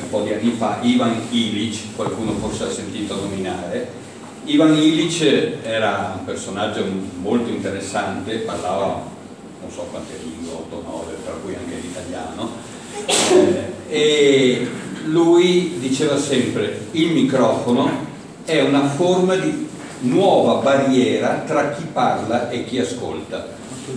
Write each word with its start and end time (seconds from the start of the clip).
un 0.00 0.10
po' 0.10 0.20
di 0.20 0.32
anni 0.32 0.54
fa, 0.56 0.78
Ivan 0.82 1.20
Ilic, 1.30 1.94
qualcuno 1.94 2.32
forse 2.32 2.64
ha 2.64 2.70
sentito 2.70 3.14
nominare. 3.14 3.88
Ivan 4.44 4.74
Ilic 4.74 5.58
era 5.62 6.14
un 6.18 6.24
personaggio 6.24 6.84
molto 7.20 7.50
interessante, 7.50 8.36
parlava 8.38 9.16
non 9.60 9.70
so 9.70 9.86
quante 9.90 10.14
lingue, 10.22 10.52
8 10.52 10.82
9, 10.86 11.16
tra 11.24 11.32
cui 11.42 11.54
anche 11.54 11.76
l'italiano, 11.80 12.50
eh, 13.30 13.72
e 13.88 14.68
lui 15.04 15.78
diceva 15.78 16.18
sempre 16.18 16.86
il 16.92 17.12
microfono 17.12 18.06
è 18.44 18.62
una 18.62 18.88
forma 18.88 19.36
di 19.36 19.66
nuova 20.00 20.60
barriera 20.62 21.42
tra 21.46 21.72
chi 21.72 21.84
parla 21.92 22.50
e 22.50 22.64
chi 22.64 22.78
ascolta, 22.78 23.46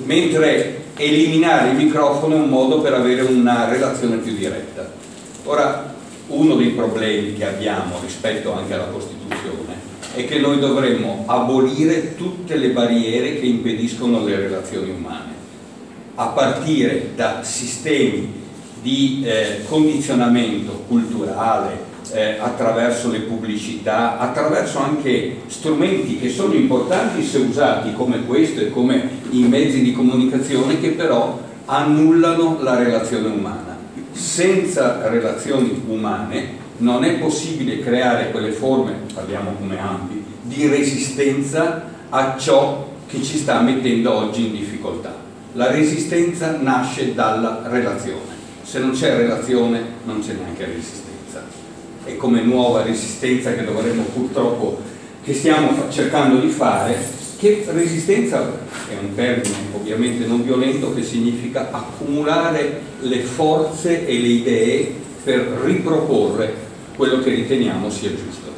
mentre 0.04 0.84
eliminare 0.98 1.70
il 1.70 1.76
microfono 1.76 2.36
è 2.36 2.40
un 2.40 2.50
modo 2.50 2.82
per 2.82 2.94
avere 2.94 3.22
una 3.22 3.70
relazione 3.70 4.18
più 4.18 4.34
diretta. 4.34 5.00
Ora, 5.44 5.94
uno 6.28 6.56
dei 6.56 6.70
problemi 6.70 7.34
che 7.34 7.48
abbiamo 7.48 8.00
rispetto 8.02 8.54
anche 8.54 8.74
alla 8.74 8.86
Costituzione 8.86 9.90
è 10.14 10.26
che 10.26 10.40
noi 10.40 10.60
dovremmo 10.60 11.24
abolire 11.26 12.16
tutte 12.16 12.58
le 12.58 12.70
barriere 12.70 13.40
che 13.40 13.46
impediscono 13.46 14.24
le 14.24 14.36
relazioni 14.36 14.92
umane, 14.92 15.34
a 16.16 16.28
partire 16.28 17.12
da 17.16 17.44
sistemi 17.44 18.40
di 18.82 19.24
eh, 19.26 19.64
condizionamento 19.68 20.84
culturale, 20.88 21.90
eh, 22.12 22.38
attraverso 22.40 23.10
le 23.10 23.20
pubblicità, 23.20 24.20
attraverso 24.20 24.80
anche 24.80 25.42
strumenti 25.48 26.20
che 26.20 26.30
sono 26.30 26.54
importanti 26.54 27.24
se 27.24 27.38
usati 27.38 27.94
come 27.94 28.26
questo 28.26 28.60
e 28.60 28.70
come 28.70 29.10
i 29.32 29.44
mezzi 29.44 29.82
di 29.82 29.94
comunicazione 29.94 30.80
che 30.80 30.90
però 30.90 31.40
annullano 31.66 32.60
la 32.62 32.76
relazione 32.76 33.28
umana. 33.28 33.71
Senza 34.12 35.08
relazioni 35.08 35.84
umane 35.88 36.60
non 36.78 37.04
è 37.04 37.18
possibile 37.18 37.80
creare 37.80 38.32
quelle 38.32 38.52
forme, 38.52 38.94
parliamo 39.14 39.54
come 39.60 39.80
ampi, 39.80 40.24
di 40.42 40.68
resistenza 40.68 41.84
a 42.10 42.36
ciò 42.38 42.90
che 43.08 43.22
ci 43.22 43.38
sta 43.38 43.62
mettendo 43.62 44.14
oggi 44.14 44.48
in 44.48 44.52
difficoltà. 44.54 45.16
La 45.54 45.70
resistenza 45.70 46.58
nasce 46.60 47.14
dalla 47.14 47.64
relazione. 47.66 48.40
Se 48.64 48.80
non 48.80 48.92
c'è 48.92 49.16
relazione 49.16 49.82
non 50.06 50.22
c'è 50.22 50.34
neanche 50.34 50.66
resistenza 50.66 51.12
e 52.06 52.18
come 52.18 52.42
nuova 52.42 52.84
resistenza 52.84 53.54
che 53.54 53.64
dovremmo 53.64 54.04
purtroppo, 54.04 54.82
che 55.24 55.34
stiamo 55.34 55.90
cercando 55.90 56.40
di 56.40 56.50
fare, 56.50 56.98
che 57.38 57.66
resistenza 57.72 58.40
è 58.90 58.98
un 59.00 59.14
termine 59.14 59.56
ovviamente 59.82 60.26
non 60.26 60.44
violento 60.44 60.94
che 60.94 61.04
significa 61.04 61.70
accumulare 61.72 62.82
le 63.02 63.20
forze 63.22 64.08
e 64.08 64.20
le 64.20 64.28
idee 64.28 64.94
per 65.24 65.40
riproporre 65.64 66.54
quello 66.96 67.20
che 67.20 67.32
riteniamo 67.32 67.90
sia 67.90 68.10
giusto. 68.10 68.50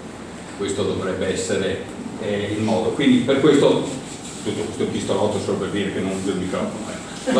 Questo 0.57 0.83
dovrebbe 0.83 1.31
essere 1.31 1.81
eh, 2.21 2.53
il 2.55 2.61
modo. 2.61 2.89
Quindi 2.89 3.19
per 3.19 3.39
questo 3.39 4.01
tutto 4.43 4.63
questo 4.63 4.85
pistolotto 4.85 5.39
solo 5.39 5.57
per 5.57 5.69
dire 5.69 5.93
che 5.93 5.99
non 6.01 6.11
uso 6.11 6.31
il 6.31 6.37
microfono. 6.37 6.85
Eh. 6.89 7.31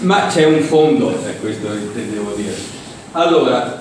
Ma 0.02 0.26
c'è 0.26 0.44
un 0.44 0.60
fondo, 0.62 1.10
eh, 1.10 1.38
questo 1.40 1.72
intendevo 1.72 2.32
dire. 2.34 2.54
Allora, 3.12 3.79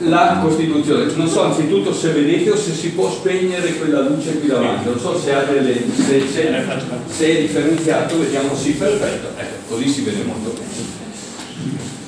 la 0.00 0.38
Costituzione, 0.40 1.12
non 1.14 1.28
so 1.28 1.42
anzitutto 1.42 1.92
se 1.92 2.12
vedete 2.12 2.50
o 2.50 2.56
se 2.56 2.72
si 2.72 2.90
può 2.90 3.10
spegnere 3.10 3.74
quella 3.74 4.00
luce 4.00 4.38
qui 4.38 4.48
davanti, 4.48 4.88
non 4.88 4.98
so 4.98 5.18
se, 5.18 5.34
ha 5.34 5.42
delle, 5.42 5.82
se, 5.94 6.26
se, 6.28 6.64
se 7.08 7.26
è 7.26 7.40
differenziato, 7.40 8.18
vediamo 8.18 8.54
sì, 8.54 8.72
perfetto, 8.72 9.28
ecco, 9.36 9.74
così 9.74 9.88
si 9.88 10.02
vede 10.02 10.22
molto 10.22 10.50
bene. 10.50 10.86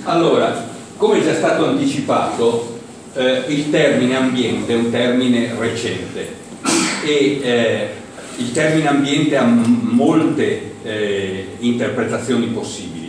Allora, 0.05 0.69
come 0.97 1.23
già 1.23 1.35
stato 1.35 1.67
anticipato, 1.67 2.79
eh, 3.15 3.45
il 3.49 3.71
termine 3.71 4.17
ambiente 4.17 4.73
è 4.73 4.77
un 4.77 4.91
termine 4.91 5.55
recente 5.59 6.37
e 7.05 7.41
eh, 7.43 7.89
il 8.37 8.53
termine 8.53 8.89
ambiente 8.89 9.37
ha 9.37 9.45
molte 9.45 10.75
eh, 10.85 11.49
interpretazioni 11.59 12.47
possibili 12.47 13.00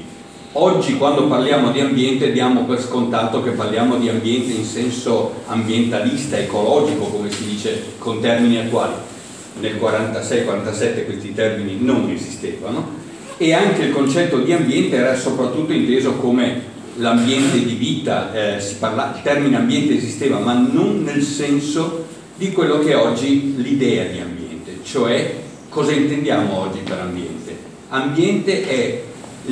Oggi 0.54 0.98
quando 0.98 1.28
parliamo 1.28 1.72
di 1.72 1.80
ambiente 1.80 2.34
diamo 2.34 2.66
per 2.66 2.82
scontato 2.82 3.42
che 3.42 3.52
parliamo 3.52 3.96
di 3.96 4.10
ambiente 4.10 4.52
in 4.52 4.66
senso 4.66 5.44
ambientalista, 5.46 6.38
ecologico, 6.38 7.06
come 7.06 7.32
si 7.32 7.46
dice 7.46 7.82
con 7.98 8.20
termini 8.20 8.58
attuali. 8.58 8.96
Nel 9.62 9.76
46-47 9.76 11.06
questi 11.06 11.34
termini 11.34 11.78
non 11.80 12.10
esistevano 12.10 13.00
e 13.38 13.54
anche 13.54 13.84
il 13.84 13.94
concetto 13.94 14.40
di 14.40 14.52
ambiente 14.52 14.98
era 14.98 15.16
soprattutto 15.16 15.72
inteso 15.72 16.16
come 16.16 16.62
l'ambiente 16.98 17.64
di 17.64 17.74
vita, 17.76 18.34
eh, 18.34 18.62
parla, 18.78 19.14
il 19.16 19.22
termine 19.22 19.56
ambiente 19.56 19.96
esisteva 19.96 20.40
ma 20.40 20.54
non 20.54 21.02
nel 21.02 21.24
senso 21.24 22.08
di 22.36 22.52
quello 22.52 22.80
che 22.80 22.92
è 22.92 22.98
oggi 22.98 23.56
l'idea 23.56 24.04
di 24.04 24.20
ambiente, 24.20 24.80
cioè 24.84 25.34
cosa 25.70 25.94
intendiamo 25.94 26.60
oggi 26.60 26.80
per 26.80 27.00
ambiente. 27.00 27.58
Ambiente 27.88 28.68
è 28.68 29.02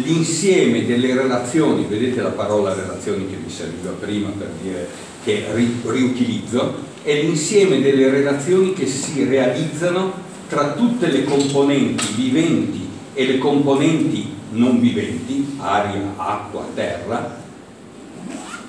l'insieme 0.04 0.86
delle 0.86 1.14
relazioni, 1.14 1.86
vedete 1.88 2.22
la 2.22 2.30
parola 2.30 2.74
relazioni 2.74 3.28
che 3.30 3.38
mi 3.44 3.50
serviva 3.50 3.92
prima 3.92 4.30
per 4.38 4.50
dire 4.62 4.88
che 5.24 5.46
ri, 5.54 5.82
riutilizzo, 5.86 6.88
è 7.04 7.22
l'insieme 7.22 7.82
delle 7.82 8.10
relazioni 8.10 8.74
che 8.74 8.88
si 8.88 9.24
realizzano 9.24 10.28
tra 10.48 10.74
tutte 10.74 11.08
le 11.12 11.24
componenti 11.24 12.06
viventi 12.16 12.88
e 13.14 13.26
le 13.26 13.38
componenti 13.38 14.38
non 14.52 14.80
viventi, 14.80 15.56
aria, 15.58 16.14
acqua, 16.16 16.68
terra, 16.74 17.38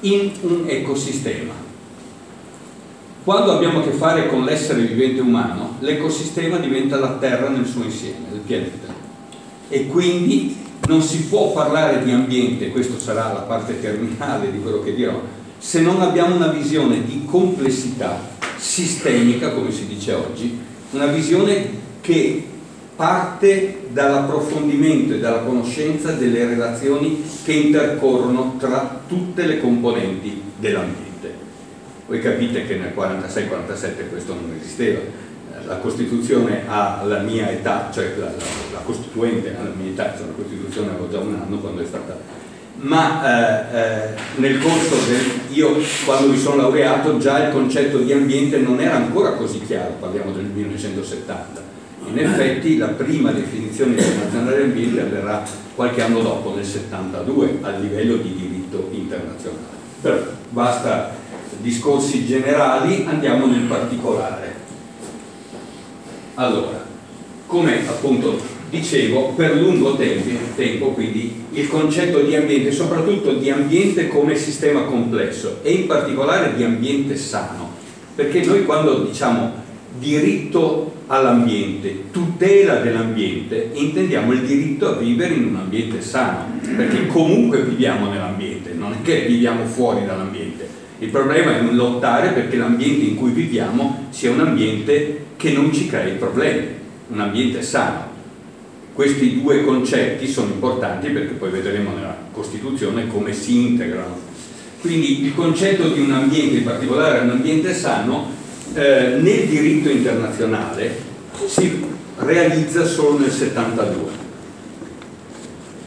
in 0.00 0.30
un 0.42 0.64
ecosistema. 0.66 1.52
Quando 3.22 3.52
abbiamo 3.52 3.80
a 3.80 3.82
che 3.82 3.92
fare 3.92 4.28
con 4.28 4.44
l'essere 4.44 4.82
vivente 4.82 5.20
umano, 5.20 5.76
l'ecosistema 5.80 6.58
diventa 6.58 6.98
la 6.98 7.16
terra 7.16 7.48
nel 7.48 7.66
suo 7.66 7.84
insieme, 7.84 8.26
il 8.32 8.40
pianeta. 8.40 8.92
E 9.68 9.86
quindi 9.86 10.56
non 10.86 11.02
si 11.02 11.24
può 11.24 11.52
parlare 11.52 12.02
di 12.02 12.10
ambiente, 12.10 12.70
questa 12.70 12.98
sarà 12.98 13.32
la 13.32 13.40
parte 13.40 13.80
terminale 13.80 14.50
di 14.50 14.60
quello 14.60 14.82
che 14.82 14.94
dirò, 14.94 15.20
se 15.58 15.80
non 15.80 16.00
abbiamo 16.00 16.34
una 16.34 16.48
visione 16.48 17.04
di 17.04 17.24
complessità 17.26 18.18
sistemica, 18.56 19.50
come 19.50 19.70
si 19.70 19.86
dice 19.86 20.12
oggi, 20.14 20.58
una 20.92 21.06
visione 21.06 21.78
che 22.00 22.44
parte 22.96 23.86
dall'approfondimento 23.90 25.14
e 25.14 25.18
dalla 25.20 25.40
conoscenza 25.40 26.12
delle 26.12 26.46
relazioni 26.46 27.24
che 27.44 27.52
intercorrono 27.52 28.56
tra 28.58 29.02
tutte 29.06 29.46
le 29.46 29.60
componenti 29.60 30.42
dell'ambiente. 30.58 31.08
Voi 32.06 32.20
capite 32.20 32.66
che 32.66 32.76
nel 32.76 32.92
46-47 32.94 34.08
questo 34.10 34.34
non 34.34 34.54
esisteva, 34.58 35.00
la 35.66 35.76
Costituzione 35.76 36.62
alla 36.66 37.20
mia 37.20 37.50
età, 37.50 37.90
cioè 37.92 38.14
la, 38.16 38.26
la, 38.26 38.44
la 38.72 38.78
Costituente 38.84 39.56
alla 39.58 39.72
mia 39.74 39.90
età, 39.90 40.14
cioè 40.16 40.26
la 40.26 40.32
Costituzione 40.34 40.90
avevo 40.90 41.10
già 41.10 41.18
un 41.18 41.34
anno 41.34 41.58
quando 41.58 41.82
è 41.82 41.86
stata 41.86 42.38
ma 42.82 43.68
eh, 43.72 43.76
eh, 43.78 44.08
nel 44.36 44.58
corso 44.58 44.96
del 45.06 45.40
io 45.50 45.76
quando 46.04 46.28
mi 46.28 46.38
sono 46.38 46.56
laureato 46.56 47.18
già 47.18 47.46
il 47.46 47.52
concetto 47.52 47.98
di 47.98 48.12
ambiente 48.12 48.58
non 48.58 48.80
era 48.80 48.96
ancora 48.96 49.32
così 49.32 49.60
chiaro, 49.60 49.96
parliamo 50.00 50.32
del 50.32 50.44
1970. 50.44 51.68
In 52.06 52.18
effetti 52.18 52.78
la 52.78 52.88
prima 52.88 53.30
definizione 53.32 53.92
internazionale 53.92 54.56
di 54.56 54.62
ambiente 54.62 55.00
avverrà 55.00 55.42
qualche 55.74 56.02
anno 56.02 56.20
dopo, 56.20 56.54
nel 56.54 56.64
72, 56.64 57.58
a 57.60 57.70
livello 57.70 58.16
di 58.16 58.34
diritto 58.34 58.88
internazionale. 58.90 59.78
Però 60.00 60.16
basta 60.48 61.14
discorsi 61.58 62.26
generali, 62.26 63.04
andiamo 63.06 63.46
nel 63.46 63.62
particolare. 63.62 64.59
Allora, 66.40 66.82
come 67.44 67.86
appunto 67.86 68.40
dicevo, 68.70 69.34
per 69.36 69.56
lungo 69.56 69.94
tempo, 69.96 70.30
tempo, 70.56 70.86
quindi 70.92 71.34
il 71.52 71.68
concetto 71.68 72.20
di 72.20 72.34
ambiente, 72.34 72.72
soprattutto 72.72 73.34
di 73.34 73.50
ambiente 73.50 74.08
come 74.08 74.34
sistema 74.36 74.84
complesso 74.84 75.58
e 75.60 75.72
in 75.72 75.86
particolare 75.86 76.54
di 76.56 76.62
ambiente 76.62 77.14
sano, 77.16 77.68
perché 78.14 78.42
noi 78.42 78.64
quando 78.64 79.02
diciamo 79.02 79.52
diritto 79.98 80.90
all'ambiente, 81.08 82.04
tutela 82.10 82.76
dell'ambiente, 82.76 83.72
intendiamo 83.74 84.32
il 84.32 84.40
diritto 84.40 84.88
a 84.88 84.96
vivere 84.96 85.34
in 85.34 85.44
un 85.44 85.56
ambiente 85.56 86.00
sano, 86.00 86.58
perché 86.74 87.06
comunque 87.08 87.64
viviamo 87.64 88.08
nell'ambiente, 88.08 88.72
non 88.72 88.94
è 88.94 89.02
che 89.02 89.26
viviamo 89.26 89.66
fuori 89.66 90.06
dall'ambiente. 90.06 90.49
Il 91.00 91.08
problema 91.08 91.56
è 91.56 91.62
lottare 91.62 92.28
perché 92.32 92.58
l'ambiente 92.58 93.06
in 93.06 93.16
cui 93.16 93.30
viviamo 93.30 94.08
sia 94.10 94.30
un 94.30 94.40
ambiente 94.40 95.24
che 95.36 95.50
non 95.50 95.72
ci 95.72 95.86
crei 95.86 96.16
problemi, 96.16 96.66
un 97.08 97.20
ambiente 97.20 97.62
sano. 97.62 98.08
Questi 98.92 99.40
due 99.40 99.64
concetti 99.64 100.28
sono 100.28 100.52
importanti 100.52 101.08
perché 101.08 101.32
poi 101.32 101.48
vedremo 101.48 101.94
nella 101.94 102.14
Costituzione 102.30 103.06
come 103.06 103.32
si 103.32 103.68
integrano. 103.68 104.18
Quindi 104.82 105.24
il 105.24 105.34
concetto 105.34 105.88
di 105.88 106.00
un 106.00 106.12
ambiente, 106.12 106.58
in 106.58 106.64
particolare 106.64 107.20
un 107.20 107.30
ambiente 107.30 107.72
sano, 107.72 108.30
eh, 108.74 109.16
nel 109.18 109.46
diritto 109.46 109.88
internazionale 109.88 110.94
si 111.46 111.82
realizza 112.18 112.84
solo 112.84 113.20
nel 113.20 113.30
72. 113.30 114.10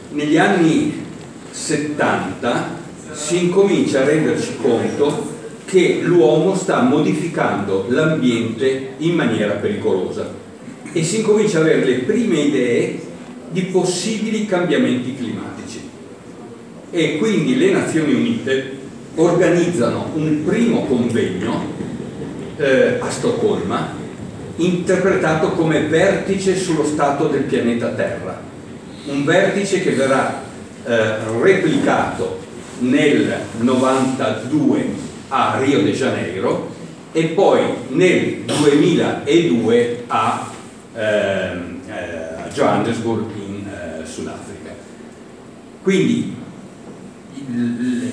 Negli 0.10 0.38
anni 0.38 1.06
70 1.52 2.82
si 3.14 3.46
incomincia 3.46 4.02
a 4.02 4.06
renderci 4.06 4.58
conto 4.62 5.32
che 5.66 6.00
l'uomo 6.02 6.56
sta 6.56 6.82
modificando 6.82 7.86
l'ambiente 7.90 8.94
in 8.98 9.16
maniera 9.16 9.54
pericolosa 9.54 10.30
e 10.92 11.04
si 11.04 11.18
incomincia 11.18 11.58
a 11.58 11.62
avere 11.62 11.86
le 11.86 11.98
prime 12.00 12.40
idee 12.40 13.00
di 13.50 13.62
possibili 13.64 14.46
cambiamenti 14.46 15.16
climatici. 15.16 15.90
E 16.92 17.18
quindi 17.18 17.58
le 17.58 17.72
Nazioni 17.72 18.14
Unite 18.14 18.78
organizzano 19.16 20.12
un 20.16 20.44
primo 20.46 20.86
convegno 20.86 21.66
eh, 22.58 22.98
a 23.00 23.10
Stoccolma 23.10 24.02
interpretato 24.58 25.52
come 25.52 25.88
vertice 25.88 26.56
sullo 26.56 26.86
stato 26.86 27.28
del 27.28 27.44
pianeta 27.44 27.90
Terra, 27.90 28.40
un 29.08 29.26
vertice 29.26 29.82
che 29.82 29.92
verrà 29.92 30.44
eh, 30.86 31.16
replicato 31.42 32.43
nel 32.80 33.38
92 33.60 34.86
a 35.30 35.60
Rio 35.60 35.82
de 35.84 35.92
Janeiro 35.92 36.72
e 37.12 37.26
poi 37.28 37.62
nel 37.90 38.44
2002 38.46 40.04
a, 40.08 40.52
ehm, 40.96 41.80
eh, 41.88 42.50
Johannesburg 42.54 43.26
in 43.36 43.68
eh, 43.68 44.06
Sudafrica. 44.06 44.74
Quindi 45.82 46.36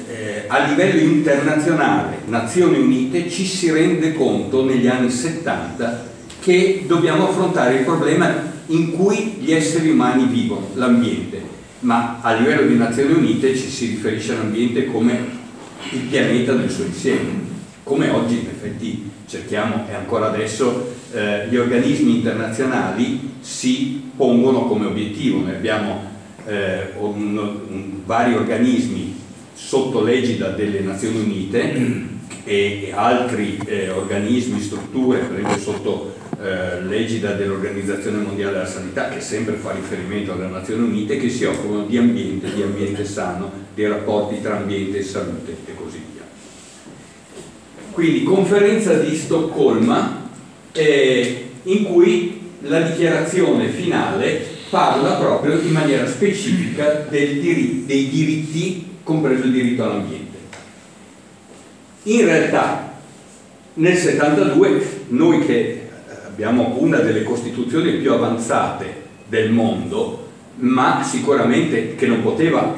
eh, 0.08 0.44
a 0.48 0.66
livello 0.66 1.00
internazionale, 1.00 2.18
Nazioni 2.26 2.78
Unite, 2.78 3.30
ci 3.30 3.44
si 3.44 3.70
rende 3.70 4.12
conto 4.14 4.64
negli 4.64 4.86
anni 4.86 5.10
70 5.10 6.08
che 6.40 6.84
dobbiamo 6.86 7.28
affrontare 7.28 7.76
il 7.76 7.84
problema 7.84 8.48
in 8.66 8.92
cui 8.92 9.36
gli 9.38 9.52
esseri 9.52 9.90
umani 9.90 10.24
vivono, 10.24 10.68
l'ambiente, 10.74 11.39
ma 11.80 12.18
a 12.20 12.34
livello 12.34 12.66
di 12.66 12.76
Nazioni 12.76 13.12
Unite 13.12 13.56
ci 13.56 13.68
si 13.68 13.86
riferisce 13.86 14.32
all'ambiente 14.32 14.86
come 14.86 15.38
il 15.92 16.00
pianeta 16.00 16.54
nel 16.54 16.70
suo 16.70 16.84
insieme, 16.84 17.48
come 17.82 18.10
oggi 18.10 18.40
in 18.40 18.46
effetti 18.46 19.10
cerchiamo 19.26 19.86
e 19.88 19.94
ancora 19.94 20.26
adesso 20.26 20.92
eh, 21.12 21.46
gli 21.48 21.56
organismi 21.56 22.16
internazionali 22.16 23.32
si 23.40 24.10
pongono 24.14 24.66
come 24.66 24.86
obiettivo, 24.86 25.40
noi 25.40 25.54
abbiamo 25.54 26.04
eh, 26.46 26.92
un, 26.98 27.36
un, 27.36 27.90
vari 28.04 28.34
organismi 28.34 29.18
sotto 29.54 30.02
l'egida 30.02 30.48
delle 30.48 30.80
Nazioni 30.80 31.20
Unite 31.20 32.08
e, 32.44 32.84
e 32.84 32.92
altri 32.94 33.58
eh, 33.64 33.90
organismi, 33.90 34.60
strutture, 34.60 35.20
prende 35.20 35.58
sotto 35.58 36.14
eh, 36.42 36.80
l'egida 36.82 37.32
dell'Organizzazione 37.32 38.16
Mondiale 38.22 38.52
della 38.52 38.66
Sanità, 38.66 39.10
che 39.10 39.20
sempre 39.20 39.56
fa 39.56 39.72
riferimento 39.72 40.32
alle 40.32 40.46
Nazioni 40.46 40.84
Unite, 40.84 41.18
che 41.18 41.28
si 41.28 41.44
occupano 41.44 41.84
di 41.84 41.98
ambiente, 41.98 42.52
di 42.54 42.62
ambiente 42.62 43.04
sano, 43.04 43.52
dei 43.74 43.86
rapporti 43.86 44.40
tra 44.40 44.56
ambiente 44.56 44.98
e 44.98 45.02
salute 45.02 45.54
e 45.66 45.74
così 45.74 46.02
via. 46.12 46.22
Quindi 47.90 48.22
conferenza 48.22 48.94
di 48.94 49.14
Stoccolma 49.14 50.30
eh, 50.72 51.50
in 51.64 51.84
cui 51.84 52.40
la 52.62 52.80
dichiarazione 52.80 53.68
finale 53.68 54.40
parla 54.70 55.16
proprio 55.16 55.58
in 55.60 55.72
maniera 55.72 56.06
specifica 56.06 57.06
diri 57.10 57.84
dei 57.84 58.08
diritti, 58.08 58.88
compreso 59.02 59.44
il 59.44 59.52
diritto 59.52 59.82
all'ambiente. 59.82 60.38
In 62.04 62.24
realtà 62.24 62.90
nel 63.74 63.96
72 63.96 65.04
noi 65.08 65.44
che 65.44 65.79
abbiamo 66.42 66.76
una 66.78 67.00
delle 67.00 67.22
costituzioni 67.22 67.92
più 67.98 68.12
avanzate 68.12 68.86
del 69.28 69.50
mondo, 69.50 70.28
ma 70.56 71.02
sicuramente 71.04 71.94
che 71.96 72.06
non 72.06 72.22
poteva 72.22 72.74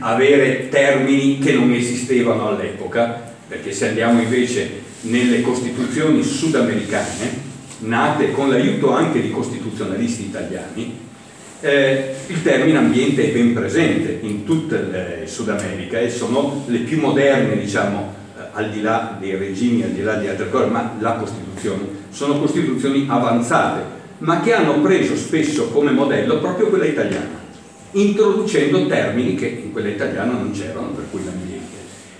avere 0.00 0.68
termini 0.68 1.38
che 1.38 1.54
non 1.54 1.72
esistevano 1.72 2.48
all'epoca, 2.48 3.32
perché 3.48 3.72
se 3.72 3.88
andiamo 3.88 4.20
invece 4.20 4.82
nelle 5.02 5.40
costituzioni 5.40 6.22
sudamericane, 6.22 7.44
nate 7.78 8.32
con 8.32 8.50
l'aiuto 8.50 8.92
anche 8.92 9.22
di 9.22 9.30
costituzionalisti 9.30 10.24
italiani, 10.24 10.98
eh, 11.60 12.14
il 12.26 12.42
termine 12.42 12.76
ambiente 12.76 13.30
è 13.30 13.32
ben 13.32 13.54
presente 13.54 14.18
in 14.20 14.44
tutta 14.44 14.76
il 14.76 15.22
Sud 15.24 15.48
America 15.48 15.98
e 15.98 16.10
sono 16.10 16.64
le 16.66 16.80
più 16.80 17.00
moderne, 17.00 17.58
diciamo, 17.58 18.12
eh, 18.12 18.15
al 18.56 18.70
di 18.70 18.82
là 18.82 19.16
dei 19.18 19.36
regimi, 19.36 19.82
al 19.82 19.90
di 19.90 20.02
là 20.02 20.14
di 20.14 20.26
altre 20.28 20.50
cose, 20.50 20.66
ma 20.66 20.92
la 20.98 21.14
Costituzione, 21.14 21.82
sono 22.10 22.38
Costituzioni 22.38 23.06
avanzate, 23.08 23.94
ma 24.18 24.40
che 24.40 24.54
hanno 24.54 24.80
preso 24.80 25.14
spesso 25.14 25.68
come 25.68 25.90
modello 25.92 26.38
proprio 26.38 26.68
quella 26.68 26.86
italiana 26.86 27.44
introducendo 27.92 28.86
termini 28.86 29.34
che 29.34 29.46
in 29.64 29.72
quella 29.72 29.88
italiana 29.88 30.32
non 30.32 30.50
c'erano, 30.52 30.88
per 30.88 31.04
cui 31.10 31.24
l'ambiente. 31.24 31.64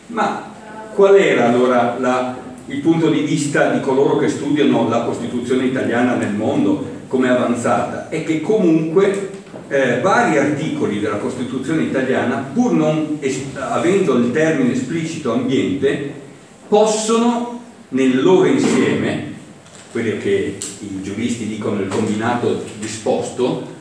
Ma 0.09 0.53
qual 0.94 1.17
era 1.17 1.49
allora 1.49 1.97
la, 1.99 2.37
il 2.67 2.81
punto 2.81 3.11
di 3.11 3.21
vista 3.21 3.71
di 3.71 3.81
coloro 3.81 4.17
che 4.17 4.29
studiano 4.29 4.88
la 4.88 5.03
Costituzione 5.03 5.65
italiana 5.65 6.15
nel 6.15 6.33
mondo 6.33 6.94
come 7.09 7.29
avanzata? 7.29 8.09
È 8.09 8.25
che 8.25 8.41
comunque 8.41 9.31
eh, 9.69 10.00
vari 10.00 10.38
articoli 10.38 11.00
della 11.00 11.17
Costituzione 11.17 11.83
italiana, 11.83 12.49
pur 12.53 12.73
non 12.73 13.19
avendo 13.59 14.15
il 14.17 14.31
termine 14.33 14.73
esplicito 14.73 15.33
ambiente, 15.33 16.25
possono 16.69 17.63
nel 17.91 18.23
loro 18.23 18.47
insieme, 18.47 19.35
quello 19.93 20.19
che 20.19 20.59
i 20.81 21.03
giuristi 21.03 21.47
dicono 21.47 21.81
il 21.81 21.89
combinato 21.89 22.65
disposto, 22.79 23.75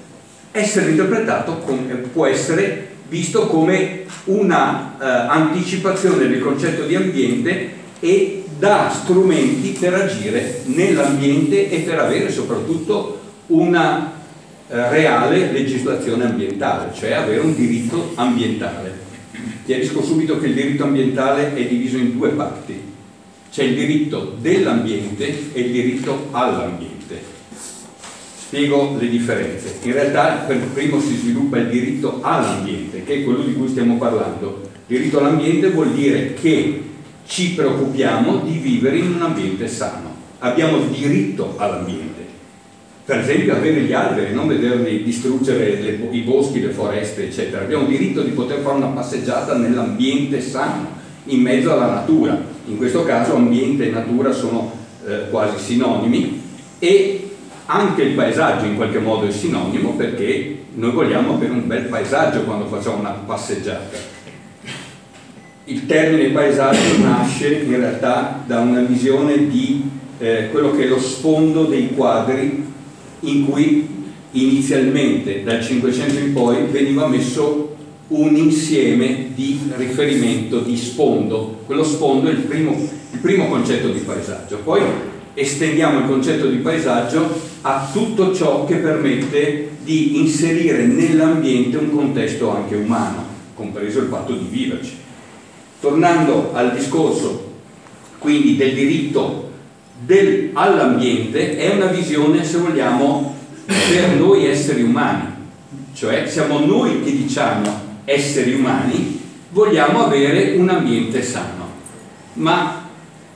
essere 0.51 0.91
interpretato 0.91 1.57
come, 1.57 1.93
può 1.95 2.25
essere 2.25 2.93
visto 3.09 3.47
come 3.47 4.03
una 4.25 4.95
eh, 4.99 5.05
anticipazione 5.05 6.27
del 6.27 6.39
concetto 6.41 6.85
di 6.85 6.95
ambiente 6.95 7.73
e 7.99 8.45
dà 8.57 8.89
strumenti 8.89 9.75
per 9.77 9.93
agire 9.93 10.61
nell'ambiente 10.65 11.69
e 11.69 11.79
per 11.79 11.99
avere 11.99 12.31
soprattutto 12.31 13.19
una 13.47 14.13
eh, 14.67 14.89
reale 14.89 15.51
legislazione 15.51 16.25
ambientale, 16.25 16.93
cioè 16.95 17.11
avere 17.11 17.39
un 17.39 17.53
diritto 17.53 18.11
ambientale. 18.15 18.94
Chiarisco 19.65 20.03
subito 20.03 20.39
che 20.39 20.45
il 20.45 20.53
diritto 20.53 20.83
ambientale 20.83 21.55
è 21.55 21.67
diviso 21.67 21.97
in 21.97 22.15
due 22.15 22.29
parti, 22.29 22.79
c'è 23.51 23.63
il 23.63 23.73
diritto 23.73 24.35
dell'ambiente 24.39 25.51
e 25.53 25.61
il 25.61 25.71
diritto 25.71 26.27
all'ambiente. 26.29 27.19
Spiego 28.37 28.95
le 28.99 29.09
differenze. 29.09 29.79
In 29.81 29.93
realtà 29.93 30.43
per 30.45 30.59
primo 30.71 30.99
si 30.99 31.15
sviluppa 31.15 31.57
il 31.57 31.69
diritto 31.69 32.19
all'ambiente, 32.21 33.03
che 33.03 33.15
è 33.15 33.23
quello 33.23 33.41
di 33.41 33.53
cui 33.53 33.67
stiamo 33.67 33.97
parlando. 33.97 34.61
Il 34.85 34.97
diritto 34.97 35.17
all'ambiente 35.17 35.71
vuol 35.71 35.93
dire 35.93 36.35
che 36.35 36.83
ci 37.25 37.53
preoccupiamo 37.53 38.43
di 38.45 38.59
vivere 38.59 38.97
in 38.97 39.15
un 39.15 39.21
ambiente 39.23 39.67
sano. 39.67 40.13
Abbiamo 40.39 40.77
diritto 40.91 41.55
all'ambiente. 41.57 42.24
Per 43.05 43.19
esempio 43.19 43.53
avere 43.53 43.81
gli 43.81 43.93
alberi, 43.93 44.33
non 44.33 44.47
vederli 44.47 45.03
distruggere 45.03 45.79
le, 45.79 46.07
i 46.09 46.21
boschi, 46.21 46.59
le 46.59 46.69
foreste, 46.69 47.25
eccetera. 47.25 47.61
Abbiamo 47.61 47.85
diritto 47.85 48.23
di 48.23 48.31
poter 48.31 48.61
fare 48.61 48.77
una 48.77 48.87
passeggiata 48.87 49.55
nell'ambiente 49.55 50.41
sano, 50.41 50.87
in 51.25 51.39
mezzo 51.39 51.71
alla 51.71 51.93
natura. 51.93 52.35
In 52.65 52.77
questo 52.77 53.03
caso 53.03 53.35
ambiente 53.35 53.87
e 53.87 53.91
natura 53.91 54.31
sono 54.31 54.71
eh, 55.05 55.29
quasi 55.29 55.63
sinonimi 55.63 56.41
e 56.79 57.29
anche 57.67 58.01
il 58.01 58.15
paesaggio 58.15 58.65
in 58.65 58.75
qualche 58.75 58.97
modo 58.97 59.27
è 59.27 59.31
sinonimo 59.31 59.91
perché 59.91 60.63
noi 60.73 60.91
vogliamo 60.91 61.35
avere 61.35 61.51
un 61.51 61.67
bel 61.67 61.83
paesaggio 61.83 62.41
quando 62.41 62.65
facciamo 62.65 62.97
una 62.97 63.11
passeggiata. 63.11 63.97
Il 65.65 65.85
termine 65.85 66.29
paesaggio 66.29 66.97
nasce 67.03 67.53
in 67.53 67.77
realtà 67.77 68.43
da 68.47 68.61
una 68.61 68.81
visione 68.81 69.47
di 69.47 69.83
eh, 70.17 70.49
quello 70.51 70.71
che 70.71 70.85
è 70.85 70.87
lo 70.87 70.99
sfondo 70.99 71.65
dei 71.65 71.93
quadri 71.93 72.73
in 73.21 73.45
cui 73.45 73.87
inizialmente 74.31 75.43
dal 75.43 75.63
Cinquecento 75.63 76.19
in 76.19 76.33
poi 76.33 76.65
veniva 76.65 77.07
messo 77.07 77.75
un 78.07 78.35
insieme 78.35 79.31
di 79.33 79.59
riferimento, 79.75 80.59
di 80.59 80.77
sfondo. 80.77 81.61
Quello 81.65 81.83
sfondo 81.83 82.29
è 82.29 82.33
il 82.33 82.39
primo, 82.39 82.71
il 83.11 83.19
primo 83.19 83.47
concetto 83.47 83.89
di 83.89 83.99
paesaggio. 83.99 84.57
Poi 84.57 84.81
estendiamo 85.33 85.99
il 85.99 86.05
concetto 86.05 86.47
di 86.47 86.57
paesaggio 86.57 87.53
a 87.61 87.89
tutto 87.91 88.33
ciò 88.33 88.65
che 88.65 88.75
permette 88.75 89.69
di 89.83 90.19
inserire 90.19 90.85
nell'ambiente 90.85 91.77
un 91.77 91.91
contesto 91.91 92.49
anche 92.49 92.75
umano, 92.75 93.25
compreso 93.55 93.99
il 93.99 94.07
fatto 94.07 94.33
di 94.33 94.47
viverci. 94.49 94.93
Tornando 95.79 96.51
al 96.53 96.75
discorso 96.75 97.53
quindi 98.19 98.55
del 98.55 98.73
diritto 98.73 99.44
del, 100.03 100.49
all'ambiente, 100.53 101.57
è 101.57 101.75
una 101.75 101.85
visione, 101.85 102.43
se 102.43 102.57
vogliamo, 102.57 103.35
per 103.65 104.15
noi 104.17 104.45
esseri 104.45 104.83
umani, 104.83 105.27
cioè 105.93 106.27
siamo 106.27 106.59
noi 106.59 107.03
che 107.03 107.11
diciamo 107.11 107.83
esseri 108.05 108.53
umani, 108.53 109.21
vogliamo 109.49 110.05
avere 110.05 110.55
un 110.57 110.69
ambiente 110.69 111.23
sano. 111.23 111.67
Ma 112.33 112.83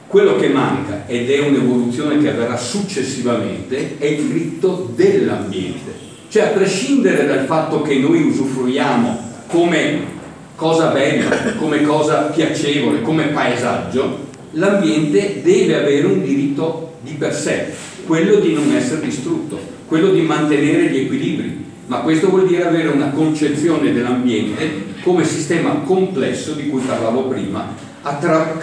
quello 0.07 0.35
che 0.35 0.49
manca, 0.49 1.03
ed 1.07 1.29
è 1.29 1.39
un'evoluzione 1.39 2.21
che 2.21 2.29
avverrà 2.29 2.57
successivamente, 2.57 3.97
è 3.97 4.05
il 4.05 4.23
diritto 4.23 4.91
dell'ambiente. 4.95 6.07
Cioè 6.29 6.43
a 6.43 6.47
prescindere 6.47 7.25
dal 7.25 7.45
fatto 7.45 7.81
che 7.81 7.95
noi 7.95 8.21
usufruiamo 8.23 9.27
come 9.47 10.17
cosa 10.55 10.87
bella, 10.87 11.53
come 11.57 11.81
cosa 11.83 12.23
piacevole, 12.23 13.01
come 13.01 13.27
paesaggio, 13.27 14.27
l'ambiente 14.51 15.41
deve 15.43 15.75
avere 15.75 16.05
un 16.05 16.23
diritto 16.23 16.97
di 17.01 17.13
per 17.13 17.33
sé, 17.33 17.67
quello 18.05 18.39
di 18.39 18.53
non 18.53 18.73
essere 18.75 19.01
distrutto, 19.01 19.59
quello 19.85 20.11
di 20.11 20.21
mantenere 20.21 20.89
gli 20.89 20.99
equilibri, 20.99 21.65
ma 21.87 21.99
questo 21.99 22.29
vuol 22.29 22.47
dire 22.47 22.67
avere 22.67 22.89
una 22.89 23.09
concezione 23.09 23.93
dell'ambiente 23.93 24.87
come 25.01 25.25
sistema 25.25 25.81
complesso 25.85 26.53
di 26.53 26.69
cui 26.69 26.81
parlavo 26.81 27.27
prima, 27.27 27.75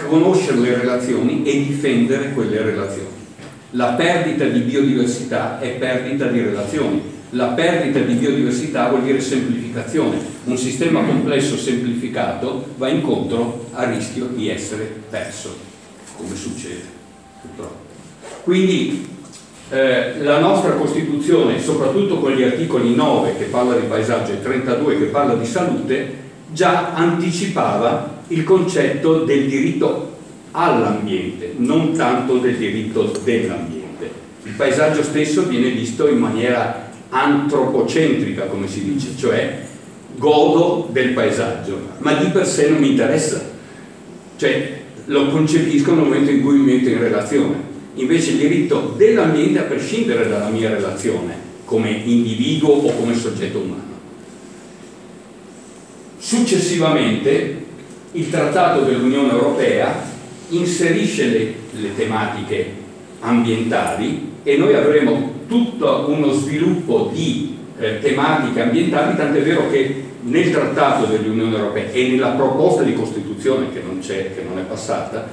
conoscere 0.07 0.57
le 0.57 0.77
relazioni 0.77 1.43
e 1.43 1.65
difendere 1.65 2.31
quelle 2.33 2.61
relazioni. 2.61 3.15
La 3.71 3.93
perdita 3.93 4.45
di 4.45 4.59
biodiversità 4.59 5.59
è 5.59 5.71
perdita 5.71 6.27
di 6.27 6.41
relazioni, 6.41 7.01
la 7.31 7.47
perdita 7.47 7.99
di 7.99 8.13
biodiversità 8.13 8.87
vuol 8.87 9.03
dire 9.03 9.19
semplificazione, 9.19 10.17
un 10.45 10.57
sistema 10.57 11.01
complesso 11.01 11.57
semplificato 11.57 12.67
va 12.77 12.87
incontro 12.87 13.67
a 13.73 13.89
rischio 13.89 14.27
di 14.33 14.49
essere 14.49 14.89
perso, 15.09 15.66
come 16.17 16.35
succede 16.35 16.95
purtroppo. 17.41 17.85
Quindi 18.43 19.07
eh, 19.69 20.21
la 20.21 20.39
nostra 20.39 20.71
Costituzione, 20.71 21.61
soprattutto 21.61 22.19
con 22.19 22.31
gli 22.31 22.43
articoli 22.43 22.95
9 22.95 23.37
che 23.37 23.45
parla 23.45 23.75
di 23.75 23.85
paesaggio 23.85 24.31
e 24.31 24.41
32 24.41 24.97
che 24.97 25.05
parla 25.05 25.35
di 25.35 25.45
salute, 25.45 26.25
già 26.51 26.93
anticipava 26.93 28.21
il 28.27 28.43
concetto 28.43 29.23
del 29.23 29.47
diritto 29.47 30.15
all'ambiente, 30.51 31.53
non 31.57 31.93
tanto 31.93 32.37
del 32.37 32.55
diritto 32.55 33.11
dell'ambiente. 33.23 34.09
Il 34.43 34.53
paesaggio 34.53 35.03
stesso 35.03 35.43
viene 35.43 35.69
visto 35.69 36.07
in 36.07 36.17
maniera 36.17 36.89
antropocentrica, 37.09 38.45
come 38.45 38.67
si 38.67 38.83
dice, 38.83 39.17
cioè 39.17 39.65
godo 40.15 40.87
del 40.91 41.09
paesaggio, 41.09 41.79
ma 41.99 42.13
di 42.13 42.29
per 42.29 42.47
sé 42.47 42.69
non 42.69 42.79
mi 42.79 42.91
interessa, 42.91 43.41
cioè 44.37 44.76
lo 45.07 45.27
concepisco 45.27 45.93
nel 45.93 46.03
momento 46.03 46.31
in 46.31 46.41
cui 46.41 46.57
mi 46.57 46.73
metto 46.73 46.89
in 46.89 46.99
relazione. 46.99 47.75
Invece 47.95 48.31
il 48.31 48.37
diritto 48.37 48.93
dell'ambiente 48.95 49.59
a 49.59 49.63
prescindere 49.63 50.27
dalla 50.27 50.49
mia 50.49 50.69
relazione 50.69 51.45
come 51.65 51.89
individuo 51.89 52.75
o 52.75 52.93
come 52.93 53.15
soggetto 53.15 53.59
umano. 53.59 53.95
Successivamente 56.17 57.65
il 58.13 58.29
Trattato 58.29 58.81
dell'Unione 58.81 59.31
Europea 59.31 60.03
inserisce 60.49 61.27
le, 61.27 61.53
le 61.71 61.95
tematiche 61.95 62.71
ambientali 63.19 64.31
e 64.43 64.57
noi 64.57 64.73
avremo 64.73 65.33
tutto 65.47 66.05
uno 66.07 66.31
sviluppo 66.31 67.11
di 67.13 67.57
eh, 67.79 67.99
tematiche 67.99 68.61
ambientali, 68.61 69.15
tant'è 69.15 69.41
vero 69.41 69.69
che 69.69 70.03
nel 70.27 70.51
Trattato 70.51 71.05
dell'Unione 71.05 71.55
Europea 71.55 71.89
e 71.91 72.09
nella 72.09 72.29
proposta 72.29 72.83
di 72.83 72.93
Costituzione 72.93 73.71
che 73.71 73.81
non 73.81 73.99
c'è, 73.99 74.35
che 74.35 74.43
non 74.47 74.59
è 74.59 74.63
passata, 74.63 75.27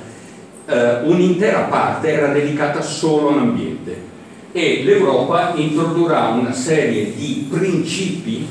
eh, 0.67 1.01
un'intera 1.03 1.63
parte 1.63 2.13
era 2.13 2.29
dedicata 2.29 2.81
solo 2.81 3.31
all'ambiente 3.31 4.13
e 4.53 4.83
l'Europa 4.85 5.55
introdurrà 5.57 6.29
una 6.29 6.53
serie 6.53 7.13
di 7.15 7.49
principi 7.51 8.47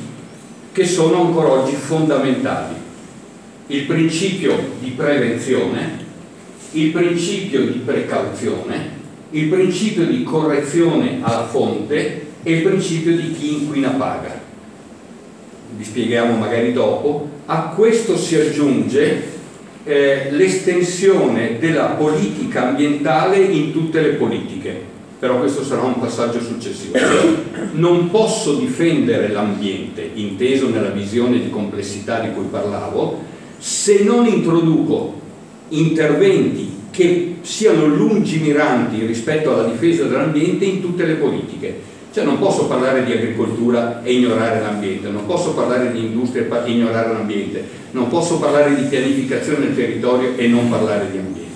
che 0.71 0.85
sono 0.85 1.21
ancora 1.21 1.51
oggi 1.51 1.75
fondamentali. 1.75 2.75
Il 3.67 3.83
principio 3.85 4.57
di 4.79 4.89
prevenzione, 4.89 6.01
il 6.71 6.91
principio 6.91 7.61
di 7.61 7.79
precauzione, 7.79 9.01
il 9.29 9.47
principio 9.47 10.05
di 10.05 10.23
correzione 10.23 11.19
alla 11.21 11.47
fonte 11.47 12.27
e 12.43 12.51
il 12.51 12.63
principio 12.63 13.15
di 13.15 13.31
chi 13.31 13.53
inquina 13.61 13.89
paga. 13.91 14.42
Vi 15.75 15.83
spieghiamo 15.83 16.35
magari 16.35 16.73
dopo. 16.73 17.27
A 17.45 17.73
questo 17.75 18.17
si 18.17 18.35
aggiunge 18.35 19.31
eh, 19.83 20.27
l'estensione 20.31 21.57
della 21.59 21.87
politica 21.87 22.69
ambientale 22.69 23.37
in 23.37 23.71
tutte 23.71 24.01
le 24.01 24.09
politiche, 24.11 24.81
però 25.19 25.39
questo 25.39 25.63
sarà 25.63 25.81
un 25.81 25.99
passaggio 25.99 26.39
successivo. 26.41 26.97
Non 27.73 28.09
posso 28.09 28.55
difendere 28.55 29.29
l'ambiente, 29.29 30.09
inteso 30.13 30.69
nella 30.69 30.89
visione 30.89 31.41
di 31.41 31.49
complessità 31.49 32.19
di 32.19 32.31
cui 32.33 32.45
parlavo, 32.49 33.21
se 33.57 34.03
non 34.03 34.25
introduco 34.27 35.21
interventi 35.69 36.81
che 36.91 37.37
siano 37.41 37.87
lungimiranti 37.87 39.05
rispetto 39.05 39.51
alla 39.51 39.67
difesa 39.67 40.03
dell'ambiente 40.03 40.65
in 40.65 40.81
tutte 40.81 41.05
le 41.05 41.15
politiche. 41.15 41.91
Cioè 42.13 42.23
non 42.25 42.37
posso 42.37 42.67
parlare 42.67 43.05
di 43.05 43.11
agricoltura 43.11 44.03
e 44.03 44.13
ignorare 44.13 44.61
l'ambiente, 44.61 45.09
non 45.09 45.25
posso 45.25 45.55
parlare 45.55 45.91
di 45.91 45.99
industria 45.99 46.43
e 46.63 46.69
ignorare 46.69 47.11
l'ambiente, 47.11 47.67
non 47.89 48.07
posso 48.07 48.37
parlare 48.37 48.75
di 48.75 48.83
pianificazione 48.83 49.65
del 49.65 49.75
territorio 49.75 50.37
e 50.37 50.47
non 50.47 50.69
parlare 50.69 51.09
di 51.09 51.17
ambiente. 51.17 51.49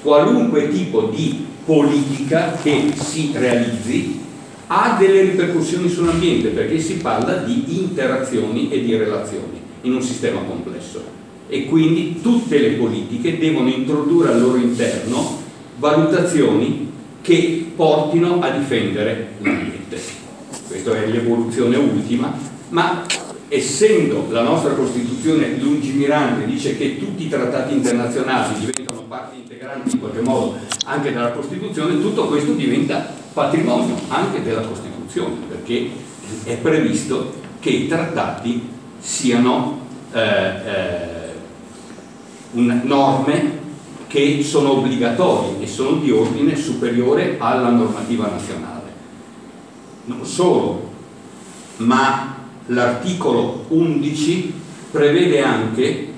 Qualunque 0.00 0.70
tipo 0.70 1.02
di 1.14 1.44
politica 1.66 2.56
che 2.62 2.92
si 2.94 3.32
realizzi 3.34 4.20
ha 4.68 4.96
delle 4.98 5.20
ripercussioni 5.20 5.90
sull'ambiente 5.90 6.48
perché 6.48 6.78
si 6.78 6.94
parla 6.94 7.34
di 7.34 7.64
interazioni 7.68 8.70
e 8.70 8.82
di 8.82 8.96
relazioni 8.96 9.60
in 9.82 9.92
un 9.92 10.00
sistema 10.00 10.40
complesso 10.40 11.02
e 11.46 11.66
quindi 11.66 12.22
tutte 12.22 12.58
le 12.58 12.70
politiche 12.70 13.36
devono 13.36 13.68
introdurre 13.68 14.30
al 14.30 14.40
loro 14.40 14.56
interno 14.56 15.42
valutazioni 15.76 16.90
che 17.20 17.72
portino 17.76 18.40
a 18.40 18.48
difendere 18.48 19.32
l'ambiente. 19.40 19.79
Questa 20.70 20.94
è 20.94 21.06
l'evoluzione 21.06 21.76
ultima, 21.76 22.32
ma 22.68 23.04
essendo 23.48 24.28
la 24.30 24.42
nostra 24.42 24.72
Costituzione 24.74 25.56
lungimirante 25.56 26.46
dice 26.46 26.76
che 26.76 26.96
tutti 26.96 27.24
i 27.24 27.28
trattati 27.28 27.74
internazionali 27.74 28.60
diventano 28.60 29.02
parti 29.08 29.38
integranti 29.38 29.90
in 29.94 29.98
qualche 29.98 30.20
modo 30.20 30.56
anche 30.84 31.12
della 31.12 31.32
Costituzione, 31.32 32.00
tutto 32.00 32.28
questo 32.28 32.52
diventa 32.52 33.12
patrimonio 33.32 33.96
anche 34.10 34.44
della 34.44 34.60
Costituzione, 34.60 35.38
perché 35.48 35.90
è 36.44 36.56
previsto 36.58 37.34
che 37.58 37.70
i 37.70 37.88
trattati 37.88 38.68
siano 39.00 39.80
eh, 40.12 40.20
eh, 40.20 41.32
norme 42.52 43.58
che 44.06 44.44
sono 44.44 44.78
obbligatorie 44.78 45.64
e 45.64 45.66
sono 45.66 45.96
di 45.96 46.12
ordine 46.12 46.54
superiore 46.54 47.34
alla 47.40 47.70
normativa 47.70 48.28
nazionale. 48.28 48.79
Non 50.10 50.26
solo, 50.26 50.90
ma 51.76 52.34
l'articolo 52.66 53.66
11 53.68 54.52
prevede 54.90 55.40
anche 55.40 56.12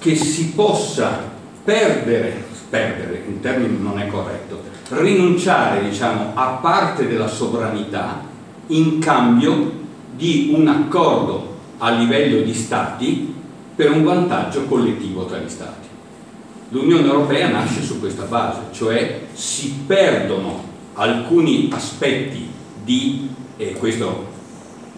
che 0.00 0.16
si 0.16 0.50
possa 0.50 1.30
perdere, 1.62 2.44
perdere, 2.68 3.22
in 3.28 3.38
termini 3.38 3.80
non 3.80 4.00
è 4.00 4.08
corretto, 4.08 4.62
rinunciare 4.88 5.88
diciamo, 5.88 6.32
a 6.34 6.58
parte 6.60 7.06
della 7.06 7.28
sovranità 7.28 8.20
in 8.68 8.98
cambio 8.98 9.72
di 10.16 10.52
un 10.52 10.66
accordo 10.66 11.54
a 11.78 11.90
livello 11.90 12.42
di 12.42 12.52
stati 12.52 13.32
per 13.76 13.92
un 13.92 14.02
vantaggio 14.02 14.64
collettivo 14.64 15.24
tra 15.26 15.38
gli 15.38 15.48
Stati. 15.48 15.86
L'Unione 16.70 17.06
Europea 17.06 17.48
nasce 17.48 17.80
su 17.80 18.00
questa 18.00 18.24
base, 18.24 18.62
cioè 18.72 19.26
si 19.34 19.82
perdono 19.86 20.64
alcuni 20.94 21.70
aspetti 21.72 22.54
di, 22.86 23.28
e 23.56 23.72
questo 23.72 24.34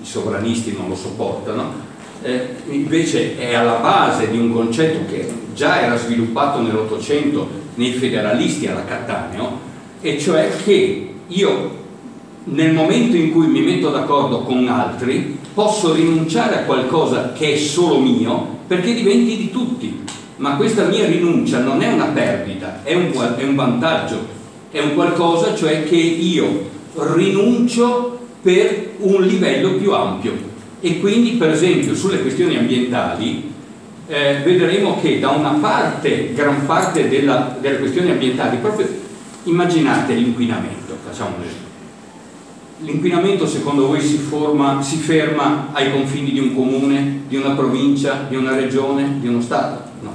i 0.01 0.05
sovranisti 0.05 0.77
non 0.77 0.91
lo 0.91 0.95
sopportano, 0.95 1.87
eh, 2.23 2.57
invece 2.69 3.39
è 3.39 3.55
alla 3.55 3.77
base 3.77 4.31
di 4.31 4.39
un 4.39 4.53
concetto 4.53 5.11
che 5.11 5.27
già 5.55 5.81
era 5.81 5.97
sviluppato 5.97 6.61
nell'Ottocento 6.61 7.49
nei 7.77 7.93
federalisti 7.93 8.67
alla 8.67 8.85
Cattaneo, 8.85 9.59
e 10.01 10.19
cioè 10.19 10.53
che 10.65 11.15
io 11.27 11.77
nel 12.45 12.73
momento 12.73 13.17
in 13.17 13.33
cui 13.33 13.47
mi 13.47 13.61
metto 13.61 13.91
d'accordo 13.91 14.43
con 14.43 14.69
altri 14.69 15.39
posso 15.55 15.93
rinunciare 15.93 16.59
a 16.59 16.63
qualcosa 16.65 17.33
che 17.33 17.55
è 17.55 17.57
solo 17.57 17.99
mio 17.99 18.57
perché 18.67 18.95
diventi 18.95 19.37
di 19.37 19.51
tutti. 19.51 20.05
Ma 20.37 20.55
questa 20.55 20.85
mia 20.85 21.05
rinuncia 21.07 21.59
non 21.61 21.83
è 21.83 21.93
una 21.93 22.07
perdita, 22.07 22.85
è 22.85 22.95
un, 22.95 23.11
è 23.37 23.43
un 23.43 23.57
vantaggio, 23.57 24.25
è 24.71 24.79
un 24.79 24.95
qualcosa 24.95 25.55
cioè 25.57 25.83
che 25.85 25.97
io 25.97 26.77
rinuncio 27.15 28.19
per 28.43 28.95
un 28.99 29.23
livello 29.23 29.75
più 29.75 29.93
ampio. 29.93 30.33
E 30.81 31.01
quindi, 31.01 31.33
per 31.33 31.51
esempio, 31.51 31.95
sulle 31.95 32.21
questioni 32.21 32.57
ambientali 32.57 33.53
eh, 34.07 34.41
vedremo 34.45 35.01
che 35.01 35.19
da 35.19 35.31
una 35.31 35.51
parte, 35.61 36.33
gran 36.35 36.67
parte 36.67 37.09
della, 37.09 37.57
delle 37.61 37.79
questioni 37.79 38.11
ambientali, 38.11 38.57
proprio 38.59 38.87
immaginate 39.45 40.15
l'inquinamento, 40.15 40.97
facciamo 41.05 41.37
un 41.37 41.43
esempio 41.43 41.67
L'inquinamento 42.81 43.45
secondo 43.45 43.89
voi 43.89 44.01
si, 44.01 44.19
forma, 44.19 44.81
si 44.83 44.99
ferma 44.99 45.71
ai 45.73 45.91
confini 45.91 46.31
di 46.31 46.39
un 46.39 46.55
comune, 46.55 47.23
di 47.27 47.35
una 47.35 47.51
provincia, 47.51 48.27
di 48.29 48.37
una 48.37 48.55
regione, 48.55 49.17
di 49.19 49.27
uno 49.27 49.41
Stato? 49.41 49.83
No, 50.01 50.13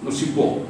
non 0.00 0.12
si 0.12 0.28
può. 0.28 0.62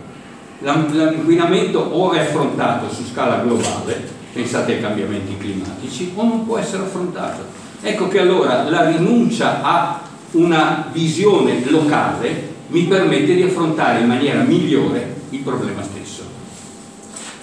L'inquinamento 0.61 1.81
o 1.81 2.13
è 2.13 2.21
affrontato 2.21 2.89
su 2.93 3.05
scala 3.05 3.39
globale, 3.39 4.09
pensate 4.39 4.75
ai 4.75 4.81
cambiamenti 4.81 5.37
climatici, 5.37 6.13
o 6.15 6.23
non 6.23 6.47
può 6.47 6.59
essere 6.59 6.85
affrontato. 6.85 7.43
Ecco 7.81 8.07
che 8.07 8.21
allora 8.21 8.69
la 8.69 8.89
rinuncia 8.89 9.63
a 9.63 10.01
una 10.33 10.91
visione 10.93 11.61
locale 11.69 12.55
mi 12.69 12.83
permette 12.85 13.35
di 13.35 13.43
affrontare 13.43 13.99
in 13.99 14.07
maniera 14.07 14.43
migliore 14.43 15.17
il 15.31 15.41
problema 15.41 15.83
stesso. 15.83 16.23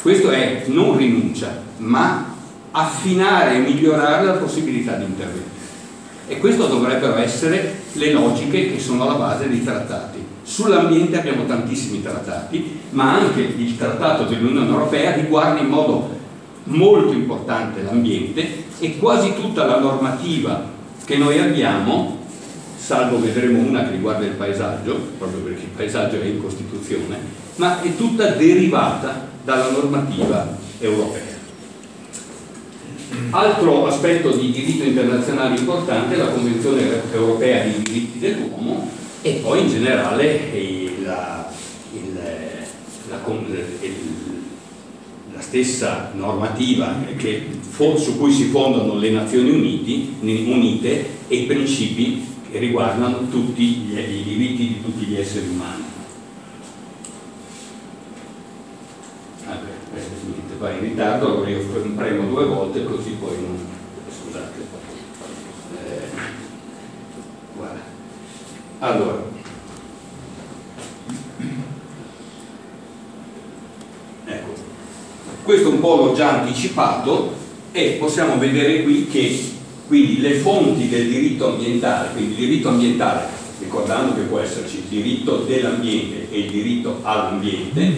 Questo 0.02 0.30
è 0.30 0.64
non 0.68 0.96
rinuncia, 0.96 1.64
ma 1.78 2.34
affinare 2.72 3.56
e 3.56 3.60
migliorare 3.60 4.26
la 4.26 4.34
possibilità 4.34 4.94
di 4.94 5.04
intervento. 5.04 5.50
E 6.28 6.40
questo 6.40 6.68
dovrebbero 6.68 7.18
essere 7.18 7.82
le 7.92 8.14
logiche 8.14 8.72
che 8.72 8.80
sono 8.80 9.04
alla 9.04 9.16
base 9.16 9.50
dei 9.50 9.64
trattati. 9.66 10.24
Sull'ambiente 10.44 11.18
abbiamo 11.18 11.46
tantissimi 11.46 12.02
trattati, 12.02 12.80
ma 12.92 13.16
anche 13.16 13.42
il 13.42 13.76
trattato 13.78 14.24
dell'Unione 14.24 14.70
Europea 14.70 15.14
riguarda 15.14 15.60
in 15.60 15.68
modo 15.68 16.24
molto 16.66 17.14
importante 17.14 17.82
l'ambiente 17.82 18.64
e 18.80 18.98
quasi 18.98 19.34
tutta 19.36 19.66
la 19.66 19.80
normativa 19.80 20.74
che 21.04 21.18
noi 21.18 21.40
abbiamo, 21.40 22.20
salvo 22.78 23.20
vedremo 23.20 23.60
una 23.60 23.86
che 23.86 23.92
riguarda 23.92 24.26
il 24.26 24.32
paesaggio, 24.32 24.96
proprio 25.18 25.42
perché 25.42 25.62
il 25.62 25.70
paesaggio 25.76 26.20
è 26.20 26.26
in 26.26 26.42
Costituzione, 26.42 27.18
ma 27.56 27.82
è 27.82 27.96
tutta 27.96 28.32
derivata 28.32 29.28
dalla 29.44 29.70
normativa 29.70 30.58
europea. 30.80 31.34
Altro 33.30 33.88
aspetto 33.88 34.32
di 34.32 34.52
diritto 34.52 34.84
internazionale 34.84 35.58
importante 35.58 36.16
è 36.16 36.18
la 36.18 36.30
Convenzione 36.30 36.82
europea 37.12 37.64
dei 37.64 37.82
diritti 37.82 38.20
dell'uomo 38.20 38.90
e 39.22 39.40
poi 39.42 39.62
in 39.62 39.70
generale 39.70 40.52
la, 41.04 41.50
il, 41.94 42.14
la, 43.10 43.22
il, 43.82 43.98
la 45.34 45.35
stessa 45.46 46.12
normativa 46.16 46.96
che, 47.18 47.48
su 47.96 48.18
cui 48.18 48.32
si 48.32 48.46
fondano 48.46 48.98
le 48.98 49.12
Nazioni 49.12 49.52
Uniti, 49.52 50.16
Unite 50.22 51.06
e 51.28 51.36
i 51.36 51.46
principi 51.46 52.26
che 52.52 52.58
riguardano 52.58 53.28
tutti 53.30 53.64
gli, 53.64 53.98
i 53.98 54.24
diritti 54.24 54.68
di 54.68 54.82
tutti 54.84 55.06
gli 55.06 55.16
esseri 55.16 55.48
umani. 55.48 55.94
va 60.66 60.72
in 60.72 60.80
ritardo, 60.80 61.28
allora 61.28 61.50
io 61.50 61.60
premo 61.96 62.28
due 62.28 62.46
volte 62.46 62.84
così 62.86 63.12
poi 63.12 63.40
non... 63.40 63.58
scusate. 64.10 64.62
Eh. 65.86 66.24
Allora. 68.80 69.24
Ecco, 74.26 74.54
questo 75.46 75.70
un 75.70 75.80
po' 75.80 75.96
l'ho 75.98 76.14
già 76.14 76.42
anticipato 76.42 77.34
e 77.72 77.98
possiamo 78.00 78.40
vedere 78.40 78.82
qui 78.82 79.08
che 79.08 79.54
quindi 79.88 80.20
le 80.20 80.40
fonti 80.40 80.90
del 80.90 81.08
diritto 81.08 81.54
ambientale, 81.54 82.10
quindi 82.14 82.32
il 82.32 82.40
diritto 82.48 82.70
ambientale 82.70 83.28
ricordando 83.60 84.16
che 84.16 84.22
può 84.22 84.40
esserci 84.40 84.78
il 84.78 84.84
diritto 84.90 85.44
dell'ambiente 85.48 86.28
e 86.32 86.40
il 86.40 86.52
diritto 86.52 87.00
all'ambiente, 87.04 87.96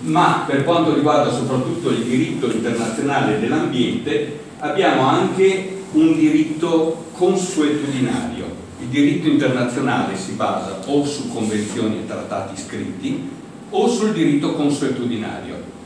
ma 0.00 0.44
per 0.46 0.64
quanto 0.64 0.92
riguarda 0.92 1.32
soprattutto 1.32 1.90
il 1.90 2.02
diritto 2.02 2.50
internazionale 2.50 3.38
dell'ambiente 3.38 4.40
abbiamo 4.58 5.06
anche 5.06 5.82
un 5.92 6.16
diritto 6.16 7.06
consuetudinario. 7.12 8.46
Il 8.80 8.88
diritto 8.88 9.28
internazionale 9.28 10.16
si 10.16 10.32
basa 10.32 10.80
o 10.86 11.04
su 11.04 11.28
convenzioni 11.28 11.98
e 11.98 12.06
trattati 12.06 12.60
scritti 12.60 13.28
o 13.70 13.88
sul 13.88 14.12
diritto 14.12 14.54
consuetudinario. 14.54 15.76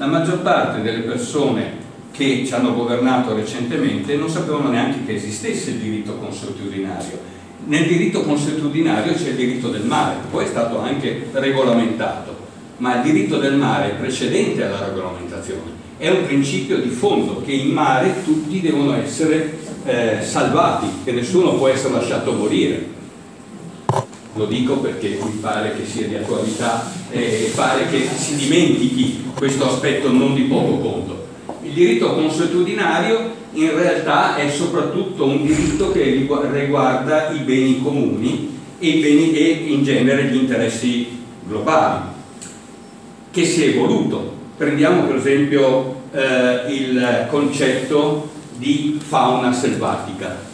La 0.00 0.06
maggior 0.06 0.40
parte 0.40 0.80
delle 0.80 1.00
persone 1.00 1.76
che 2.10 2.42
ci 2.46 2.54
hanno 2.54 2.74
governato 2.74 3.34
recentemente 3.34 4.16
non 4.16 4.30
sapevano 4.30 4.70
neanche 4.70 5.04
che 5.04 5.14
esistesse 5.14 5.70
il 5.70 5.76
diritto 5.76 6.14
consuetudinario 6.16 7.38
nel 7.66 7.86
diritto 7.86 8.22
consuetudinario 8.22 9.12
c'è 9.12 9.28
il 9.28 9.36
diritto 9.36 9.68
del 9.68 9.84
mare, 9.84 10.16
poi 10.30 10.44
è 10.44 10.48
stato 10.48 10.78
anche 10.78 11.28
regolamentato, 11.32 12.34
ma 12.78 12.96
il 12.96 13.02
diritto 13.02 13.36
del 13.36 13.54
mare 13.54 13.90
è 13.90 13.94
precedente 13.96 14.64
alla 14.64 14.86
regolamentazione, 14.86 15.70
è 15.98 16.08
un 16.08 16.24
principio 16.24 16.78
di 16.78 16.88
fondo 16.88 17.42
che 17.44 17.52
in 17.52 17.68
mare 17.68 18.24
tutti 18.24 18.60
devono 18.60 18.94
essere 18.94 19.58
eh, 19.84 20.18
salvati, 20.22 20.86
che 21.04 21.12
nessuno 21.12 21.54
può 21.56 21.68
essere 21.68 21.92
lasciato 21.92 22.32
morire. 22.32 22.98
Lo 24.34 24.44
dico 24.46 24.76
perché 24.76 25.18
mi 25.22 25.38
pare 25.40 25.74
che 25.76 25.84
sia 25.84 26.06
di 26.06 26.14
attualità 26.14 26.90
e 27.10 27.50
pare 27.54 27.88
che 27.88 28.06
si 28.14 28.36
dimentichi 28.36 29.24
questo 29.34 29.68
aspetto 29.68 30.10
non 30.12 30.34
di 30.34 30.42
poco 30.42 30.78
conto. 30.78 31.26
Il 31.62 31.72
diritto 31.72 32.14
consuetudinario 32.14 33.38
in 33.54 33.74
realtà 33.74 34.36
è 34.36 34.48
soprattutto 34.48 35.24
un 35.24 35.44
diritto 35.44 35.90
che 35.90 36.26
riguarda 36.52 37.30
i 37.30 37.40
beni 37.40 37.82
comuni 37.82 38.58
e, 38.78 38.88
i 38.88 39.00
beni, 39.00 39.32
e 39.32 39.48
in 39.66 39.82
genere 39.82 40.24
gli 40.26 40.36
interessi 40.36 41.08
globali, 41.46 42.02
che 43.32 43.44
si 43.44 43.64
è 43.64 43.68
evoluto. 43.68 44.38
Prendiamo 44.56 45.02
per 45.04 45.16
esempio 45.16 46.02
eh, 46.12 46.72
il 46.72 47.26
concetto 47.28 48.30
di 48.56 49.00
fauna 49.04 49.52
selvatica. 49.52 50.48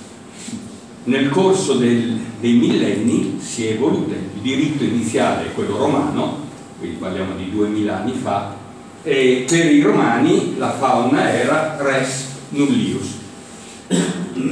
Nel 1.05 1.29
corso 1.29 1.75
del, 1.75 2.19
dei 2.41 2.55
millenni 2.55 3.39
si 3.41 3.67
è 3.67 3.73
evoluto. 3.73 4.13
Il 4.13 4.41
diritto 4.41 4.85
iniziale 4.85 5.47
è 5.47 5.55
quello 5.55 5.77
romano, 5.77 6.45
quindi 6.79 6.97
parliamo 6.97 7.35
di 7.37 7.51
2000 7.51 7.97
anni 7.97 8.13
fa, 8.13 8.55
e 9.03 9.45
per 9.49 9.73
i 9.73 9.81
romani 9.81 10.57
la 10.59 10.73
fauna 10.73 11.33
era 11.33 11.77
res 11.79 12.27
nullius. 12.51 13.15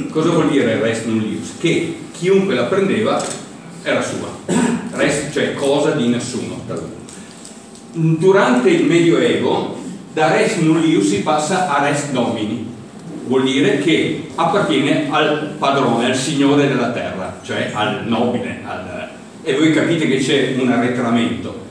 Cosa 0.09 0.29
vuol 0.29 0.49
dire 0.49 0.79
res 0.79 1.03
nullius? 1.05 1.53
Che 1.59 1.97
chiunque 2.11 2.55
la 2.55 2.63
prendeva 2.63 3.21
era 3.83 4.01
sua, 4.01 4.29
res, 4.91 5.29
cioè 5.31 5.53
cosa 5.53 5.91
di 5.91 6.07
nessuno. 6.07 6.63
Durante 7.91 8.69
il 8.69 8.85
Medioevo 8.85 9.77
da 10.13 10.31
res 10.31 10.55
nullius 10.57 11.09
si 11.09 11.21
passa 11.21 11.69
a 11.69 11.83
res 11.87 12.09
domini, 12.11 12.65
vuol 13.27 13.43
dire 13.43 13.79
che 13.79 14.29
appartiene 14.35 15.07
al 15.09 15.55
padrone, 15.57 16.05
al 16.05 16.15
signore 16.15 16.67
della 16.67 16.91
terra, 16.91 17.14
cioè 17.45 17.69
al 17.73 18.07
nobile, 18.07 18.59
al... 18.63 19.09
e 19.43 19.55
voi 19.55 19.71
capite 19.71 20.07
che 20.07 20.17
c'è 20.17 20.55
un 20.57 20.69
arretramento. 20.69 21.63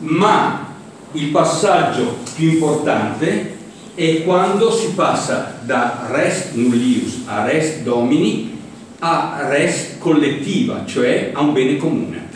Ma 0.00 0.74
il 1.12 1.28
passaggio 1.28 2.18
più 2.34 2.50
importante 2.50 3.56
è 3.94 4.22
quando 4.22 4.70
si 4.70 4.92
passa 4.92 5.58
da 5.64 6.06
res 6.10 6.52
nullius 6.52 7.22
a 7.24 7.44
res 7.44 7.82
domini 7.82 8.56
a 9.00 9.46
res 9.48 9.96
collettiva, 9.98 10.84
cioè 10.84 11.30
a 11.32 11.40
un 11.40 11.52
bene 11.52 11.76
comune. 11.76 12.26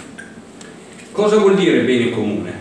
Cosa 1.12 1.36
vuol 1.36 1.56
dire 1.56 1.82
bene 1.82 2.10
comune? 2.10 2.60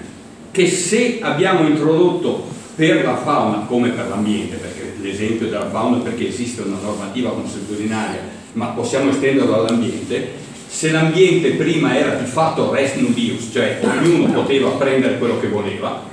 Che 0.52 0.67
se 0.67 1.19
abbiamo 1.21 1.65
introdotto 1.65 2.50
per 2.76 3.04
la 3.06 3.15
fauna 3.15 3.60
come 3.60 3.89
per 3.89 4.08
l'ambiente, 4.10 4.58
perché 4.58 4.95
l'esempio 5.00 5.47
della 5.47 5.69
fauna 5.69 5.97
è 5.97 6.02
perché 6.02 6.28
esiste 6.28 6.62
una 6.62 6.78
normativa 6.82 7.30
consuetudinaria, 7.30 8.39
ma 8.53 8.67
possiamo 8.67 9.11
estenderlo 9.11 9.55
all'ambiente, 9.55 10.39
se 10.67 10.91
l'ambiente 10.91 11.51
prima 11.51 11.97
era 11.97 12.15
di 12.15 12.25
fatto 12.25 12.71
res 12.71 12.95
nullius, 12.95 13.49
cioè 13.51 13.79
ognuno 13.81 14.31
poteva 14.31 14.69
prendere 14.71 15.17
quello 15.17 15.39
che 15.39 15.47
voleva, 15.47 16.03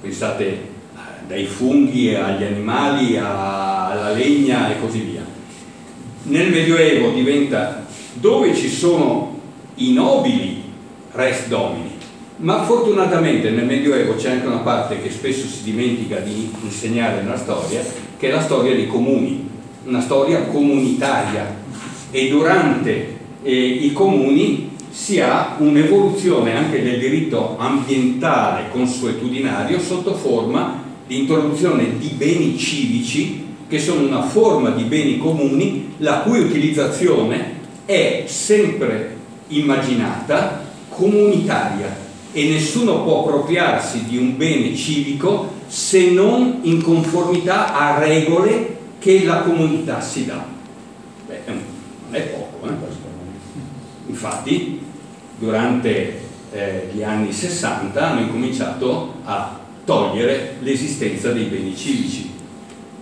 pensate 0.00 0.70
dai 1.26 1.44
funghi 1.44 2.14
agli 2.14 2.42
animali 2.42 3.16
alla 3.16 4.12
legna 4.14 4.70
e 4.70 4.80
così 4.80 5.00
via. 5.00 5.24
Nel 6.24 6.50
Medioevo 6.50 7.10
diventa 7.10 7.86
dove 8.14 8.54
ci 8.54 8.68
sono 8.68 9.40
i 9.76 9.92
nobili 9.92 10.62
res 11.12 11.48
domini, 11.48 11.90
ma 12.36 12.64
fortunatamente 12.64 13.50
nel 13.50 13.66
Medioevo 13.66 14.14
c'è 14.14 14.30
anche 14.30 14.46
una 14.46 14.58
parte 14.58 15.00
che 15.00 15.10
spesso 15.10 15.46
si 15.46 15.62
dimentica 15.62 16.18
di 16.18 16.50
insegnare 16.62 17.22
nella 17.22 17.36
storia, 17.36 17.82
che 18.18 18.28
è 18.28 18.32
la 18.32 18.42
storia 18.42 18.74
dei 18.74 18.86
comuni, 18.86 19.48
una 19.84 20.00
storia 20.00 20.42
comunitaria 20.42 21.60
e 22.12 22.28
durante 22.28 23.18
eh, 23.42 23.52
i 23.52 23.92
comuni 23.92 24.70
si 24.90 25.18
ha 25.20 25.56
un'evoluzione 25.58 26.54
anche 26.54 26.82
del 26.82 27.00
diritto 27.00 27.56
ambientale 27.58 28.68
consuetudinario 28.70 29.80
sotto 29.80 30.14
forma 30.14 30.84
l'introduzione 31.06 31.98
di 31.98 32.08
beni 32.08 32.56
civici 32.58 33.46
che 33.66 33.78
sono 33.78 34.06
una 34.06 34.22
forma 34.22 34.70
di 34.70 34.84
beni 34.84 35.16
comuni 35.16 35.94
la 35.96 36.18
cui 36.18 36.40
utilizzazione 36.40 37.60
è 37.86 38.24
sempre 38.26 39.16
immaginata 39.48 40.62
comunitaria 40.90 41.96
e 42.32 42.48
nessuno 42.48 43.02
può 43.02 43.22
appropriarsi 43.22 44.04
di 44.04 44.18
un 44.18 44.36
bene 44.36 44.74
civico 44.74 45.60
se 45.66 46.10
non 46.10 46.58
in 46.62 46.82
conformità 46.82 47.74
a 47.74 47.98
regole 47.98 48.76
che 48.98 49.24
la 49.24 49.40
comunità 49.40 50.00
si 50.00 50.26
dà. 50.26 50.44
Beh, 51.26 51.40
non 51.46 52.14
è 52.14 52.20
poco. 52.20 52.68
Eh? 52.68 52.72
Infatti, 54.12 54.78
durante 55.38 56.20
eh, 56.52 56.90
gli 56.92 57.02
anni 57.02 57.32
60 57.32 57.98
hanno 57.98 58.20
incominciato 58.20 59.14
a 59.24 59.58
togliere 59.84 60.58
l'esistenza 60.60 61.32
dei 61.32 61.46
beni 61.46 61.74
civici 61.74 62.30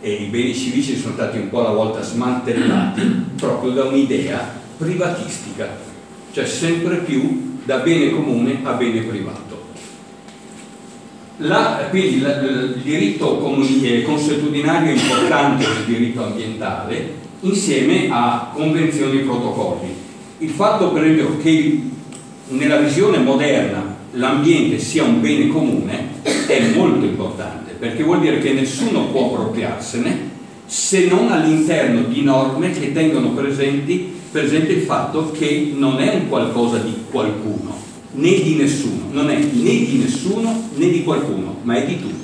e 0.01 0.13
i 0.13 0.27
beni 0.27 0.55
civici 0.55 0.97
sono 0.97 1.15
stati 1.15 1.39
un 1.39 1.51
po' 1.51 1.61
alla 1.61 1.75
volta 1.75 2.01
smantellati 2.01 3.03
proprio 3.37 3.73
da 3.73 3.85
un'idea 3.85 4.59
privatistica, 4.79 5.69
cioè 6.33 6.47
sempre 6.47 6.99
più 6.99 7.59
da 7.65 7.79
bene 7.79 8.11
comune 8.11 8.61
a 8.63 8.73
bene 8.75 9.01
privato. 9.01 9.69
La, 11.39 11.87
quindi 11.91 12.21
la, 12.21 12.41
il 12.41 12.81
diritto 12.85 13.43
eh, 13.83 14.03
consuetudinario 14.03 14.93
importante 14.93 15.65
del 15.67 15.85
diritto 15.87 16.23
ambientale 16.23 17.15
insieme 17.41 18.09
a 18.11 18.53
convenzioni 18.55 19.21
e 19.21 19.23
protocolli. 19.23 20.00
Il 20.43 20.49
fatto 20.49 20.91
per 20.91 21.05
esempio 21.05 21.37
che 21.37 21.83
nella 22.49 22.79
visione 22.79 23.19
moderna 23.19 23.95
l'ambiente 24.13 24.79
sia 24.79 25.05
un 25.05 25.21
bene 25.21 25.49
comune 25.49 26.23
è 26.47 26.73
molto 26.75 27.05
importante 27.05 27.73
perché 27.73 28.03
vuol 28.03 28.21
dire 28.21 28.39
che 28.39 28.55
nessuno 28.55 29.09
può 29.09 29.27
appropriarsene 29.27 30.29
se 30.65 31.09
non 31.09 31.31
all'interno 31.31 32.05
di 32.05 32.23
norme 32.23 32.71
che 32.71 32.91
tengono 32.93 33.33
presenti, 33.33 34.15
presente 34.31 34.73
il 34.73 34.83
fatto 34.83 35.31
che 35.31 35.73
non 35.75 36.01
è 36.01 36.15
un 36.15 36.29
qualcosa 36.29 36.79
di 36.79 36.95
qualcuno, 37.11 37.77
né 38.13 38.41
di 38.41 38.55
nessuno, 38.55 39.09
non 39.11 39.29
è 39.29 39.37
né 39.37 39.45
di 39.51 40.01
nessuno 40.03 40.71
né 40.75 40.89
di 40.89 41.03
qualcuno, 41.03 41.57
ma 41.65 41.75
è 41.75 41.85
di 41.85 42.01
tutti. 42.01 42.20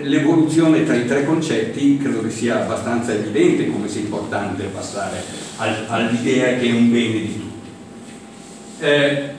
L'evoluzione 0.00 0.84
tra 0.84 0.94
i 0.94 1.06
tre 1.06 1.24
concetti 1.24 1.98
credo 1.98 2.22
che 2.22 2.30
sia 2.30 2.62
abbastanza 2.62 3.12
evidente 3.12 3.70
come 3.70 3.88
sia 3.88 4.00
importante 4.00 4.64
passare 4.64 5.22
al, 5.56 5.84
all'idea 5.88 6.56
che 6.58 6.66
è 6.66 6.72
un 6.72 6.90
bene 6.90 7.12
di 7.12 7.32
tutti. 7.34 8.84
Eh, 8.84 9.30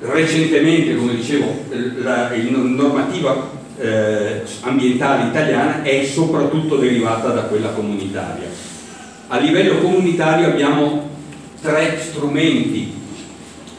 recentemente, 0.00 0.96
come 0.96 1.14
dicevo, 1.14 1.64
la, 2.02 2.30
la 2.30 2.36
normativa 2.36 3.50
eh, 3.78 4.42
ambientale 4.60 5.28
italiana 5.28 5.82
è 5.82 6.04
soprattutto 6.04 6.76
derivata 6.76 7.28
da 7.28 7.42
quella 7.42 7.68
comunitaria. 7.68 8.48
A 9.28 9.38
livello 9.38 9.78
comunitario 9.78 10.48
abbiamo 10.48 11.10
tre 11.62 11.98
strumenti 12.00 12.92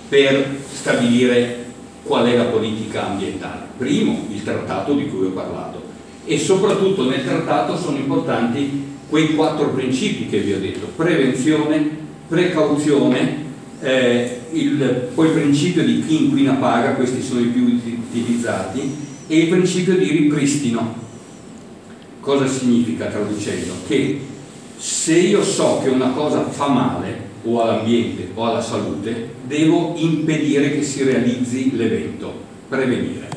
per 0.08 0.58
stabilire 0.72 1.66
qual 2.04 2.28
è 2.28 2.36
la 2.38 2.46
politica 2.46 3.10
ambientale. 3.10 3.63
Primo, 3.84 4.28
il 4.32 4.42
trattato 4.44 4.94
di 4.94 5.10
cui 5.10 5.26
ho 5.26 5.32
parlato 5.32 5.82
e 6.26 6.40
soprattutto 6.40 7.10
nel 7.10 7.26
trattato 7.26 7.76
sono 7.76 7.98
importanti 7.98 8.92
quei 9.10 9.36
quattro 9.36 9.72
principi 9.72 10.28
che 10.28 10.40
vi 10.40 10.54
ho 10.54 10.60
detto, 10.60 10.88
prevenzione, 10.96 11.90
precauzione, 12.30 13.44
eh, 13.82 14.40
il, 14.54 15.10
poi 15.14 15.28
il 15.28 15.34
principio 15.34 15.84
di 15.84 16.06
chi 16.06 16.24
inquina 16.24 16.54
paga, 16.54 16.94
questi 16.94 17.22
sono 17.22 17.42
i 17.42 17.48
più 17.48 17.80
utilizzati, 18.10 18.96
e 19.28 19.38
il 19.38 19.50
principio 19.50 19.98
di 19.98 20.10
ripristino. 20.10 21.02
Cosa 22.22 22.48
significa 22.48 23.08
traducendo? 23.08 23.74
Che 23.86 24.22
se 24.78 25.20
io 25.20 25.44
so 25.44 25.82
che 25.84 25.90
una 25.90 26.12
cosa 26.12 26.50
fa 26.50 26.70
male 26.70 27.32
o 27.44 27.62
all'ambiente 27.62 28.30
o 28.34 28.46
alla 28.46 28.62
salute, 28.62 29.34
devo 29.46 29.94
impedire 29.98 30.72
che 30.72 30.84
si 30.84 31.04
realizzi 31.04 31.76
l'evento, 31.76 32.34
prevenire. 32.70 33.33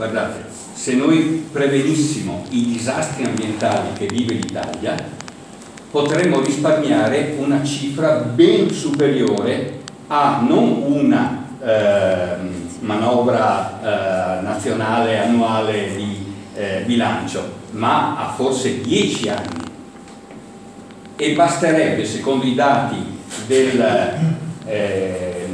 Guardate, 0.00 0.44
se 0.72 0.94
noi 0.94 1.46
prevenissimo 1.52 2.46
i 2.48 2.64
disastri 2.72 3.24
ambientali 3.24 3.92
che 3.98 4.06
vive 4.06 4.32
l'Italia, 4.32 4.96
potremmo 5.90 6.40
risparmiare 6.40 7.34
una 7.36 7.62
cifra 7.62 8.14
ben 8.14 8.70
superiore 8.70 9.80
a 10.06 10.40
non 10.40 10.84
una 10.86 11.44
eh, 11.62 12.36
manovra 12.78 14.38
eh, 14.38 14.40
nazionale 14.40 15.18
annuale 15.18 15.94
di 15.94 16.32
eh, 16.54 16.82
bilancio, 16.86 17.56
ma 17.72 18.16
a 18.16 18.32
forse 18.32 18.80
10 18.80 19.28
anni. 19.28 19.64
E 21.14 21.34
basterebbe, 21.34 22.06
secondo 22.06 22.46
i 22.46 22.54
dati 22.54 23.18
del, 23.46 23.84
eh, 24.64 25.46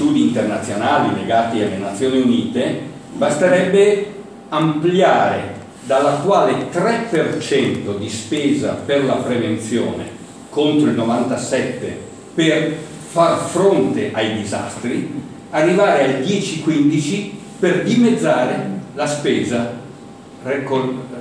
studi 0.00 0.22
internazionali 0.22 1.14
legati 1.14 1.60
alle 1.60 1.76
Nazioni 1.76 2.22
Unite, 2.22 2.80
basterebbe 3.12 4.14
ampliare 4.48 5.56
dall'attuale 5.84 6.70
3% 6.72 7.98
di 7.98 8.08
spesa 8.08 8.80
per 8.86 9.04
la 9.04 9.16
prevenzione 9.16 10.18
contro 10.48 10.88
il 10.88 10.96
97% 10.96 11.88
per 12.34 12.76
far 13.10 13.38
fronte 13.40 14.10
ai 14.14 14.40
disastri 14.40 15.22
arrivare 15.50 16.04
al 16.04 16.22
10-15 16.22 17.30
per 17.58 17.82
dimezzare 17.82 18.80
la 18.94 19.06
spesa 19.06 19.78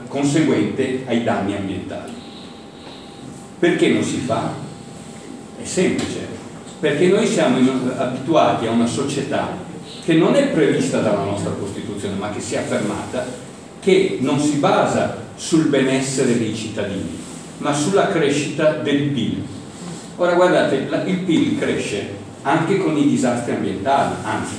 conseguente 0.07 1.03
ai 1.05 1.25
danni 1.25 1.53
ambientali. 1.53 2.13
Perché 3.59 3.89
non 3.89 4.03
si 4.03 4.19
fa? 4.19 4.53
È 5.61 5.65
semplice, 5.65 6.28
perché 6.79 7.07
noi 7.07 7.27
siamo 7.27 7.57
abituati 7.97 8.65
a 8.65 8.71
una 8.71 8.87
società 8.87 9.67
che 10.03 10.13
non 10.13 10.35
è 10.35 10.47
prevista 10.47 11.01
dalla 11.01 11.23
nostra 11.23 11.51
Costituzione, 11.51 12.15
ma 12.15 12.31
che 12.31 12.39
si 12.39 12.55
è 12.55 12.59
affermata, 12.59 13.25
che 13.81 14.17
non 14.21 14.39
si 14.39 14.57
basa 14.57 15.27
sul 15.35 15.67
benessere 15.67 16.37
dei 16.37 16.55
cittadini, 16.55 17.17
ma 17.57 17.73
sulla 17.73 18.07
crescita 18.07 18.71
del 18.71 19.09
PIL. 19.09 19.43
Ora 20.15 20.33
guardate, 20.33 20.87
il 21.05 21.17
PIL 21.19 21.57
cresce 21.57 22.17
anche 22.41 22.77
con 22.77 22.97
i 22.97 23.07
disastri 23.07 23.53
ambientali, 23.53 24.15
anzi, 24.23 24.55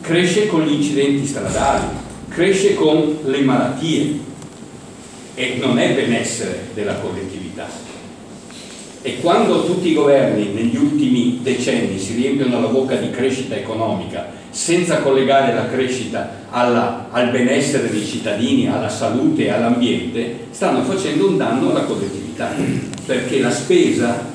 cresce 0.00 0.46
con 0.46 0.62
gli 0.62 0.72
incidenti 0.72 1.26
stradali, 1.26 1.86
cresce 2.28 2.74
con 2.74 3.18
le 3.24 3.40
malattie 3.42 4.20
e 5.34 5.58
non 5.60 5.78
è 5.78 5.94
benessere 5.94 6.68
della 6.74 6.94
collettività. 6.94 7.87
E 9.08 9.20
quando 9.22 9.64
tutti 9.64 9.88
i 9.88 9.94
governi 9.94 10.52
negli 10.52 10.76
ultimi 10.76 11.40
decenni 11.42 11.98
si 11.98 12.12
riempiono 12.12 12.60
la 12.60 12.66
bocca 12.66 12.94
di 12.96 13.10
crescita 13.10 13.54
economica 13.54 14.26
senza 14.50 14.98
collegare 14.98 15.54
la 15.54 15.66
crescita 15.66 16.44
alla, 16.50 17.08
al 17.10 17.30
benessere 17.30 17.88
dei 17.88 18.04
cittadini, 18.04 18.68
alla 18.68 18.90
salute 18.90 19.46
e 19.46 19.50
all'ambiente, 19.50 20.48
stanno 20.50 20.82
facendo 20.82 21.26
un 21.26 21.38
danno 21.38 21.70
alla 21.70 21.84
collettività, 21.84 22.50
perché 23.06 23.40
la 23.40 23.50
spesa 23.50 24.26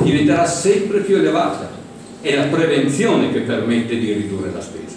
diventerà 0.00 0.46
sempre 0.46 1.00
più 1.00 1.16
elevata 1.16 1.68
è 2.22 2.34
la 2.34 2.44
prevenzione 2.44 3.30
che 3.32 3.40
permette 3.40 3.98
di 3.98 4.14
ridurre 4.14 4.50
la 4.50 4.62
spesa. 4.62 4.96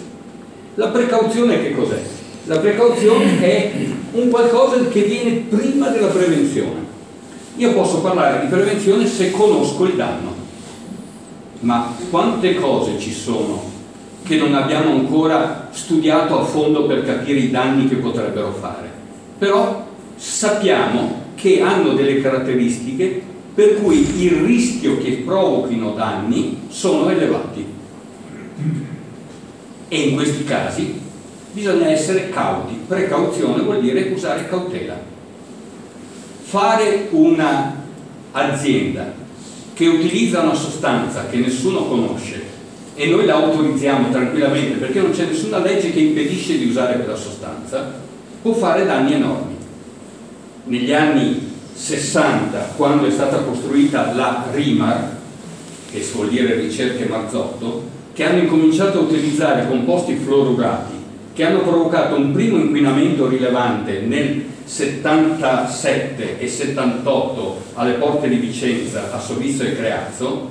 La 0.76 0.88
precauzione 0.88 1.60
che 1.62 1.72
cos'è? 1.72 2.00
La 2.44 2.58
precauzione 2.58 3.38
è 3.42 3.72
un 4.12 4.30
qualcosa 4.30 4.82
che 4.88 5.02
viene 5.02 5.44
prima 5.46 5.88
della 5.88 6.06
prevenzione. 6.06 6.85
Io 7.56 7.72
posso 7.72 8.00
parlare 8.00 8.40
di 8.40 8.48
prevenzione 8.48 9.06
se 9.06 9.30
conosco 9.30 9.84
il 9.84 9.94
danno, 9.94 10.34
ma 11.60 11.94
quante 12.10 12.54
cose 12.54 12.98
ci 12.98 13.12
sono 13.12 13.74
che 14.22 14.36
non 14.36 14.54
abbiamo 14.54 14.90
ancora 14.90 15.68
studiato 15.72 16.38
a 16.38 16.44
fondo 16.44 16.84
per 16.84 17.04
capire 17.04 17.38
i 17.38 17.50
danni 17.50 17.88
che 17.88 17.96
potrebbero 17.96 18.52
fare? 18.52 18.90
Però 19.38 19.86
sappiamo 20.16 21.24
che 21.34 21.62
hanno 21.62 21.94
delle 21.94 22.20
caratteristiche 22.20 23.22
per 23.54 23.80
cui 23.80 24.22
il 24.22 24.32
rischio 24.42 24.98
che 24.98 25.22
provochino 25.24 25.92
danni 25.92 26.64
sono 26.68 27.08
elevati. 27.08 27.64
E 29.88 29.98
in 29.98 30.14
questi 30.14 30.44
casi 30.44 31.00
bisogna 31.52 31.88
essere 31.88 32.28
cauti. 32.28 32.78
Precauzione 32.86 33.62
vuol 33.62 33.80
dire 33.80 34.10
usare 34.12 34.46
cautela. 34.46 35.14
Fare 36.48 37.08
un'azienda 37.10 39.12
che 39.74 39.86
utilizza 39.88 40.42
una 40.42 40.54
sostanza 40.54 41.26
che 41.26 41.38
nessuno 41.38 41.86
conosce 41.86 42.40
e 42.94 43.08
noi 43.08 43.26
la 43.26 43.34
autorizziamo 43.34 44.10
tranquillamente 44.10 44.78
perché 44.78 45.00
non 45.00 45.10
c'è 45.10 45.26
nessuna 45.26 45.58
legge 45.58 45.90
che 45.90 45.98
impedisce 45.98 46.56
di 46.56 46.68
usare 46.68 46.98
quella 46.98 47.16
sostanza, 47.16 47.94
può 48.40 48.52
fare 48.52 48.86
danni 48.86 49.14
enormi. 49.14 49.56
Negli 50.64 50.92
anni 50.92 51.50
60, 51.74 52.74
quando 52.76 53.06
è 53.06 53.10
stata 53.10 53.38
costruita 53.38 54.14
la 54.14 54.46
RIMAR, 54.52 55.16
che 55.90 56.08
vuol 56.14 56.28
dire 56.28 56.54
ricerche 56.54 57.06
Marzotto, 57.06 57.88
che 58.14 58.24
hanno 58.24 58.42
incominciato 58.42 59.00
a 59.00 59.02
utilizzare 59.02 59.66
composti 59.66 60.14
fluorurati 60.14 60.94
che 61.34 61.44
hanno 61.44 61.60
provocato 61.60 62.16
un 62.16 62.32
primo 62.32 62.56
inquinamento 62.56 63.28
rilevante 63.28 64.00
nel 64.00 64.54
77 64.66 66.40
e 66.40 66.48
78 66.48 67.62
alle 67.74 67.92
porte 67.92 68.28
di 68.28 68.34
Vicenza, 68.36 69.12
a 69.12 69.20
Sovizio 69.20 69.64
e 69.64 69.76
Creazzo, 69.76 70.48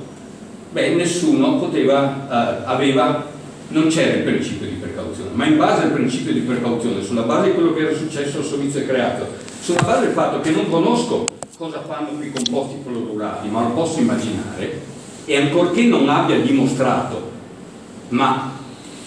beh, 0.71 0.95
nessuno 0.95 1.58
poteva, 1.58 2.62
eh, 2.63 2.63
aveva, 2.65 3.28
non 3.67 3.88
c'era 3.88 4.15
il 4.15 4.23
principio 4.23 4.67
di 4.67 4.75
precauzione, 4.75 5.32
ma 5.34 5.45
in 5.45 5.58
base 5.58 5.84
al 5.84 5.91
principio 5.91 6.32
di 6.32 6.39
precauzione, 6.39 7.04
sulla 7.04 7.23
base 7.23 7.49
di 7.49 7.54
quello 7.56 7.73
che 7.73 7.82
era 7.82 7.93
successo 7.93 8.39
a 8.39 8.43
Sovizio 8.43 8.80
e 8.80 8.88
Creazzo, 8.88 9.28
sulla 9.60 9.82
base 9.82 10.06
del 10.06 10.13
fatto 10.13 10.39
che 10.39 10.51
non 10.51 10.69
conosco 10.69 11.34
cosa 11.58 11.84
fanno 11.86 12.10
quei 12.17 12.32
composti 12.32 12.78
fluorurati, 12.84 13.49
ma 13.49 13.63
lo 13.63 13.73
posso 13.73 13.99
immaginare, 13.99 14.82
e 15.25 15.36
ancorché 15.36 15.84
non 15.84 16.08
abbia 16.08 16.39
dimostrato, 16.39 17.32
ma 18.10 18.54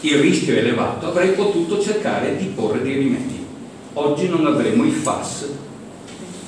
il 0.01 0.19
rischio 0.19 0.55
è 0.55 0.59
elevato, 0.59 1.07
avrei 1.07 1.31
potuto 1.31 1.81
cercare 1.81 2.37
di 2.37 2.47
porre 2.47 2.83
dei 2.83 2.95
rimedi. 2.95 3.38
Oggi 3.95 4.29
non 4.29 4.47
avremo 4.47 4.85
i 4.85 4.91
FAS 4.91 5.49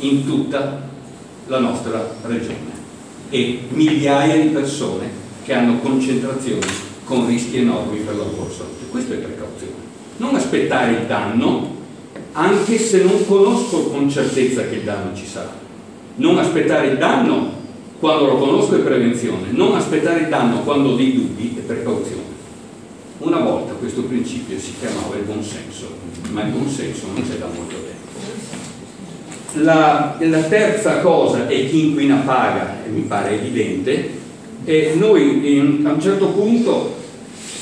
in 0.00 0.24
tutta 0.24 0.88
la 1.46 1.58
nostra 1.58 2.14
regione 2.22 2.78
e 3.30 3.62
migliaia 3.70 4.36
di 4.40 4.48
persone 4.48 5.08
che 5.44 5.52
hanno 5.52 5.78
concentrazioni 5.78 6.66
con 7.04 7.26
rischi 7.26 7.58
enormi 7.58 7.98
per 7.98 8.16
la 8.16 8.24
loro 8.24 8.50
salute. 8.50 8.86
Questo 8.90 9.14
è 9.14 9.16
precauzione. 9.16 9.88
Non 10.18 10.34
aspettare 10.34 10.92
il 10.92 11.06
danno 11.06 11.78
anche 12.32 12.78
se 12.78 13.02
non 13.02 13.26
conosco 13.26 13.90
con 13.90 14.08
certezza 14.08 14.62
che 14.62 14.76
il 14.76 14.82
danno 14.82 15.14
ci 15.14 15.26
sarà. 15.26 15.52
Non 16.16 16.38
aspettare 16.38 16.88
il 16.88 16.98
danno 16.98 17.58
quando 17.98 18.26
lo 18.26 18.36
conosco 18.36 18.76
è 18.76 18.80
prevenzione, 18.80 19.48
non 19.50 19.74
aspettare 19.74 20.20
il 20.20 20.28
danno 20.28 20.60
quando 20.60 20.90
ho 20.90 20.96
dei 20.96 21.14
dubbi 21.14 21.56
è 21.58 21.60
precauzione. 21.60 22.19
Una 23.20 23.40
volta 23.40 23.74
questo 23.74 24.04
principio 24.04 24.58
si 24.58 24.72
chiamava 24.80 25.14
il 25.16 25.24
buon 25.24 25.42
senso, 25.42 25.94
ma 26.30 26.42
il 26.42 26.52
buon 26.52 26.70
senso 26.70 27.08
non 27.12 27.22
c'è 27.22 27.36
da 27.36 27.48
molto 27.54 27.74
tempo. 27.74 29.62
La, 29.62 30.16
la, 30.18 30.42
terza 30.44 31.00
cosa 31.00 31.46
è 31.46 31.68
chi 31.68 31.88
inquina 31.88 32.22
paga, 32.24 32.82
e 32.82 32.88
mi 32.88 33.02
pare 33.02 33.32
evidente, 33.32 34.10
e 34.64 34.94
noi 34.96 35.54
in, 35.54 35.84
a 35.84 35.92
un 35.92 36.00
certo 36.00 36.28
punto 36.28 36.94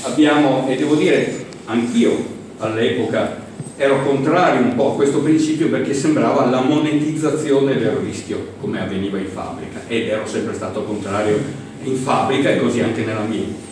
abbiamo, 0.03 0.69
e 0.69 0.77
devo 0.77 0.95
dire 0.95 1.47
anch'io 1.65 2.25
all'epoca 2.59 3.47
ero 3.77 4.05
contrario 4.05 4.61
un 4.61 4.77
po' 4.77 4.93
a 4.93 4.95
questo 4.95 5.19
principio 5.23 5.69
perché 5.71 5.93
sembrava 5.93 6.47
la 6.47 6.61
monetizzazione 6.61 7.77
del 7.77 7.97
rischio 7.97 8.53
come 8.61 8.81
avveniva 8.81 9.19
in 9.19 9.27
fabbrica 9.27 9.81
ed 9.89 10.07
ero 10.07 10.25
sempre 10.25 10.55
stato 10.55 10.85
contrario 10.85 11.37
in 11.83 11.97
fabbrica 11.97 12.51
e 12.51 12.61
così 12.61 12.81
anche 12.81 13.05
nell'ambiente. 13.05 13.68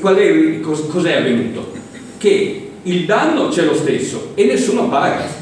Qual 0.00 0.16
è, 0.16 0.60
cos, 0.60 0.86
cos'è 0.88 1.16
avvenuto? 1.16 1.72
Che 2.18 2.70
il 2.82 3.04
danno 3.04 3.48
c'è 3.48 3.64
lo 3.64 3.74
stesso 3.74 4.32
e 4.34 4.44
nessuno 4.44 4.88
paga. 4.88 5.38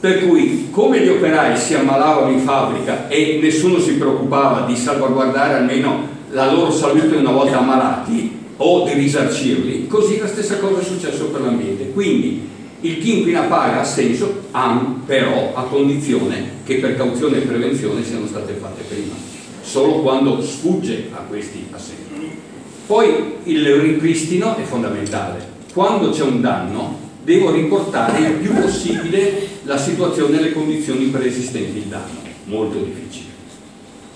Per 0.00 0.26
cui 0.26 0.68
come 0.70 1.00
gli 1.00 1.08
operai 1.08 1.56
si 1.56 1.74
ammalavano 1.74 2.32
in 2.32 2.40
fabbrica 2.40 3.08
e 3.08 3.38
nessuno 3.40 3.78
si 3.78 3.92
preoccupava 3.94 4.66
di 4.66 4.76
salvaguardare 4.76 5.54
almeno 5.54 6.08
la 6.30 6.50
loro 6.50 6.72
salute 6.72 7.16
una 7.16 7.30
volta 7.30 7.58
ammalati 7.58 8.40
o 8.56 8.84
di 8.84 8.94
risarcirli, 8.94 9.86
così 9.86 10.18
la 10.18 10.26
stessa 10.26 10.58
cosa 10.58 10.80
è 10.80 10.84
successo 10.84 11.26
per 11.26 11.42
l'ambiente. 11.42 11.90
Quindi 11.90 12.48
il 12.80 12.98
chi 12.98 13.18
inquina 13.18 13.42
paga 13.42 13.80
ha 13.80 13.84
senso, 13.84 14.42
però 15.06 15.52
a 15.54 15.62
condizione 15.62 16.60
che 16.64 16.76
precauzione 16.76 17.38
e 17.38 17.40
prevenzione 17.42 18.04
siano 18.04 18.26
state 18.26 18.54
fatte 18.54 18.82
prima, 18.88 19.14
solo 19.62 20.00
quando 20.00 20.42
sfugge 20.42 21.10
a 21.12 21.18
questi 21.28 21.66
assetti. 21.70 22.01
Poi 22.92 23.36
il 23.44 23.74
ripristino 23.76 24.54
è 24.54 24.64
fondamentale. 24.64 25.42
Quando 25.72 26.10
c'è 26.10 26.24
un 26.24 26.42
danno 26.42 26.98
devo 27.24 27.50
riportare 27.50 28.18
il 28.18 28.32
più 28.34 28.52
possibile 28.52 29.48
la 29.62 29.78
situazione 29.78 30.38
e 30.38 30.42
le 30.42 30.52
condizioni 30.52 31.06
preesistenti 31.06 31.78
il 31.78 31.84
danno. 31.84 32.20
Molto 32.44 32.80
difficile. 32.80 33.30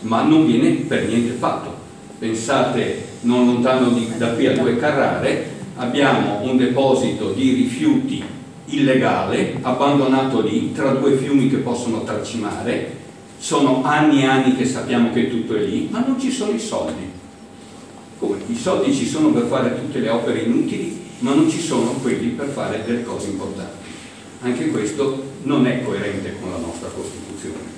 Ma 0.01 0.25
non 0.25 0.45
viene 0.45 0.73
per 0.73 1.09
niente 1.09 1.33
fatto. 1.39 1.75
Pensate, 2.19 3.03
non 3.23 3.47
lontano 3.47 3.89
di, 3.89 4.11
da 4.19 4.35
qui 4.35 4.47
a 4.47 4.53
due 4.53 4.77
Carrare, 4.77 5.53
abbiamo 5.77 6.43
un 6.43 6.59
deposito 6.59 7.31
di 7.31 7.55
rifiuti 7.55 8.23
illegale, 8.67 9.57
abbandonato 9.63 10.43
lì, 10.43 10.73
tra 10.75 10.91
due 10.91 11.17
fiumi 11.17 11.49
che 11.49 11.57
possono 11.57 12.05
tracimare, 12.05 12.95
sono 13.39 13.83
anni 13.85 14.21
e 14.21 14.27
anni 14.27 14.55
che 14.55 14.67
sappiamo 14.67 15.15
che 15.15 15.31
tutto 15.31 15.55
è 15.57 15.61
lì, 15.61 15.89
ma 15.91 16.05
non 16.07 16.21
ci 16.21 16.31
sono 16.31 16.53
i 16.53 16.61
soldi. 16.61 17.16
Come? 18.19 18.37
I 18.47 18.57
soldi 18.57 18.95
ci 18.95 19.07
sono 19.07 19.31
per 19.31 19.45
fare 19.45 19.75
tutte 19.75 19.99
le 19.99 20.09
opere 20.09 20.41
inutili, 20.41 21.05
ma 21.19 21.35
non 21.35 21.51
ci 21.51 21.61
sono 21.61 21.93
quelli 22.03 22.29
per 22.29 22.49
fare 22.49 22.83
delle 22.85 23.03
cose 23.03 23.29
importanti. 23.29 23.85
Anche 24.43 24.69
questo 24.69 25.23
non 25.43 25.67
è 25.67 25.83
coerente 25.83 26.37
con 26.41 26.51
la 26.51 26.59
nostra 26.59 26.89
Costituzione. 26.89 27.75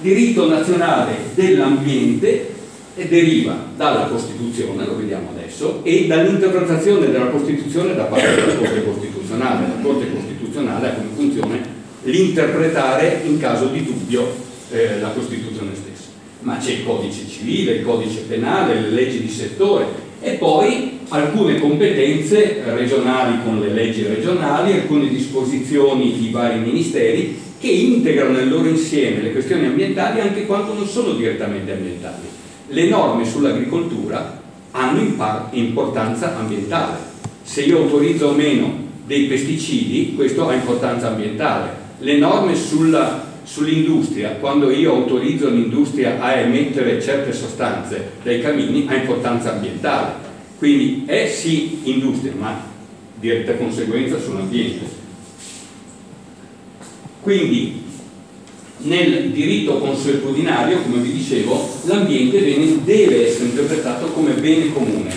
Diritto 0.00 0.48
nazionale 0.48 1.16
dell'ambiente 1.34 2.52
deriva 2.94 3.56
dalla 3.76 4.06
Costituzione, 4.06 4.86
lo 4.86 4.96
vediamo 4.96 5.30
adesso, 5.30 5.80
e 5.82 6.06
dall'interpretazione 6.06 7.10
della 7.10 7.26
Costituzione 7.26 7.94
da 7.94 8.04
parte 8.04 8.34
della 8.34 8.54
Corte 8.56 8.84
Costituzionale. 8.84 9.66
La 9.66 9.82
Corte 9.82 10.12
Costituzionale 10.12 10.88
ha 10.88 10.92
come 10.92 11.08
funzione 11.14 11.72
l'interpretare 12.04 13.22
in 13.24 13.38
caso 13.38 13.66
di 13.66 13.84
dubbio 13.84 14.34
eh, 14.70 15.00
la 15.00 15.08
Costituzione 15.08 15.74
stessa. 15.74 16.13
Ma 16.40 16.58
c'è 16.58 16.72
il 16.72 16.84
codice 16.84 17.26
civile, 17.28 17.76
il 17.76 17.84
codice 17.84 18.20
penale, 18.28 18.80
le 18.80 18.90
leggi 18.90 19.20
di 19.20 19.28
settore 19.28 20.02
e 20.20 20.32
poi 20.32 20.98
alcune 21.08 21.58
competenze 21.58 22.62
regionali 22.64 23.38
con 23.44 23.60
le 23.60 23.70
leggi 23.70 24.02
regionali, 24.02 24.72
alcune 24.72 25.08
disposizioni 25.08 26.18
di 26.18 26.30
vari 26.30 26.58
ministeri 26.58 27.40
che 27.58 27.68
integrano 27.68 28.32
nel 28.32 28.48
loro 28.48 28.68
insieme 28.68 29.22
le 29.22 29.32
questioni 29.32 29.66
ambientali 29.66 30.20
anche 30.20 30.44
quando 30.44 30.74
non 30.74 30.86
sono 30.86 31.12
direttamente 31.12 31.72
ambientali 31.72 32.34
le 32.68 32.88
norme 32.88 33.24
sull'agricoltura 33.24 34.42
hanno 34.72 35.00
importanza 35.50 36.36
ambientale. 36.36 36.96
Se 37.42 37.62
io 37.62 37.82
autorizzo 37.82 38.28
o 38.28 38.32
meno 38.32 38.82
dei 39.04 39.26
pesticidi, 39.26 40.14
questo 40.14 40.48
ha 40.48 40.54
importanza 40.54 41.08
ambientale. 41.08 41.82
Le 41.98 42.16
norme 42.16 42.56
sull'industria, 43.54 44.30
quando 44.40 44.68
io 44.72 44.90
autorizzo 44.90 45.48
l'industria 45.48 46.20
a 46.20 46.32
emettere 46.32 47.00
certe 47.00 47.32
sostanze 47.32 48.14
dai 48.24 48.40
camini, 48.40 48.86
ha 48.88 48.96
importanza 48.96 49.52
ambientale. 49.52 50.22
Quindi 50.58 51.04
è 51.06 51.28
sì 51.28 51.78
industria, 51.84 52.32
ma 52.36 52.60
diretta 53.14 53.54
conseguenza 53.54 54.18
sull'ambiente. 54.18 55.02
Quindi 57.20 57.82
nel 58.78 59.30
diritto 59.30 59.78
consuetudinario, 59.78 60.82
come 60.82 61.00
vi 61.00 61.12
dicevo, 61.12 61.78
l'ambiente 61.84 62.42
deve 62.82 63.28
essere 63.28 63.50
interpretato 63.50 64.06
come 64.06 64.32
bene 64.32 64.72
comune, 64.72 65.14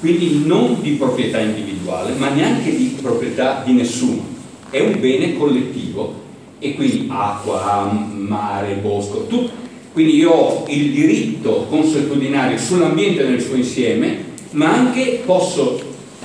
quindi 0.00 0.42
non 0.46 0.80
di 0.80 0.92
proprietà 0.92 1.38
individuale, 1.38 2.14
ma 2.14 2.30
neanche 2.30 2.74
di 2.74 2.96
proprietà 3.00 3.62
di 3.62 3.72
nessuno, 3.72 4.24
è 4.70 4.80
un 4.80 4.98
bene 4.98 5.36
collettivo 5.36 6.22
e 6.64 6.74
quindi 6.74 7.06
acqua, 7.10 7.90
mare, 7.92 8.74
bosco, 8.74 9.26
tutto. 9.26 9.62
Quindi 9.92 10.16
io 10.16 10.30
ho 10.30 10.64
il 10.68 10.90
diritto 10.90 11.66
consuetudinario 11.68 12.58
sull'ambiente 12.58 13.22
nel 13.24 13.40
suo 13.40 13.54
insieme, 13.54 14.32
ma 14.50 14.72
anche 14.72 15.22
posso 15.24 15.78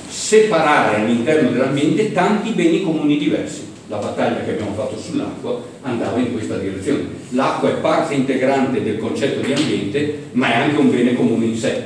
separare 0.08 0.96
all'interno 0.96 1.50
dell'ambiente 1.50 2.12
tanti 2.12 2.50
beni 2.50 2.82
comuni 2.82 3.16
diversi 3.16 3.68
la 3.90 3.96
battaglia 3.96 4.44
che 4.44 4.52
abbiamo 4.52 4.72
fatto 4.72 4.96
sull'acqua 4.96 5.60
andava 5.82 6.18
in 6.20 6.32
questa 6.32 6.56
direzione. 6.58 7.06
L'acqua 7.30 7.70
è 7.70 7.74
parte 7.80 8.14
integrante 8.14 8.82
del 8.84 8.98
concetto 8.98 9.44
di 9.44 9.52
ambiente, 9.52 10.26
ma 10.32 10.52
è 10.52 10.56
anche 10.56 10.78
un 10.78 10.90
bene 10.90 11.14
comune 11.14 11.46
in 11.46 11.56
sé, 11.56 11.82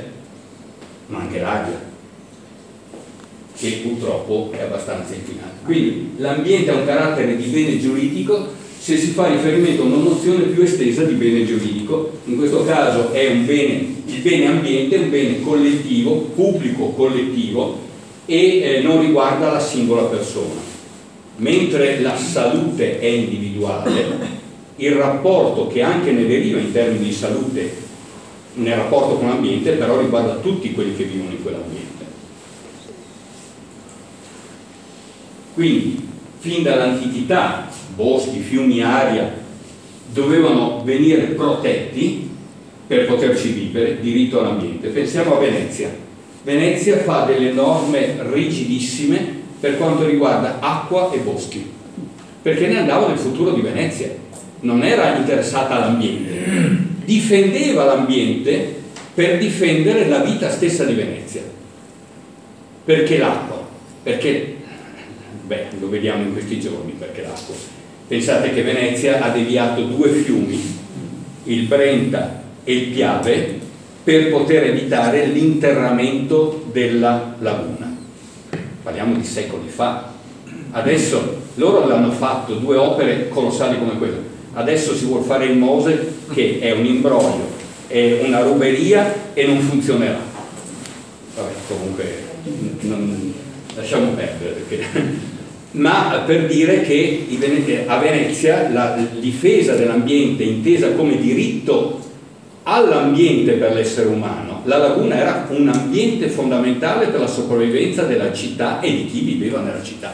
ma 1.07 1.21
anche 1.21 1.39
l'aria, 1.39 1.81
che 3.57 3.81
purtroppo 3.83 4.49
è 4.51 4.61
abbastanza 4.61 5.13
inquinata. 5.13 5.59
Quindi 5.63 6.13
l'ambiente 6.17 6.71
ha 6.71 6.75
un 6.75 6.85
carattere 6.85 7.35
di 7.35 7.45
bene 7.45 7.79
giuridico 7.79 8.63
se 8.77 8.97
si 8.97 9.07
fa 9.07 9.27
riferimento 9.27 9.81
a 9.81 9.85
una 9.85 9.97
nozione 9.97 10.43
più 10.43 10.61
estesa 10.61 11.03
di 11.03 11.15
bene 11.15 11.43
giuridico, 11.43 12.19
in 12.25 12.37
questo 12.37 12.63
caso 12.65 13.11
è 13.11 13.31
un 13.31 13.43
bene, 13.45 13.95
il 14.05 14.19
bene 14.21 14.45
ambiente 14.45 14.95
è 14.95 14.99
un 14.99 15.09
bene 15.09 15.41
collettivo, 15.41 16.29
pubblico 16.35 16.89
collettivo 16.89 17.79
e 18.27 18.59
eh, 18.59 18.81
non 18.83 19.01
riguarda 19.01 19.53
la 19.53 19.59
singola 19.59 20.03
persona 20.03 20.73
mentre 21.37 21.99
la 21.99 22.15
salute 22.15 22.99
è 22.99 23.07
individuale, 23.07 23.91
il 24.77 24.91
rapporto 24.91 25.67
che 25.67 25.81
anche 25.81 26.11
ne 26.11 26.27
deriva 26.27 26.59
in 26.59 26.71
termini 26.71 27.05
di 27.05 27.13
salute 27.13 27.83
nel 28.53 28.75
rapporto 28.75 29.15
con 29.15 29.27
l'ambiente 29.29 29.71
però 29.71 29.99
riguarda 29.99 30.35
tutti 30.35 30.71
quelli 30.73 30.95
che 30.95 31.05
vivono 31.05 31.31
in 31.31 31.41
quell'ambiente. 31.41 31.94
Quindi, 35.55 36.07
fin 36.37 36.61
dall'antichità, 36.61 37.67
boschi, 37.95 38.39
fiumi, 38.39 38.83
aria 38.83 39.33
dovevano 40.13 40.83
venire 40.83 41.23
protetti 41.27 42.29
per 42.85 43.07
poterci 43.07 43.49
vivere, 43.49 43.99
diritto 43.99 44.39
all'ambiente. 44.39 44.89
Pensiamo 44.89 45.35
a 45.35 45.39
Venezia. 45.39 45.89
Venezia 46.43 46.97
fa 46.99 47.23
delle 47.23 47.51
norme 47.51 48.17
rigidissime 48.31 49.43
per 49.59 49.77
quanto 49.77 50.05
riguarda 50.05 50.59
acqua 50.59 51.11
e 51.11 51.17
boschi, 51.17 51.67
perché 52.41 52.67
ne 52.67 52.79
andava 52.79 53.07
del 53.07 53.17
futuro 53.17 53.51
di 53.51 53.61
Venezia, 53.61 54.13
non 54.59 54.83
era 54.83 55.17
interessata 55.17 55.75
all'ambiente, 55.75 56.31
difendeva 57.03 57.85
l'ambiente 57.85 58.83
per 59.15 59.39
difendere 59.39 60.07
la 60.07 60.19
vita 60.19 60.51
stessa 60.51 60.83
di 60.83 60.93
Venezia. 60.93 61.41
Perché 62.83 63.17
l'acqua? 63.17 63.65
Perché, 64.03 64.54
beh, 65.45 65.65
lo 65.79 65.89
vediamo 65.89 66.23
in 66.23 66.33
questi 66.33 66.59
giorni, 66.59 66.93
perché 66.97 67.21
l'acqua. 67.21 67.55
Pensate 68.07 68.53
che 68.53 68.61
Venezia 68.61 69.21
ha 69.21 69.29
deviato 69.29 69.81
due 69.83 70.09
fiumi, 70.09 70.61
il 71.45 71.63
Brenta 71.67 72.43
e 72.63 72.73
il 72.73 72.87
Piave, 72.89 73.59
per 74.03 74.29
poter 74.29 74.65
evitare 74.65 75.25
l'interramento 75.25 76.65
della 76.71 77.35
laguna 77.39 77.85
parliamo 78.85 79.15
di 79.15 79.25
secoli 79.25 79.67
fa. 79.67 80.13
Adesso 80.71 81.41
loro 81.55 81.87
l'hanno 81.87 82.11
fatto 82.11 82.53
due 82.53 82.77
opere 82.77 83.27
colossali 83.29 83.79
come 83.79 83.97
quelle. 83.97 84.33
Adesso 84.53 84.95
si 84.95 85.05
vuole 85.05 85.25
fare 85.25 85.45
il 85.45 85.57
Mose 85.57 86.13
che 86.31 86.59
è 86.59 86.71
un 86.71 86.85
imbroglio 86.85 87.53
è 87.87 88.21
una 88.25 88.41
ruberia 88.41 89.33
e 89.33 89.45
non 89.45 89.59
funzionerà. 89.59 90.19
Vabbè, 91.35 91.51
comunque 91.67 92.23
non, 92.81 93.33
lasciamo 93.75 94.11
perdere. 94.11 94.63
Perché... 94.67 95.33
Ma 95.75 96.23
per 96.25 96.45
dire 96.45 96.81
che 96.83 97.25
a 97.85 97.97
Venezia 97.97 98.69
la 98.71 98.97
difesa 99.19 99.75
dell'ambiente 99.75 100.43
intesa 100.43 100.93
come 100.93 101.17
diritto 101.17 101.99
all'ambiente 102.63 103.53
per 103.53 103.73
l'essere 103.73 104.07
umano, 104.07 104.61
la 104.63 104.77
laguna 104.77 105.17
era 105.17 105.47
un 105.49 105.67
ambiente 105.67 106.29
fondamentale 106.29 107.07
per 107.07 107.19
la 107.19 107.27
sopravvivenza 107.27 108.03
della 108.03 108.31
città 108.31 108.79
e 108.79 108.89
di 108.89 109.05
chi 109.05 109.19
viveva 109.19 109.59
nella 109.59 109.83
città. 109.83 110.13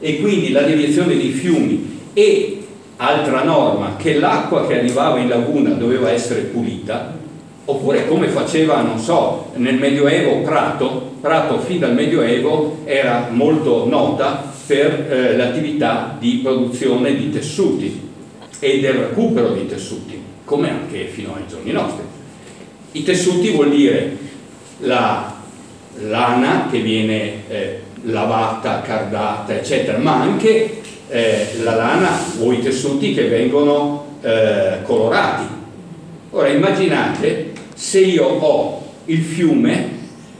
E 0.00 0.20
quindi 0.20 0.50
la 0.52 0.62
deviazione 0.62 1.16
dei 1.16 1.32
fiumi 1.32 2.00
e 2.14 2.62
altra 2.96 3.42
norma 3.42 3.96
che 3.96 4.18
l'acqua 4.18 4.66
che 4.66 4.78
arrivava 4.78 5.18
in 5.18 5.28
laguna 5.28 5.70
doveva 5.70 6.10
essere 6.10 6.40
pulita, 6.42 7.14
oppure 7.66 8.08
come 8.08 8.28
faceva, 8.28 8.80
non 8.80 8.98
so, 8.98 9.50
nel 9.56 9.74
Medioevo 9.74 10.40
Prato, 10.40 11.12
Prato 11.20 11.58
fin 11.60 11.78
dal 11.78 11.94
Medioevo 11.94 12.78
era 12.84 13.28
molto 13.30 13.86
nota 13.86 14.52
per 14.66 15.10
eh, 15.10 15.36
l'attività 15.36 16.16
di 16.18 16.40
produzione 16.42 17.14
di 17.16 17.30
tessuti 17.30 18.00
e 18.58 18.80
del 18.80 18.94
recupero 18.94 19.52
di 19.52 19.66
tessuti, 19.66 20.20
come 20.44 20.70
anche 20.70 21.06
fino 21.06 21.34
ai 21.34 21.42
giorni 21.48 21.72
nostri. 21.72 22.04
I 22.92 23.02
tessuti 23.02 23.50
vuol 23.50 23.70
dire 23.70 24.16
la 24.78 25.34
lana 26.00 26.68
che 26.70 26.80
viene 26.80 27.48
eh, 27.48 27.80
lavata, 28.04 28.82
cardata, 28.82 29.54
eccetera, 29.54 29.98
ma 29.98 30.20
anche 30.20 30.80
eh, 31.08 31.46
la 31.62 31.74
lana 31.74 32.10
o 32.40 32.52
i 32.52 32.60
tessuti 32.60 33.14
che 33.14 33.28
vengono 33.28 34.18
eh, 34.22 34.78
colorati. 34.82 35.44
Ora 36.30 36.48
immaginate 36.48 37.52
se 37.74 38.00
io 38.00 38.24
ho 38.24 38.82
il 39.06 39.22
fiume 39.22 39.93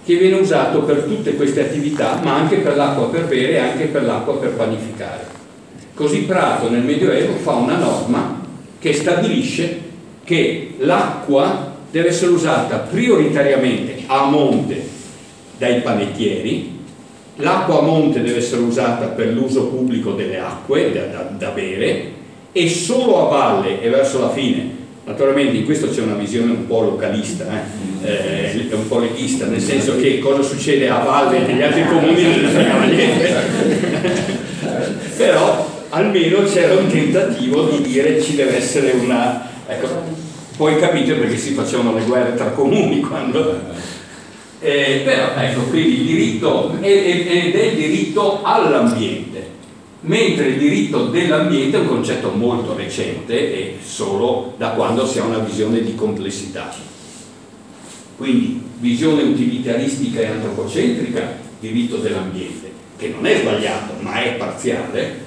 che 0.04 0.16
viene 0.16 0.36
usato 0.36 0.82
per 0.82 1.04
tutte 1.04 1.34
queste 1.34 1.62
attività, 1.62 2.20
ma 2.22 2.34
anche 2.34 2.56
per 2.56 2.76
l'acqua 2.76 3.08
per 3.08 3.24
bere 3.24 3.52
e 3.52 3.58
anche 3.58 3.84
per 3.86 4.04
l'acqua 4.04 4.36
per 4.36 4.50
panificare. 4.50 5.26
Così 5.94 6.22
Prato 6.22 6.68
nel 6.68 6.82
Medioevo 6.82 7.34
fa 7.34 7.52
una 7.52 7.76
norma 7.76 8.42
che 8.78 8.92
stabilisce 8.92 9.80
che 10.24 10.74
l'acqua 10.78 11.72
deve 11.90 12.08
essere 12.08 12.32
usata 12.32 12.78
prioritariamente 12.78 14.02
a 14.06 14.24
monte 14.24 14.82
dai 15.56 15.80
panettieri 15.80 16.74
l'acqua 17.36 17.78
a 17.78 17.82
monte 17.82 18.22
deve 18.22 18.38
essere 18.38 18.62
usata 18.62 19.06
per 19.06 19.28
l'uso 19.28 19.68
pubblico 19.68 20.12
delle 20.12 20.38
acque 20.38 20.92
da, 20.92 21.04
da, 21.06 21.22
da, 21.22 21.50
bere 21.50 22.12
e 22.52 22.68
solo 22.68 23.26
a 23.26 23.28
valle 23.28 23.80
e 23.80 23.88
verso 23.88 24.20
la 24.20 24.30
fine 24.30 24.82
naturalmente 25.04 25.56
in 25.56 25.64
questo 25.64 25.88
c'è 25.88 26.00
una 26.00 26.14
visione 26.14 26.52
un 26.52 26.66
po' 26.66 26.82
localista 26.82 27.46
eh, 28.02 28.66
eh, 28.70 28.74
un 28.74 28.88
po' 28.88 28.98
leghista 28.98 29.46
nel 29.46 29.60
senso 29.60 29.96
che 29.96 30.18
cosa 30.18 30.42
succede 30.42 30.88
a 30.88 30.98
valle 30.98 31.40
negli 31.40 31.62
altri 31.62 31.86
comuni 31.86 32.22
non 32.22 32.50
fregava 32.50 32.84
niente. 32.84 33.32
Però 35.16 35.84
almeno 35.90 36.42
c'era 36.44 36.74
un 36.74 36.88
tentativo 36.88 37.64
di 37.64 37.82
dire 37.82 38.20
ci 38.20 38.34
deve 38.34 38.56
essere 38.56 38.92
una 38.92 39.48
ecco, 39.66 39.88
poi 40.56 40.78
capite 40.78 41.14
perché 41.14 41.36
si 41.36 41.52
facevano 41.52 41.94
le 41.94 42.04
guerre 42.04 42.34
tra 42.34 42.50
comuni 42.50 43.00
quando 43.00 43.60
eh, 44.60 45.02
però 45.04 45.34
ecco, 45.36 45.60
quindi 45.64 46.00
il 46.00 46.06
diritto 46.06 46.74
ed 46.80 47.26
è 47.54 47.64
il 47.64 47.76
diritto 47.76 48.40
all'ambiente, 48.42 49.33
mentre 50.04 50.48
il 50.48 50.58
diritto 50.58 51.06
dell'ambiente 51.06 51.76
è 51.76 51.80
un 51.80 51.86
concetto 51.86 52.30
molto 52.30 52.76
recente 52.76 53.34
e 53.34 53.76
solo 53.82 54.54
da 54.58 54.70
quando 54.70 55.06
si 55.06 55.18
ha 55.18 55.24
una 55.24 55.38
visione 55.38 55.82
di 55.82 55.94
complessità. 55.94 56.72
Quindi 58.16 58.62
visione 58.78 59.22
utilitaristica 59.22 60.20
e 60.20 60.26
antropocentrica, 60.26 61.38
diritto 61.58 61.96
dell'ambiente, 61.96 62.70
che 62.96 63.08
non 63.08 63.24
è 63.26 63.38
sbagliato 63.38 63.94
ma 64.00 64.22
è 64.22 64.34
parziale, 64.34 65.22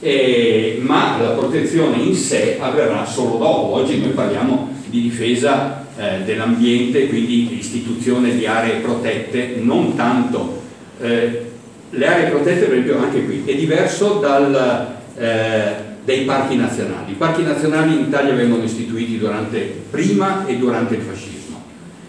eh, 0.00 0.78
ma 0.80 1.18
la 1.20 1.30
protezione 1.30 1.98
in 1.98 2.14
sé 2.14 2.56
avverrà 2.58 3.04
solo 3.04 3.36
dopo. 3.36 3.74
Oggi 3.74 3.98
noi 3.98 4.10
parliamo 4.10 4.70
di 4.86 5.02
difesa 5.02 5.86
eh, 5.96 6.22
dell'ambiente, 6.24 7.06
quindi 7.06 7.58
istituzione 7.58 8.36
di 8.36 8.46
aree 8.46 8.80
protette, 8.80 9.58
non 9.60 9.94
tanto. 9.94 10.62
Eh, 11.00 11.50
le 11.94 12.06
aree 12.06 12.30
protette, 12.30 12.64
per 12.64 12.72
esempio, 12.72 12.98
anche 12.98 13.24
qui, 13.24 13.42
è 13.44 13.54
diverso 13.54 14.14
dal, 14.14 14.86
eh, 15.16 15.72
dai 16.04 16.20
parchi 16.22 16.56
nazionali. 16.56 17.12
I 17.12 17.16
parchi 17.16 17.42
nazionali 17.42 17.94
in 17.94 18.00
Italia 18.00 18.34
vengono 18.34 18.62
istituiti 18.62 19.18
durante, 19.18 19.60
prima 19.90 20.46
e 20.46 20.56
durante 20.56 20.94
il 20.94 21.02
fascismo, 21.02 21.62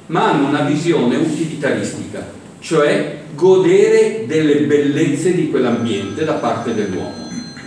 ma 0.07 0.31
hanno 0.31 0.47
una 0.47 0.61
visione 0.61 1.17
utilitaristica, 1.17 2.25
cioè 2.59 3.17
godere 3.35 4.23
delle 4.25 4.61
bellezze 4.61 5.33
di 5.33 5.49
quell'ambiente 5.49 6.23
da 6.23 6.33
parte 6.33 6.73
dell'uomo. 6.73 7.21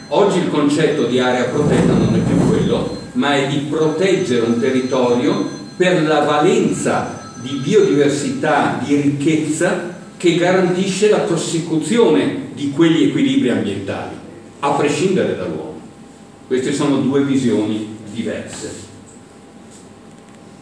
Oggi 0.09 0.39
il 0.39 0.49
concetto 0.49 1.05
di 1.05 1.19
area 1.19 1.45
protetta 1.45 1.93
non 1.93 2.15
è 2.15 2.19
più 2.19 2.49
quello, 2.49 2.97
ma 3.13 3.35
è 3.35 3.47
di 3.49 3.67
proteggere 3.69 4.47
un 4.47 4.59
territorio 4.59 5.51
per 5.77 6.03
la 6.03 6.21
valenza 6.21 7.33
di 7.43 7.61
biodiversità, 7.63 8.81
di 8.83 8.95
ricchezza 8.95 9.96
che 10.17 10.37
garantisce 10.37 11.11
la 11.11 11.19
prosecuzione 11.19 12.49
di 12.55 12.71
quegli 12.71 13.05
equilibri 13.05 13.51
ambientali, 13.51 14.15
a 14.61 14.71
prescindere 14.71 15.37
dall'uomo. 15.37 15.81
Queste 16.47 16.73
sono 16.73 16.99
due 16.99 17.23
visioni 17.23 17.97
diverse. 18.13 18.85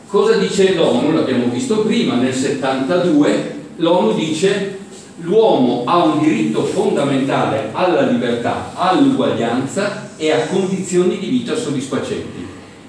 Cosa 0.07 0.37
dice 0.37 0.75
l'ONU? 0.75 1.13
L'abbiamo 1.13 1.49
visto 1.49 1.81
prima, 1.81 2.15
nel 2.15 2.35
72 2.35 3.53
l'ONU 3.77 4.15
dice 4.15 4.79
l'uomo 5.19 5.85
ha 5.87 6.05
un 6.05 6.21
diritto 6.21 6.65
fondamentale 6.65 7.71
alla 7.73 8.11
libertà, 8.11 8.73
all'uguaglianza 8.75 10.11
e 10.17 10.31
a 10.31 10.47
condizioni 10.47 11.19
di 11.19 11.29
vita 11.29 11.57
soddisfacenti. 11.57 12.47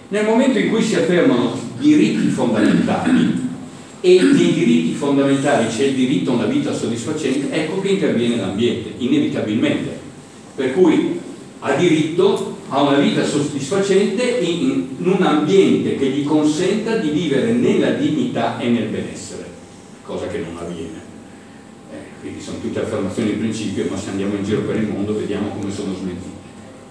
Nel 0.10 0.26
momento 0.26 0.60
in 0.60 0.70
cui 0.70 0.82
si 0.84 0.96
affermano 0.96 1.58
diritti 1.80 2.28
fondamentali 2.28 3.44
e 4.06 4.22
nei 4.22 4.54
diritti 4.54 4.94
fondamentali 4.94 5.68
c'è 5.68 5.86
il 5.86 5.96
diritto 5.96 6.30
a 6.30 6.36
una 6.36 6.46
vita 6.46 6.72
soddisfacente, 6.72 7.52
ecco 7.52 7.82
che 7.82 7.88
interviene 7.88 8.36
l'ambiente, 8.36 8.94
inevitabilmente. 9.00 9.98
Per 10.54 10.74
cui 10.74 11.20
ha 11.58 11.74
diritto 11.74 12.56
a 12.70 12.84
una 12.84 13.00
vita 13.00 13.26
soddisfacente 13.26 14.24
in, 14.42 14.90
un 15.00 15.24
ambiente 15.24 15.96
che 15.96 16.06
gli 16.10 16.24
consenta 16.24 16.98
di 16.98 17.10
vivere 17.10 17.52
nella 17.54 17.94
dignità 17.94 18.60
e 18.60 18.68
nel 18.68 18.90
benessere, 18.90 19.48
cosa 20.04 20.28
che 20.28 20.38
non 20.38 20.56
avviene. 20.56 21.02
Eh, 21.92 21.96
quindi 22.22 22.42
sono 22.42 22.60
tutte 22.60 22.82
affermazioni 22.82 23.32
di 23.32 23.38
principio, 23.38 23.88
ma 23.90 23.98
se 23.98 24.12
andiamo 24.12 24.36
in 24.36 24.44
giro 24.44 24.62
per 24.62 24.76
il 24.76 24.88
mondo 24.88 25.18
vediamo 25.18 25.48
come 25.48 25.72
sono 25.72 25.96
smentite 25.96 26.44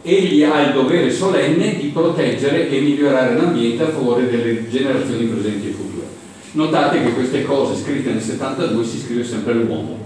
egli 0.07 0.43
ha 0.43 0.67
il 0.67 0.75
dovere 0.75 1.11
solenne 1.11 1.79
di 1.79 1.87
proteggere 1.87 2.69
e 2.69 2.79
migliorare 2.79 3.37
l'ambiente 3.37 3.85
a 3.85 3.89
favore 3.89 4.29
delle 4.29 4.69
generazioni 4.69 5.25
presenti 5.25 5.69
e 5.69 5.71
future. 5.71 5.94
Notate 6.55 7.03
che 7.03 7.15
queste 7.15 7.43
cose 7.43 7.83
scritte 7.83 8.13
nel 8.13 8.23
72 8.23 8.85
si 8.85 9.01
scrive 9.01 9.25
sempre 9.25 9.55
l'uomo, 9.55 9.99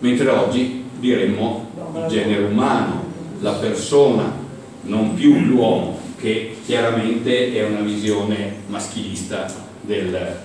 mentre 0.00 0.28
oggi 0.28 0.84
diremmo 0.98 1.70
il 1.96 2.06
genere 2.08 2.44
umano, 2.44 3.04
la 3.40 3.52
persona, 3.52 4.36
non 4.82 5.14
più 5.14 5.40
l'uomo, 5.40 5.98
che 6.18 6.58
chiaramente 6.66 7.54
è 7.54 7.64
una 7.64 7.80
visione 7.80 8.56
maschilista 8.66 9.50
del... 9.80 10.36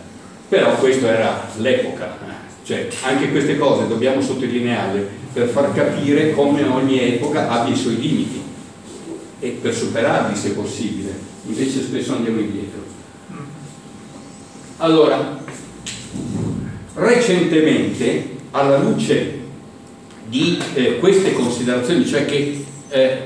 però 0.48 0.78
questa 0.78 1.08
era 1.08 1.46
l'epoca, 1.58 2.18
cioè 2.64 2.88
anche 3.02 3.32
queste 3.32 3.58
cose 3.58 3.90
dobbiamo 3.90 4.22
sottolinearle 4.22 5.10
per 5.34 5.50
far 5.50 5.74
capire 5.74 6.32
come 6.32 6.64
ogni 6.64 7.02
epoca 7.02 7.50
abbia 7.50 7.74
i 7.74 7.78
suoi 7.78 8.00
limiti 8.00 8.42
e 9.42 9.58
per 9.62 9.74
superarli 9.76 10.38
se 10.38 10.54
possibile, 10.54 11.12
invece 11.48 11.82
spesso 11.82 12.14
andiamo 12.14 12.40
indietro. 12.40 12.85
Allora, 14.78 15.40
recentemente, 16.96 18.38
alla 18.52 18.78
luce 18.78 19.40
di 20.28 20.58
eh, 20.74 21.00
queste 21.00 21.34
considerazioni, 21.34 22.06
cioè 22.06 22.26
che 22.26 22.66
eh, 22.90 23.18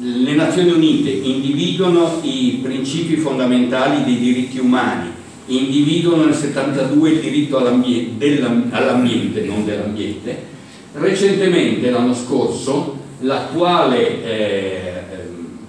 le 0.00 0.34
Nazioni 0.34 0.70
Unite 0.70 1.10
individuano 1.10 2.20
i 2.22 2.60
principi 2.62 3.16
fondamentali 3.16 4.04
dei 4.04 4.18
diritti 4.18 4.58
umani, 4.58 5.10
individuano 5.46 6.24
nel 6.26 6.34
72 6.34 7.10
il 7.10 7.20
diritto 7.20 7.56
all'ambiente, 7.56 8.42
all 8.70 9.46
non 9.46 9.64
dell'ambiente, 9.64 10.56
Recentemente, 10.92 11.90
l'anno 11.90 12.14
scorso, 12.14 12.96
l'attuale 13.20 14.24
eh, 14.24 14.92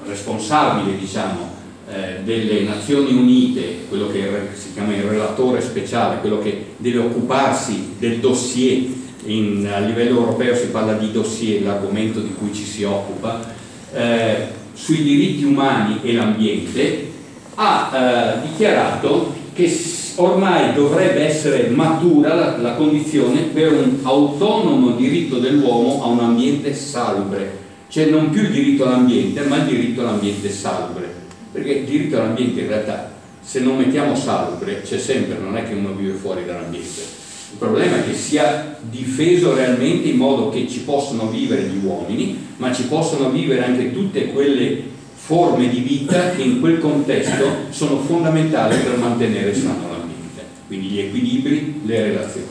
responsabile 0.06 0.98
diciamo, 0.98 1.59
eh, 1.92 2.22
delle 2.24 2.62
Nazioni 2.62 3.12
Unite, 3.14 3.86
quello 3.90 4.10
che 4.12 4.30
si 4.54 4.74
chiama 4.74 4.94
il 4.96 5.04
relatore 5.04 5.60
speciale, 5.62 6.20
quello 6.20 6.40
che 6.40 6.66
deve 6.78 7.00
occuparsi 7.00 7.96
del 7.98 8.20
dossier, 8.20 8.84
in, 9.26 9.68
a 9.72 9.80
livello 9.80 10.20
europeo 10.20 10.56
si 10.56 10.68
parla 10.68 10.94
di 10.94 11.12
dossier, 11.12 11.64
l'argomento 11.64 12.20
di 12.20 12.34
cui 12.38 12.54
ci 12.54 12.64
si 12.64 12.84
occupa, 12.84 13.54
eh, 13.94 14.48
sui 14.74 15.02
diritti 15.04 15.44
umani 15.44 16.00
e 16.04 16.14
l'ambiente, 16.14 17.12
ha 17.56 17.92
eh, 17.92 18.48
dichiarato 18.48 19.34
che 19.54 19.76
ormai 20.16 20.74
dovrebbe 20.74 21.26
essere 21.26 21.70
matura 21.70 22.34
la, 22.34 22.58
la 22.58 22.74
condizione 22.76 23.42
per 23.42 23.74
un 23.74 23.98
autonomo 24.04 24.92
diritto 24.92 25.40
dell'uomo 25.40 26.04
a 26.04 26.08
un 26.08 26.20
ambiente 26.20 26.74
salubre, 26.74 27.58
cioè 27.90 28.06
non 28.06 28.30
più 28.30 28.44
il 28.44 28.52
diritto 28.52 28.86
all'ambiente, 28.86 29.42
ma 29.42 29.58
il 29.58 29.66
diritto 29.66 30.02
all'ambiente 30.02 30.50
salubre, 30.50 31.19
perché 31.52 31.72
il 31.72 31.86
diritto 31.86 32.18
all'ambiente 32.18 32.62
in 32.62 32.68
realtà 32.68 33.18
se 33.42 33.62
non 33.62 33.78
mettiamo 33.78 34.16
salubre 34.16 34.82
c'è 34.82 35.00
sempre, 35.00 35.38
non 35.40 35.58
è 35.58 35.68
che 35.68 35.74
uno 35.74 35.94
vive 35.94 36.14
fuori 36.14 36.46
dall'ambiente. 36.46 37.18
Il 37.52 37.58
problema 37.58 37.98
è 37.98 38.06
che 38.06 38.14
sia 38.14 38.78
difeso 38.80 39.56
realmente 39.56 40.08
in 40.08 40.18
modo 40.18 40.50
che 40.50 40.68
ci 40.70 40.82
possano 40.82 41.30
vivere 41.30 41.64
gli 41.64 41.84
uomini, 41.84 42.38
ma 42.58 42.72
ci 42.72 42.84
possano 42.84 43.32
vivere 43.32 43.64
anche 43.64 43.92
tutte 43.92 44.28
quelle 44.28 44.84
forme 45.16 45.68
di 45.68 45.80
vita 45.80 46.32
che 46.32 46.44
in 46.44 46.60
quel 46.60 46.80
contesto 46.80 47.46
sono 47.70 48.00
fondamentali 48.00 48.78
per 48.78 48.98
mantenere 48.98 49.56
sano 49.56 49.90
l'ambiente, 49.90 50.44
quindi 50.68 50.88
gli 50.88 51.00
equilibri, 51.00 51.82
le 51.86 52.02
relazioni. 52.04 52.48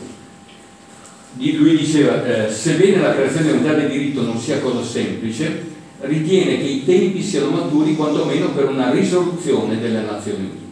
Lui 1.57 1.77
diceva, 1.77 2.25
eh, 2.25 2.51
sebbene 2.51 3.01
la 3.01 3.15
creazione 3.15 3.53
di 3.53 3.57
un 3.59 3.65
tale 3.65 3.89
diritto 3.89 4.23
non 4.23 4.39
sia 4.39 4.59
cosa 4.59 4.83
semplice, 4.83 5.77
ritiene 6.01 6.59
che 6.59 6.67
i 6.67 6.85
tempi 6.85 7.23
siano 7.23 7.51
maturi 7.51 7.97
quantomeno 7.97 8.51
per 8.51 8.69
una 8.69 8.91
risoluzione 8.91 9.81
delle 9.81 10.03
Nazioni 10.03 10.45
Unite. 10.45 10.67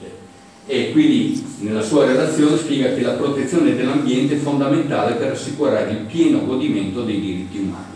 E 0.67 0.93
quindi 0.93 1.45
nella 1.61 1.83
sua 1.83 2.07
relazione 2.07 2.57
spiega 2.57 2.95
che 2.95 3.01
la 3.01 3.13
protezione 3.13 3.75
dell'ambiente 3.75 4.35
è 4.35 4.39
fondamentale 4.39 5.15
per 5.15 5.33
assicurare 5.33 5.91
il 5.91 6.07
pieno 6.07 6.45
godimento 6.45 7.03
dei 7.03 7.21
diritti 7.21 7.59
umani. 7.59 7.95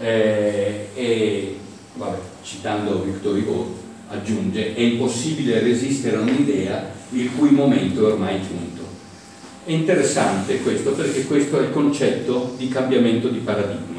Eh, 0.00 0.88
e 0.94 1.56
vabbè, 1.94 2.18
citando 2.42 3.02
Victor 3.02 3.36
Hugo, 3.36 3.82
aggiunge, 4.08 4.74
è 4.74 4.80
impossibile 4.80 5.60
resistere 5.60 6.16
a 6.16 6.20
un'idea 6.20 6.92
il 7.10 7.30
cui 7.36 7.50
momento 7.50 8.08
è 8.08 8.12
ormai 8.12 8.40
giunto. 8.40 8.82
È 9.64 9.70
interessante 9.72 10.60
questo 10.60 10.92
perché 10.92 11.24
questo 11.24 11.58
è 11.58 11.62
il 11.62 11.70
concetto 11.70 12.54
di 12.56 12.68
cambiamento 12.68 13.28
di 13.28 13.38
paradigma. 13.38 13.93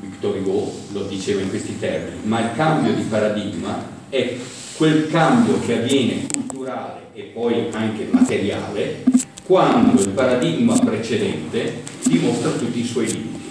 Victor 0.00 0.36
Hugo 0.36 0.72
lo 0.92 1.02
diceva 1.04 1.40
in 1.40 1.48
questi 1.48 1.78
termini, 1.78 2.18
ma 2.24 2.40
il 2.40 2.50
cambio 2.54 2.92
di 2.92 3.02
paradigma 3.02 3.84
è 4.08 4.36
quel 4.76 5.08
cambio 5.08 5.58
che 5.60 5.78
avviene 5.78 6.26
culturale 6.32 7.08
e 7.14 7.22
poi 7.22 7.66
anche 7.72 8.06
materiale 8.10 9.04
quando 9.44 10.00
il 10.00 10.10
paradigma 10.10 10.78
precedente 10.78 11.82
dimostra 12.04 12.50
tutti 12.50 12.80
i 12.80 12.84
suoi 12.84 13.06
limiti. 13.06 13.50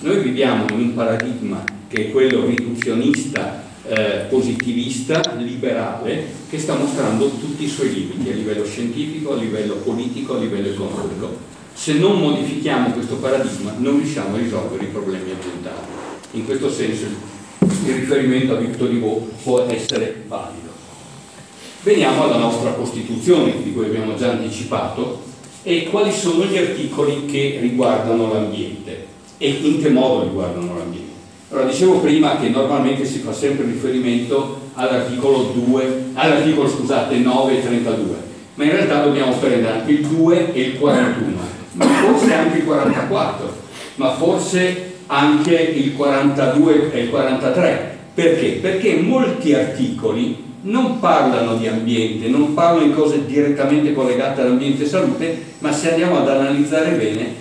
Noi 0.00 0.20
viviamo 0.20 0.64
in 0.72 0.80
un 0.80 0.94
paradigma 0.94 1.62
che 1.86 2.06
è 2.06 2.10
quello 2.10 2.46
riduzionista, 2.46 3.62
eh, 3.86 4.24
positivista, 4.28 5.34
liberale, 5.36 6.26
che 6.48 6.58
sta 6.58 6.74
mostrando 6.76 7.28
tutti 7.28 7.64
i 7.64 7.68
suoi 7.68 7.92
limiti 7.92 8.30
a 8.30 8.34
livello 8.34 8.64
scientifico, 8.64 9.34
a 9.34 9.36
livello 9.36 9.76
politico, 9.76 10.36
a 10.36 10.40
livello 10.40 10.68
economico. 10.68 11.52
Se 11.74 11.92
non 11.94 12.18
modifichiamo 12.18 12.90
questo 12.90 13.16
paradigma 13.16 13.74
non 13.76 13.96
riusciamo 13.96 14.36
a 14.36 14.38
risolvere 14.38 14.84
i 14.84 14.88
problemi 14.88 15.32
ambientali. 15.32 15.86
In 16.32 16.46
questo 16.46 16.70
senso 16.70 17.06
il 17.86 17.94
riferimento 17.94 18.54
a 18.54 18.58
Victor 18.58 18.88
Hugo 18.88 19.28
può 19.42 19.66
essere 19.68 20.24
valido. 20.26 20.70
Veniamo 21.82 22.24
alla 22.24 22.38
nostra 22.38 22.70
Costituzione, 22.72 23.62
di 23.62 23.72
cui 23.72 23.86
abbiamo 23.86 24.14
già 24.14 24.30
anticipato, 24.30 25.22
e 25.62 25.88
quali 25.90 26.12
sono 26.12 26.44
gli 26.44 26.56
articoli 26.56 27.26
che 27.26 27.58
riguardano 27.60 28.32
l'ambiente 28.32 29.06
e 29.36 29.48
in 29.50 29.82
che 29.82 29.90
modo 29.90 30.24
riguardano 30.24 30.78
l'ambiente. 30.78 31.12
Allora, 31.50 31.68
dicevo 31.68 31.98
prima 32.00 32.38
che 32.38 32.48
normalmente 32.48 33.04
si 33.04 33.18
fa 33.18 33.32
sempre 33.32 33.66
riferimento 33.66 34.70
all'articolo 34.74 35.52
2, 35.54 36.04
all'articolo 36.14 36.68
scusate 36.68 37.16
9 37.16 37.58
e 37.58 37.62
32, 37.62 38.16
ma 38.54 38.64
in 38.64 38.70
realtà 38.70 39.04
dobbiamo 39.04 39.36
prendere 39.36 39.80
anche 39.80 39.92
il 39.92 40.06
2 40.06 40.54
e 40.54 40.60
il 40.60 40.78
41, 40.78 41.53
ma 41.74 41.86
forse 41.86 42.34
anche 42.34 42.58
il 42.58 42.64
44, 42.64 43.56
ma 43.96 44.10
forse 44.14 44.92
anche 45.06 45.54
il 45.54 45.94
42 45.94 46.92
e 46.92 47.00
il 47.02 47.10
43. 47.10 47.98
Perché? 48.14 48.58
Perché 48.60 48.96
molti 48.96 49.54
articoli 49.54 50.42
non 50.62 50.98
parlano 50.98 51.56
di 51.56 51.66
ambiente, 51.66 52.28
non 52.28 52.54
parlano 52.54 52.86
di 52.86 52.92
cose 52.92 53.26
direttamente 53.26 53.92
collegate 53.92 54.40
all'ambiente 54.40 54.84
e 54.84 54.86
salute, 54.86 55.42
ma 55.58 55.72
se 55.72 55.90
andiamo 55.90 56.18
ad 56.18 56.28
analizzare 56.28 56.92
bene, 56.92 57.34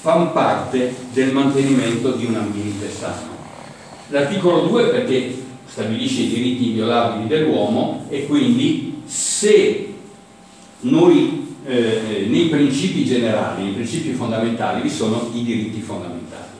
fanno 0.00 0.32
parte 0.32 0.94
del 1.12 1.32
mantenimento 1.32 2.12
di 2.12 2.26
un 2.26 2.34
ambiente 2.34 2.90
sano. 2.90 3.30
L'articolo 4.08 4.66
2 4.66 4.84
perché 4.88 5.34
stabilisce 5.64 6.22
i 6.22 6.28
diritti 6.28 6.68
inviolabili 6.68 7.28
dell'uomo 7.28 8.04
e 8.10 8.26
quindi 8.26 9.02
se 9.06 9.94
noi 10.80 11.41
eh, 11.64 12.26
nei 12.28 12.48
principi 12.48 13.04
generali, 13.04 13.64
nei 13.64 13.72
principi 13.72 14.12
fondamentali 14.12 14.82
vi 14.82 14.90
sono 14.90 15.30
i 15.32 15.42
diritti 15.42 15.80
fondamentali. 15.80 16.50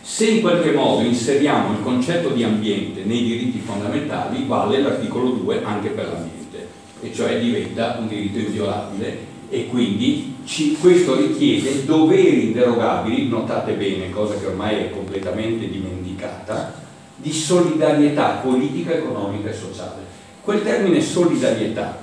Se 0.00 0.26
in 0.26 0.40
qualche 0.42 0.72
modo 0.72 1.02
inseriamo 1.02 1.72
il 1.72 1.82
concetto 1.82 2.28
di 2.28 2.44
ambiente 2.44 3.04
nei 3.04 3.24
diritti 3.24 3.58
fondamentali 3.58 4.44
vale 4.46 4.80
l'articolo 4.80 5.30
2 5.30 5.64
anche 5.64 5.88
per 5.88 6.08
l'ambiente, 6.08 6.68
e 7.00 7.12
cioè 7.12 7.40
diventa 7.40 7.96
un 7.98 8.08
diritto 8.08 8.38
inviolabile 8.38 9.32
e 9.48 9.66
quindi 9.66 10.36
ci, 10.44 10.76
questo 10.76 11.16
richiede 11.16 11.84
doveri 11.84 12.46
inderogabili, 12.46 13.28
notate 13.28 13.72
bene, 13.72 14.10
cosa 14.10 14.38
che 14.38 14.46
ormai 14.46 14.76
è 14.76 14.90
completamente 14.90 15.68
dimenticata, 15.68 16.82
di 17.16 17.32
solidarietà 17.32 18.40
politica, 18.42 18.92
economica 18.92 19.48
e 19.48 19.54
sociale. 19.54 20.02
Quel 20.42 20.62
termine 20.62 21.00
solidarietà, 21.00 21.98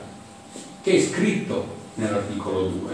che 0.81 0.95
è 0.95 0.99
scritto 0.99 1.79
nell'articolo 1.95 2.61
2, 2.67 2.91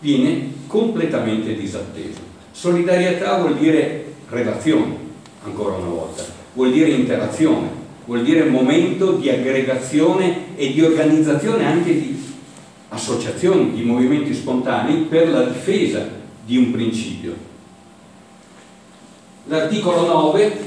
viene 0.00 0.52
completamente 0.66 1.54
disatteso. 1.54 2.20
Solidarietà 2.52 3.38
vuol 3.38 3.56
dire 3.56 4.14
relazione, 4.28 4.96
ancora 5.44 5.76
una 5.76 5.88
volta, 5.88 6.24
vuol 6.54 6.72
dire 6.72 6.90
interazione, 6.90 7.68
vuol 8.04 8.22
dire 8.22 8.44
momento 8.44 9.12
di 9.12 9.28
aggregazione 9.28 10.56
e 10.56 10.72
di 10.72 10.82
organizzazione 10.82 11.66
anche 11.66 11.92
di 11.92 12.18
associazioni, 12.88 13.72
di 13.72 13.82
movimenti 13.82 14.34
spontanei 14.34 15.02
per 15.02 15.28
la 15.28 15.44
difesa 15.44 16.08
di 16.44 16.56
un 16.56 16.72
principio. 16.72 17.34
L'articolo 19.44 20.06
9 20.06 20.66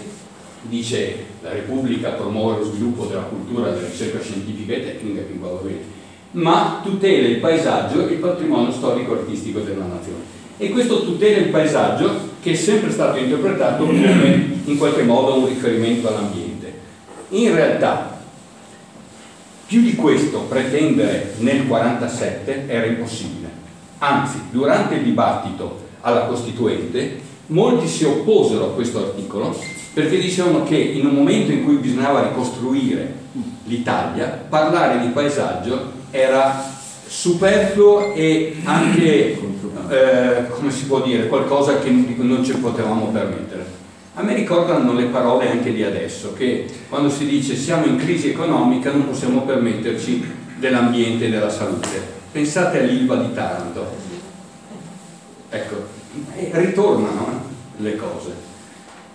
dice 0.63 1.25
la 1.41 1.51
Repubblica 1.51 2.11
promuove 2.11 2.59
lo 2.59 2.65
sviluppo 2.65 3.05
della 3.05 3.23
cultura, 3.23 3.71
della 3.71 3.87
ricerca 3.87 4.21
scientifica 4.21 4.73
e 4.73 4.81
tecnica, 4.81 5.21
che 5.21 5.33
va 5.39 5.49
bene, 5.61 5.99
ma 6.31 6.79
tutela 6.83 7.27
il 7.27 7.37
paesaggio 7.37 8.07
e 8.07 8.13
il 8.13 8.19
patrimonio 8.19 8.71
storico-artistico 8.71 9.59
della 9.59 9.85
nazione. 9.85 10.19
E 10.57 10.69
questo 10.69 11.03
tutela 11.03 11.39
il 11.39 11.49
paesaggio 11.49 12.29
che 12.41 12.51
è 12.51 12.55
sempre 12.55 12.91
stato 12.91 13.17
interpretato 13.17 13.85
come 13.85 14.59
in 14.65 14.77
qualche 14.77 15.03
modo 15.03 15.39
un 15.39 15.47
riferimento 15.47 16.07
all'ambiente. 16.07 16.73
In 17.29 17.53
realtà, 17.53 18.19
più 19.65 19.81
di 19.81 19.95
questo 19.95 20.39
pretendere 20.41 21.33
nel 21.37 21.61
1947 21.61 22.65
era 22.67 22.85
impossibile. 22.85 23.49
Anzi, 23.99 24.39
durante 24.51 24.95
il 24.95 25.03
dibattito 25.03 25.79
alla 26.01 26.25
Costituente, 26.25 27.19
molti 27.47 27.87
si 27.87 28.03
opposero 28.03 28.65
a 28.65 28.73
questo 28.73 28.99
articolo 28.99 29.55
perché 29.93 30.19
dicevano 30.19 30.63
che 30.63 30.77
in 30.77 31.05
un 31.05 31.13
momento 31.13 31.51
in 31.51 31.63
cui 31.63 31.75
bisognava 31.75 32.23
ricostruire 32.23 33.13
l'Italia, 33.65 34.45
parlare 34.47 34.99
di 35.01 35.07
paesaggio 35.07 35.99
era 36.11 36.79
superfluo 37.07 38.13
e 38.13 38.57
anche, 38.63 39.39
eh, 39.89 40.47
come 40.49 40.71
si 40.71 40.85
può 40.85 41.01
dire, 41.01 41.27
qualcosa 41.27 41.79
che 41.79 41.89
non 41.89 42.43
ci 42.43 42.53
potevamo 42.53 43.07
permettere. 43.07 43.65
A 44.13 44.23
me 44.23 44.35
ricordano 44.35 44.93
le 44.93 45.05
parole 45.05 45.49
anche 45.49 45.73
di 45.73 45.83
adesso, 45.83 46.33
che 46.33 46.65
quando 46.89 47.09
si 47.09 47.25
dice 47.25 47.55
siamo 47.55 47.85
in 47.85 47.97
crisi 47.97 48.29
economica 48.29 48.91
non 48.91 49.07
possiamo 49.07 49.41
permetterci 49.41 50.23
dell'ambiente 50.57 51.25
e 51.25 51.29
della 51.29 51.49
salute. 51.49 52.19
Pensate 52.31 52.79
all'Ilva 52.79 53.15
di 53.15 53.33
Taranto. 53.33 53.85
Ecco, 55.49 55.85
ritornano 56.51 57.27
eh, 57.27 57.83
le 57.83 57.95
cose 57.95 58.49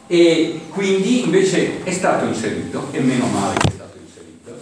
e 0.07 0.61
quindi 0.71 1.25
invece 1.25 1.83
è 1.83 1.91
stato 1.91 2.27
inserito, 2.27 2.89
e 2.93 3.01
meno 3.01 3.27
male 3.27 3.55
che 3.59 3.69
è 3.69 3.73
stato 3.73 3.97
inserito, 3.99 4.55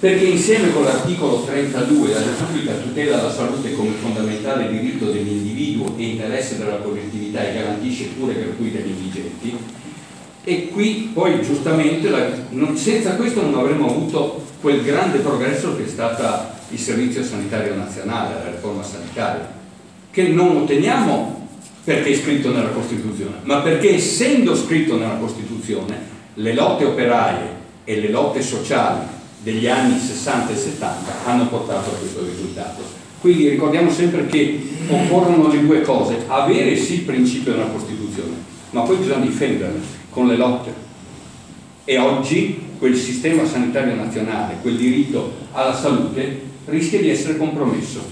perché 0.00 0.26
insieme 0.26 0.72
con 0.72 0.84
l'articolo 0.84 1.42
32 1.42 2.12
la 2.12 2.18
Repubblica 2.20 2.72
tutela 2.74 3.20
la 3.20 3.32
salute 3.32 3.74
come 3.74 3.90
fondamentale 4.00 4.70
diritto 4.70 5.10
dell'individuo 5.10 5.94
e 5.96 6.04
interesse 6.10 6.56
della 6.56 6.76
collettività 6.76 7.48
e 7.48 7.54
garantisce 7.54 8.04
pure 8.16 8.34
per 8.34 8.56
cui 8.56 8.70
degli 8.70 8.90
indigenti, 8.90 9.56
e 10.44 10.68
qui 10.68 11.10
poi 11.12 11.42
giustamente 11.42 12.08
la, 12.10 12.28
non, 12.50 12.76
senza 12.76 13.16
questo 13.16 13.42
non 13.42 13.58
avremmo 13.58 13.90
avuto 13.90 14.44
quel 14.60 14.82
grande 14.82 15.18
progresso 15.18 15.76
che 15.76 15.84
è 15.84 15.88
stato 15.88 16.56
il 16.70 16.78
Servizio 16.78 17.24
Sanitario 17.24 17.74
Nazionale, 17.74 18.34
la 18.34 18.50
riforma 18.50 18.84
sanitaria, 18.84 19.50
che 20.12 20.28
non 20.28 20.58
otteniamo 20.58 21.48
perché 21.82 22.10
è 22.10 22.14
scritto 22.14 22.52
nella 22.52 22.68
Costituzione, 22.68 23.38
ma 23.42 23.62
perché 23.62 23.96
essendo 23.96 24.54
scritto 24.54 24.96
nella 24.96 25.16
Costituzione 25.16 26.16
le 26.34 26.54
lotte 26.54 26.84
operaie 26.84 27.56
e 27.82 28.00
le 28.00 28.10
lotte 28.10 28.42
sociali 28.42 29.16
degli 29.48 29.66
anni 29.66 29.98
60 29.98 30.52
e 30.52 30.56
70 30.56 31.24
hanno 31.24 31.48
portato 31.48 31.88
a 31.88 31.94
questo 31.94 32.22
risultato. 32.22 32.82
Quindi 33.18 33.48
ricordiamo 33.48 33.90
sempre 33.90 34.26
che 34.26 34.60
occorrono 34.88 35.48
le 35.48 35.64
due 35.64 35.80
cose, 35.80 36.24
avere 36.26 36.76
sì 36.76 36.94
il 36.94 37.00
principio 37.00 37.52
della 37.52 37.68
Costituzione, 37.68 38.34
ma 38.70 38.82
poi 38.82 38.96
bisogna 38.96 39.24
difenderlo 39.24 39.80
con 40.10 40.28
le 40.28 40.36
lotte. 40.36 40.86
E 41.84 41.96
oggi 41.96 42.60
quel 42.78 42.94
sistema 42.94 43.46
sanitario 43.46 43.94
nazionale, 43.94 44.58
quel 44.60 44.76
diritto 44.76 45.32
alla 45.52 45.74
salute, 45.74 46.42
rischia 46.66 47.00
di 47.00 47.08
essere 47.08 47.38
compromesso, 47.38 48.04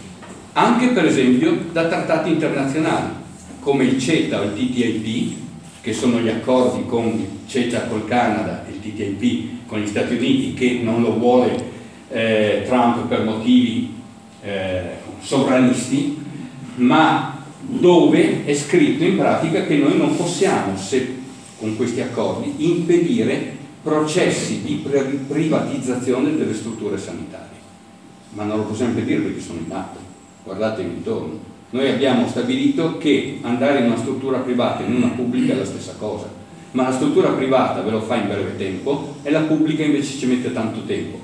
anche 0.54 0.88
per 0.88 1.04
esempio 1.04 1.66
da 1.70 1.86
trattati 1.86 2.30
internazionali, 2.30 3.12
come 3.60 3.84
il 3.84 4.00
CETA 4.00 4.40
o 4.40 4.44
il 4.44 4.54
TTIP, 4.54 5.36
che 5.82 5.92
sono 5.92 6.18
gli 6.18 6.30
accordi 6.30 6.86
con 6.86 7.08
il 7.08 7.28
CETA 7.46 7.82
col 7.82 8.08
Canada 8.08 8.64
e 8.66 8.70
il 8.70 8.80
TTIP 8.80 9.55
con 9.66 9.80
gli 9.80 9.86
Stati 9.86 10.14
Uniti, 10.14 10.54
che 10.54 10.80
non 10.82 11.02
lo 11.02 11.18
vuole 11.18 11.74
eh, 12.10 12.62
Trump 12.66 13.06
per 13.06 13.24
motivi 13.24 13.94
eh, 14.42 14.82
sovranisti, 15.20 16.18
ma 16.76 17.42
dove 17.60 18.44
è 18.44 18.54
scritto 18.54 19.04
in 19.04 19.16
pratica 19.16 19.64
che 19.64 19.76
noi 19.76 19.96
non 19.96 20.16
possiamo, 20.16 20.76
se 20.76 21.14
con 21.58 21.76
questi 21.76 22.00
accordi, 22.00 22.54
impedire 22.58 23.54
processi 23.82 24.62
di 24.62 24.84
privatizzazione 25.28 26.36
delle 26.36 26.54
strutture 26.54 26.98
sanitarie. 26.98 27.56
Ma 28.30 28.44
non 28.44 28.58
lo 28.58 28.64
possiamo 28.64 28.90
impedire 28.90 29.20
perché 29.20 29.40
sono 29.40 29.60
in 29.64 29.72
atto. 29.72 29.98
Guardatevi 30.44 30.88
intorno. 30.88 31.54
Noi 31.70 31.88
abbiamo 31.88 32.28
stabilito 32.28 32.98
che 32.98 33.38
andare 33.42 33.80
in 33.80 33.86
una 33.86 33.96
struttura 33.96 34.38
privata 34.38 34.82
e 34.84 34.86
in 34.86 34.96
una 34.96 35.08
pubblica 35.08 35.52
è 35.52 35.56
la 35.56 35.64
stessa 35.64 35.94
cosa, 35.98 36.28
ma 36.76 36.82
la 36.82 36.92
struttura 36.92 37.30
privata 37.30 37.80
ve 37.80 37.90
lo 37.90 38.02
fa 38.02 38.16
in 38.16 38.28
breve 38.28 38.54
tempo 38.58 39.16
e 39.22 39.30
la 39.30 39.40
pubblica 39.40 39.82
invece 39.82 40.18
ci 40.18 40.26
mette 40.26 40.52
tanto 40.52 40.82
tempo. 40.82 41.18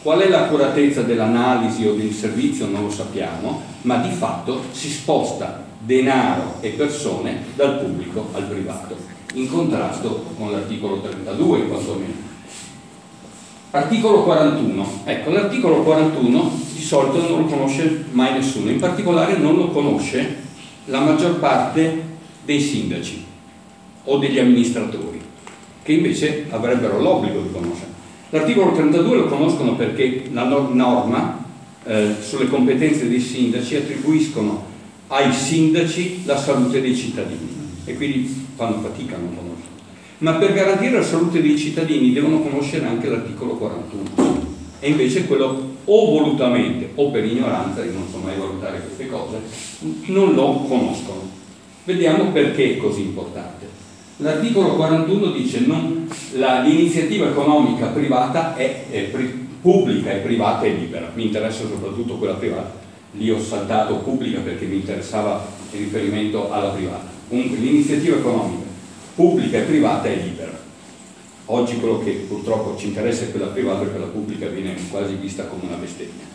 Qual 0.00 0.20
è 0.20 0.28
l'accuratezza 0.28 1.02
dell'analisi 1.02 1.84
o 1.86 1.94
del 1.94 2.12
servizio 2.12 2.68
non 2.68 2.84
lo 2.84 2.90
sappiamo, 2.90 3.62
ma 3.82 3.96
di 3.96 4.12
fatto 4.12 4.62
si 4.70 4.88
sposta 4.88 5.64
denaro 5.76 6.58
e 6.60 6.70
persone 6.70 7.46
dal 7.56 7.80
pubblico 7.80 8.28
al 8.32 8.44
privato, 8.44 8.96
in 9.34 9.50
contrasto 9.50 10.24
con 10.38 10.52
l'articolo 10.52 11.00
32 11.00 11.66
quantomeno. 11.66 12.30
Articolo 13.72 14.22
41. 14.22 15.00
Ecco, 15.04 15.30
l'articolo 15.30 15.82
41 15.82 16.60
di 16.74 16.82
solito 16.82 17.28
non 17.28 17.40
lo 17.40 17.46
conosce 17.46 18.04
mai 18.12 18.34
nessuno, 18.34 18.70
in 18.70 18.78
particolare 18.78 19.36
non 19.36 19.56
lo 19.56 19.68
conosce 19.70 20.36
la 20.84 21.00
maggior 21.00 21.40
parte 21.40 22.10
dei 22.44 22.60
sindaci 22.60 23.30
o 24.04 24.18
degli 24.18 24.38
amministratori, 24.38 25.20
che 25.82 25.92
invece 25.92 26.46
avrebbero 26.50 27.00
l'obbligo 27.00 27.40
di 27.40 27.52
conoscere. 27.52 27.90
L'articolo 28.30 28.72
32 28.72 29.16
lo 29.16 29.26
conoscono 29.26 29.74
perché 29.74 30.24
la 30.32 30.44
norma 30.44 31.44
eh, 31.84 32.14
sulle 32.20 32.48
competenze 32.48 33.08
dei 33.08 33.20
sindaci 33.20 33.76
attribuiscono 33.76 34.70
ai 35.08 35.32
sindaci 35.32 36.22
la 36.24 36.36
salute 36.36 36.80
dei 36.80 36.96
cittadini 36.96 37.48
e 37.84 37.94
quindi 37.94 38.46
fanno 38.54 38.80
fatica 38.80 39.16
a 39.16 39.18
non 39.18 39.36
conoscere. 39.36 39.70
Ma 40.18 40.34
per 40.34 40.52
garantire 40.52 40.98
la 40.98 41.02
salute 41.02 41.42
dei 41.42 41.58
cittadini 41.58 42.12
devono 42.12 42.40
conoscere 42.40 42.86
anche 42.86 43.08
l'articolo 43.08 43.56
41 43.56 44.50
e 44.78 44.88
invece 44.88 45.26
quello 45.26 45.70
o 45.84 46.10
volutamente 46.10 46.90
o 46.94 47.10
per 47.10 47.24
ignoranza, 47.24 47.84
io 47.84 47.92
non 47.92 48.08
so 48.10 48.18
mai 48.18 48.36
valutare 48.36 48.80
queste 48.80 49.08
cose, 49.08 49.38
non 50.06 50.34
lo 50.34 50.64
conoscono. 50.68 51.28
Vediamo 51.84 52.30
perché 52.30 52.74
è 52.74 52.76
così 52.78 53.02
importante. 53.02 53.61
L'articolo 54.18 54.76
41 54.76 55.30
dice 55.32 55.66
la, 56.34 56.60
l'iniziativa 56.60 57.28
economica 57.28 57.86
privata 57.86 58.54
è, 58.54 58.84
è 58.90 59.02
pri, 59.04 59.48
pubblica 59.60 60.12
e 60.12 60.18
privata 60.18 60.66
è 60.66 60.70
libera, 60.70 61.10
mi 61.14 61.26
interessa 61.26 61.66
soprattutto 61.66 62.16
quella 62.16 62.34
privata, 62.34 62.74
lì 63.12 63.30
ho 63.30 63.40
saltato 63.40 63.96
pubblica 63.96 64.40
perché 64.40 64.66
mi 64.66 64.76
interessava 64.76 65.46
il 65.72 65.78
riferimento 65.78 66.50
alla 66.50 66.70
privata. 66.70 67.10
Comunque 67.28 67.56
l'iniziativa 67.58 68.16
economica 68.16 68.70
pubblica 69.14 69.58
e 69.58 69.62
privata 69.62 70.08
è 70.08 70.16
libera. 70.16 70.60
Oggi 71.46 71.76
quello 71.78 72.02
che 72.02 72.24
purtroppo 72.28 72.76
ci 72.76 72.88
interessa 72.88 73.24
è 73.24 73.30
quella 73.30 73.46
privata 73.46 73.82
e 73.84 73.90
quella 73.90 74.06
pubblica 74.06 74.46
viene 74.46 74.74
quasi 74.90 75.14
vista 75.14 75.44
come 75.44 75.62
una 75.66 75.76
bestemmia. 75.76 76.30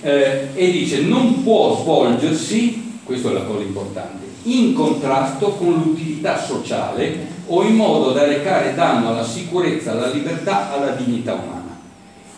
Eh, 0.00 0.48
e 0.54 0.70
dice 0.70 1.02
non 1.02 1.42
può 1.42 1.78
svolgersi, 1.80 2.98
questa 3.04 3.30
è 3.30 3.32
la 3.32 3.42
cosa 3.42 3.62
importante, 3.62 4.24
in 4.44 4.74
contrasto 4.74 5.50
con 5.50 5.72
l'utilità 5.74 6.40
sociale 6.40 7.26
o 7.46 7.62
in 7.62 7.74
modo 7.74 8.12
da 8.12 8.24
recare 8.24 8.74
danno 8.74 9.08
alla 9.08 9.24
sicurezza, 9.24 9.92
alla 9.92 10.10
libertà, 10.10 10.72
alla 10.72 10.92
dignità 10.92 11.34
umana. 11.34 11.60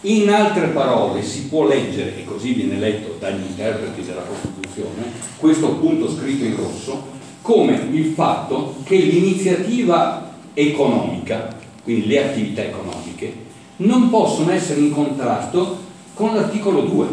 In 0.03 0.29
altre 0.29 0.67
parole 0.69 1.23
si 1.23 1.47
può 1.47 1.67
leggere, 1.67 2.19
e 2.19 2.25
così 2.25 2.53
viene 2.53 2.79
letto 2.79 3.17
dagli 3.19 3.45
interpreti 3.49 4.05
della 4.05 4.23
Costituzione, 4.23 5.03
questo 5.39 5.77
punto 5.77 6.11
scritto 6.11 6.45
in 6.45 6.57
rosso, 6.57 7.13
come 7.41 7.89
il 7.91 8.13
fatto 8.15 8.77
che 8.85 8.97
l'iniziativa 8.97 10.33
economica, 10.53 11.57
quindi 11.83 12.07
le 12.07 12.25
attività 12.31 12.63
economiche, 12.63 13.33
non 13.77 14.11
possono 14.11 14.51
essere 14.53 14.81
in 14.81 14.93
contrasto 14.93 15.79
con 16.15 16.35
l'articolo 16.35 16.83
2 16.83 17.07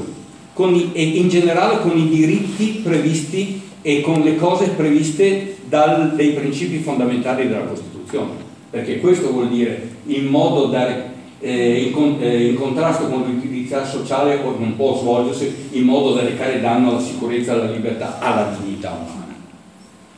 con 0.54 0.76
i, 0.76 0.92
e 0.94 1.02
in 1.02 1.30
generale 1.30 1.82
con 1.82 1.98
i 1.98 2.10
diritti 2.10 2.82
previsti 2.84 3.61
e 3.82 4.02
con 4.02 4.22
le 4.22 4.36
cose 4.36 4.70
previste 4.70 5.58
dal, 5.66 6.14
dai 6.16 6.32
principi 6.32 6.78
fondamentali 6.78 7.48
della 7.48 7.64
Costituzione, 7.64 8.32
perché 8.70 9.00
questo 9.00 9.32
vuol 9.32 9.50
dire 9.50 9.90
in 10.06 10.26
modo 10.26 10.66
da 10.66 11.10
eh, 11.44 11.92
in, 11.96 12.18
eh, 12.22 12.46
in, 12.50 12.56
contrasto 12.56 13.08
con 13.08 13.24
l'utilità 13.24 13.84
sociale 13.84 14.40
non 14.44 14.76
può 14.76 14.96
svolgersi 15.00 15.70
in 15.72 15.84
modo 15.84 16.14
da 16.14 16.22
recare 16.22 16.62
danno 16.62 16.92
alla 16.92 17.02
sicurezza, 17.02 17.54
alla 17.54 17.72
libertà, 17.72 18.20
alla 18.20 18.56
dignità 18.60 18.92
umana. 18.92 19.30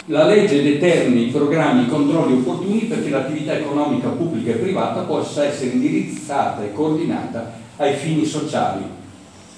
La 0.07 0.25
legge 0.25 0.61
determina 0.61 1.21
i 1.21 1.31
programmi 1.31 1.83
e 1.83 1.83
i 1.85 1.89
controlli 1.89 2.33
opportuni 2.33 2.79
perché 2.79 3.09
l'attività 3.09 3.57
economica 3.57 4.09
pubblica 4.09 4.51
e 4.51 4.55
privata 4.55 5.03
possa 5.03 5.45
essere 5.45 5.71
indirizzata 5.71 6.61
e 6.61 6.73
coordinata 6.73 7.53
ai 7.77 7.95
fini 7.95 8.25
sociali. 8.25 8.83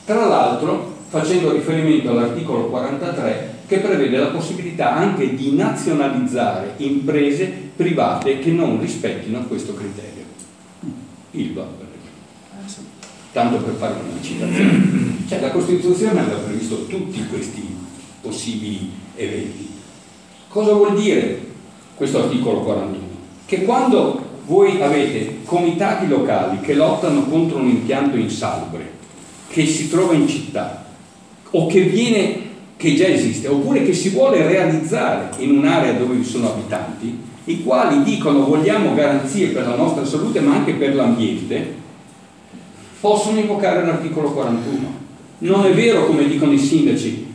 Tra 0.05 0.27
l'altro 0.27 0.93
facendo 1.09 1.51
riferimento 1.51 2.11
all'articolo 2.11 2.65
43 2.65 3.54
che 3.67 3.79
prevede 3.79 4.17
la 4.17 4.27
possibilità 4.27 4.93
anche 4.95 5.35
di 5.35 5.53
nazionalizzare 5.53 6.73
imprese 6.77 7.45
private 7.75 8.39
che 8.39 8.51
non 8.51 8.79
rispettino 8.79 9.45
questo 9.45 9.73
criterio. 9.73 10.23
ILVA, 11.31 11.63
per 11.63 11.87
esempio. 12.65 13.09
Tanto 13.31 13.57
per 13.57 13.73
fare 13.73 13.93
una 13.93 14.21
citazione. 14.21 15.17
Cioè, 15.27 15.41
la 15.41 15.51
Costituzione 15.51 16.19
aveva 16.19 16.37
previsto 16.37 16.85
tutti 16.85 17.25
questi 17.27 17.75
possibili 18.21 18.91
eventi. 19.15 19.69
Cosa 20.47 20.73
vuol 20.73 20.95
dire 20.95 21.41
questo 21.95 22.23
articolo 22.23 22.61
41? 22.61 23.03
Che 23.45 23.63
quando 23.63 24.23
voi 24.45 24.81
avete 24.81 25.39
comitati 25.43 26.07
locali 26.07 26.61
che 26.61 26.75
lottano 26.75 27.25
contro 27.25 27.57
un 27.57 27.67
impianto 27.67 28.15
insalubre, 28.15 28.91
che 29.49 29.65
si 29.65 29.89
trova 29.89 30.13
in 30.13 30.27
città, 30.27 30.85
o 31.51 31.67
che 31.67 31.81
viene 31.81 32.41
che 32.85 32.93
già 32.93 33.07
esiste, 33.07 33.47
oppure 33.47 33.83
che 33.83 33.95
si 33.95 34.09
vuole 34.09 34.45
realizzare 34.45 35.29
in 35.39 35.57
un'area 35.57 35.93
dove 35.93 36.13
vi 36.13 36.23
sono 36.23 36.51
abitanti, 36.51 37.17
i 37.45 37.63
quali 37.63 38.03
dicono 38.03 38.45
vogliamo 38.45 38.93
garanzie 38.93 39.47
per 39.47 39.65
la 39.65 39.75
nostra 39.75 40.05
salute 40.05 40.39
ma 40.39 40.53
anche 40.53 40.73
per 40.73 40.93
l'ambiente, 40.93 41.73
possono 42.99 43.39
invocare 43.39 43.83
l'articolo 43.83 44.31
41. 44.33 45.03
Non 45.39 45.65
è 45.65 45.73
vero 45.73 46.05
come 46.05 46.27
dicono 46.27 46.51
i 46.51 46.59
sindaci, 46.59 47.33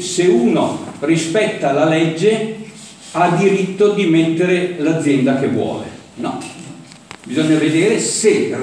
se 0.00 0.22
uno 0.24 0.78
rispetta 1.00 1.72
la 1.72 1.84
legge 1.84 2.56
ha 3.12 3.36
diritto 3.36 3.92
di 3.92 4.06
mettere 4.06 4.76
l'azienda 4.78 5.38
che 5.38 5.48
vuole. 5.48 5.84
No, 6.14 6.38
bisogna 7.26 7.58
vedere 7.58 7.98
se 7.98 8.56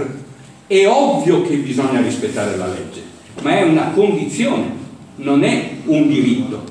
è 0.66 0.88
ovvio 0.88 1.44
che 1.44 1.58
bisogna 1.58 2.02
rispettare 2.02 2.58
la 2.58 2.68
legge, 2.68 3.04
ma 3.44 3.60
è 3.60 3.62
una 3.62 3.92
condizione, 3.92 4.86
non 5.18 5.44
è 5.44 5.70
un 5.86 6.08
diritto. 6.08 6.64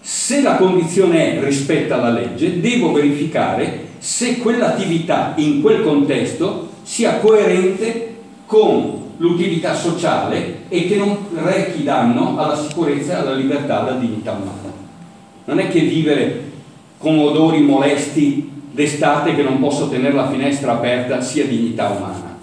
Se 0.00 0.40
la 0.42 0.56
condizione 0.56 1.38
è 1.38 1.44
rispetta 1.44 1.96
la 1.96 2.10
legge, 2.10 2.60
devo 2.60 2.92
verificare 2.92 3.88
se 3.98 4.38
quell'attività 4.38 5.34
in 5.36 5.60
quel 5.60 5.82
contesto 5.82 6.68
sia 6.82 7.18
coerente 7.18 8.16
con 8.46 9.08
l'utilità 9.18 9.74
sociale 9.74 10.62
e 10.68 10.88
che 10.88 10.96
non 10.96 11.16
rechi 11.34 11.84
danno 11.84 12.38
alla 12.38 12.56
sicurezza, 12.56 13.20
alla 13.20 13.34
libertà, 13.34 13.80
alla 13.80 13.98
dignità 13.98 14.32
umana. 14.32 14.72
Non 15.44 15.58
è 15.58 15.68
che 15.68 15.80
vivere 15.80 16.44
con 16.96 17.18
odori 17.18 17.60
molesti 17.60 18.50
d'estate 18.70 19.34
che 19.34 19.42
non 19.42 19.60
posso 19.60 19.88
tenere 19.88 20.14
la 20.14 20.30
finestra 20.30 20.72
aperta 20.72 21.20
sia 21.20 21.46
dignità 21.46 21.90
umana, 21.90 22.38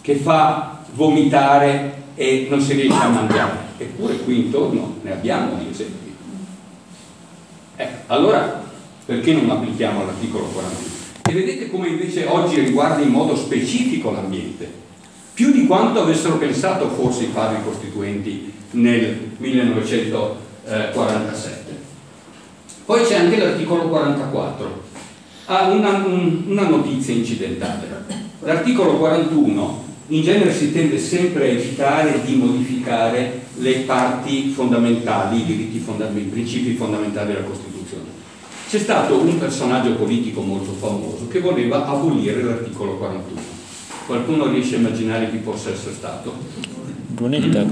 che 0.00 0.14
fa 0.14 0.78
vomitare 0.94 2.02
e 2.14 2.46
non 2.48 2.60
si 2.60 2.74
riesce 2.74 3.02
a 3.02 3.08
mangiare. 3.08 3.63
Eppure 3.84 4.16
qui 4.18 4.46
intorno 4.46 4.96
ne 5.02 5.12
abbiamo 5.12 5.56
di 5.56 5.68
esempi. 5.70 6.14
Ecco, 7.76 8.12
allora 8.12 8.62
perché 9.04 9.34
non 9.34 9.50
applichiamo 9.50 10.04
l'articolo 10.04 10.44
41? 10.44 10.92
E 11.26 11.32
vedete 11.32 11.70
come 11.70 11.88
invece 11.88 12.26
oggi 12.26 12.60
riguarda 12.60 13.02
in 13.02 13.10
modo 13.10 13.36
specifico 13.36 14.10
l'ambiente. 14.10 14.82
più 15.34 15.50
di 15.50 15.66
quanto 15.66 16.00
avessero 16.00 16.38
pensato 16.38 16.88
forse 16.90 17.24
i 17.24 17.28
padri 17.28 17.62
costituenti 17.64 18.52
nel 18.72 19.30
1947. 19.38 21.72
Poi 22.84 23.04
c'è 23.04 23.16
anche 23.16 23.38
l'articolo 23.38 23.88
44, 23.88 24.82
ha 25.46 25.70
una, 25.70 26.04
una 26.06 26.68
notizia 26.68 27.14
incidentale. 27.14 28.04
L'articolo 28.40 28.98
41 28.98 29.82
in 30.08 30.22
genere 30.22 30.54
si 30.54 30.72
tende 30.72 30.98
sempre 30.98 31.44
a 31.44 31.52
evitare 31.52 32.22
di 32.24 32.34
modificare 32.36 33.43
le 33.56 33.72
parti 33.80 34.48
fondamentali, 34.48 35.40
i 35.40 35.44
diritti 35.44 35.78
fondamentali, 35.78 36.26
i 36.26 36.30
principi 36.30 36.74
fondamentali 36.74 37.32
della 37.32 37.44
Costituzione. 37.44 38.22
C'è 38.68 38.78
stato 38.78 39.18
un 39.18 39.38
personaggio 39.38 39.94
politico 39.94 40.40
molto 40.40 40.72
famoso 40.72 41.28
che 41.28 41.40
voleva 41.40 41.86
abolire 41.86 42.42
l'articolo 42.42 42.96
41. 42.96 43.40
Qualcuno 44.06 44.50
riesce 44.50 44.76
a 44.76 44.78
immaginare 44.78 45.30
chi 45.30 45.36
possa 45.36 45.70
essere 45.70 45.94
stato? 45.94 46.34
Brunetta. 47.08 47.64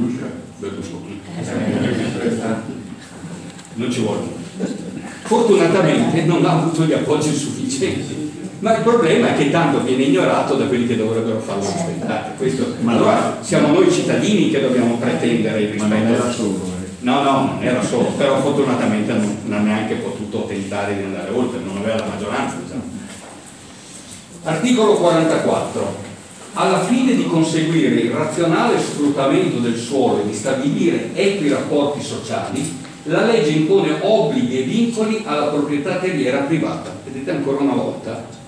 Berlusconi. 0.58 1.20
Non 3.74 3.90
ci 3.90 4.00
vuole. 4.00 4.20
Fortunatamente 5.22 6.24
non 6.24 6.44
ha 6.44 6.52
avuto 6.52 6.84
gli 6.84 6.92
appoggi 6.92 7.34
sufficienti 7.34 8.31
ma 8.62 8.76
il 8.76 8.82
problema 8.82 9.34
è 9.34 9.36
che 9.36 9.50
tanto 9.50 9.82
viene 9.82 10.04
ignorato 10.04 10.54
da 10.54 10.66
quelli 10.66 10.86
che 10.86 10.96
dovrebbero 10.96 11.40
farlo 11.40 11.64
rispettare. 11.64 12.34
Questo, 12.36 12.76
ma 12.82 12.92
allora 12.92 13.38
siamo 13.40 13.72
noi 13.72 13.90
cittadini 13.90 14.50
che 14.50 14.60
dobbiamo 14.60 14.98
pretendere 14.98 15.62
il 15.62 15.70
rispetto. 15.70 15.92
Ma 15.92 15.98
non 15.98 16.12
era 16.12 16.30
solo. 16.30 16.60
Eh. 16.66 16.90
No, 17.00 17.22
no, 17.22 17.32
non 17.32 17.58
era 17.60 17.82
solo, 17.82 18.10
però 18.16 18.40
fortunatamente 18.40 19.12
non, 19.14 19.36
non 19.46 19.58
ha 19.58 19.62
neanche 19.62 19.94
potuto 19.94 20.44
tentare 20.44 20.96
di 20.96 21.02
andare 21.02 21.30
oltre, 21.32 21.58
non 21.58 21.78
aveva 21.78 21.96
la 21.96 22.06
maggioranza. 22.06 22.56
Diciamo. 22.62 22.82
Articolo 24.44 24.94
44. 24.94 26.10
Alla 26.52 26.84
fine 26.84 27.16
di 27.16 27.26
conseguire 27.26 27.96
il 27.96 28.12
razionale 28.12 28.78
sfruttamento 28.78 29.58
del 29.58 29.76
suolo 29.76 30.22
e 30.22 30.26
di 30.28 30.34
stabilire 30.34 31.10
equi 31.14 31.48
rapporti 31.48 32.00
sociali, 32.00 32.78
la 33.04 33.24
legge 33.24 33.50
impone 33.50 33.98
obblighi 34.00 34.60
e 34.60 34.62
vincoli 34.62 35.22
alla 35.26 35.46
proprietà 35.46 35.96
terriera 35.96 36.38
privata. 36.42 36.94
Vedete 37.02 37.32
ancora 37.32 37.60
una 37.60 37.74
volta 37.74 38.40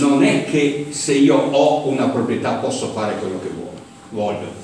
non 0.00 0.22
è 0.22 0.44
che 0.44 0.86
se 0.90 1.12
io 1.12 1.36
ho 1.36 1.86
una 1.88 2.06
proprietà 2.06 2.52
posso 2.54 2.88
fare 2.88 3.16
quello 3.18 3.38
che 3.40 3.50
voglio. 4.10 4.60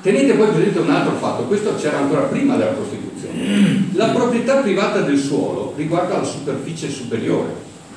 Tenete 0.00 0.32
poi 0.32 0.48
presente 0.48 0.78
un 0.80 0.90
altro 0.90 1.14
fatto, 1.16 1.44
questo 1.44 1.74
c'era 1.76 1.98
ancora 1.98 2.22
prima 2.22 2.56
della 2.56 2.72
Costituzione. 2.72 3.90
La 3.92 4.08
proprietà 4.08 4.56
privata 4.56 5.00
del 5.00 5.18
suolo 5.18 5.74
riguarda 5.76 6.18
la 6.18 6.24
superficie 6.24 6.90
superiore, 6.90 7.54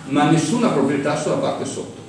ma 0.09 0.29
nessuna 0.29 0.69
proprietà 0.69 1.15
sulla 1.19 1.35
parte 1.35 1.65
sotto. 1.65 2.03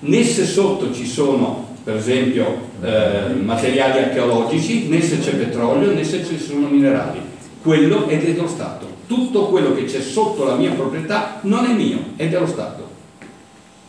Né 0.00 0.24
se 0.24 0.44
sotto 0.44 0.92
ci 0.92 1.06
sono, 1.06 1.76
per 1.84 1.96
esempio, 1.96 2.66
eh, 2.82 3.34
materiali 3.34 3.98
archeologici, 3.98 4.88
né 4.88 5.00
se 5.02 5.18
c'è 5.18 5.34
petrolio, 5.36 5.92
né 5.92 6.04
se 6.04 6.24
ci 6.24 6.38
sono 6.38 6.66
minerali. 6.66 7.20
Quello 7.62 8.06
è 8.06 8.16
dello 8.18 8.48
Stato. 8.48 8.86
Tutto 9.06 9.46
quello 9.46 9.74
che 9.74 9.84
c'è 9.84 10.00
sotto 10.00 10.44
la 10.44 10.54
mia 10.54 10.72
proprietà 10.72 11.38
non 11.42 11.64
è 11.64 11.72
mio, 11.72 11.98
è 12.16 12.28
dello 12.28 12.46
Stato. 12.46 12.87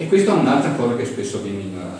E 0.01 0.07
questa 0.07 0.33
è 0.33 0.39
un'altra 0.39 0.71
cosa 0.75 0.95
che 0.95 1.03
spesso 1.03 1.41
viene 1.41 1.59
ignorata. 1.59 1.99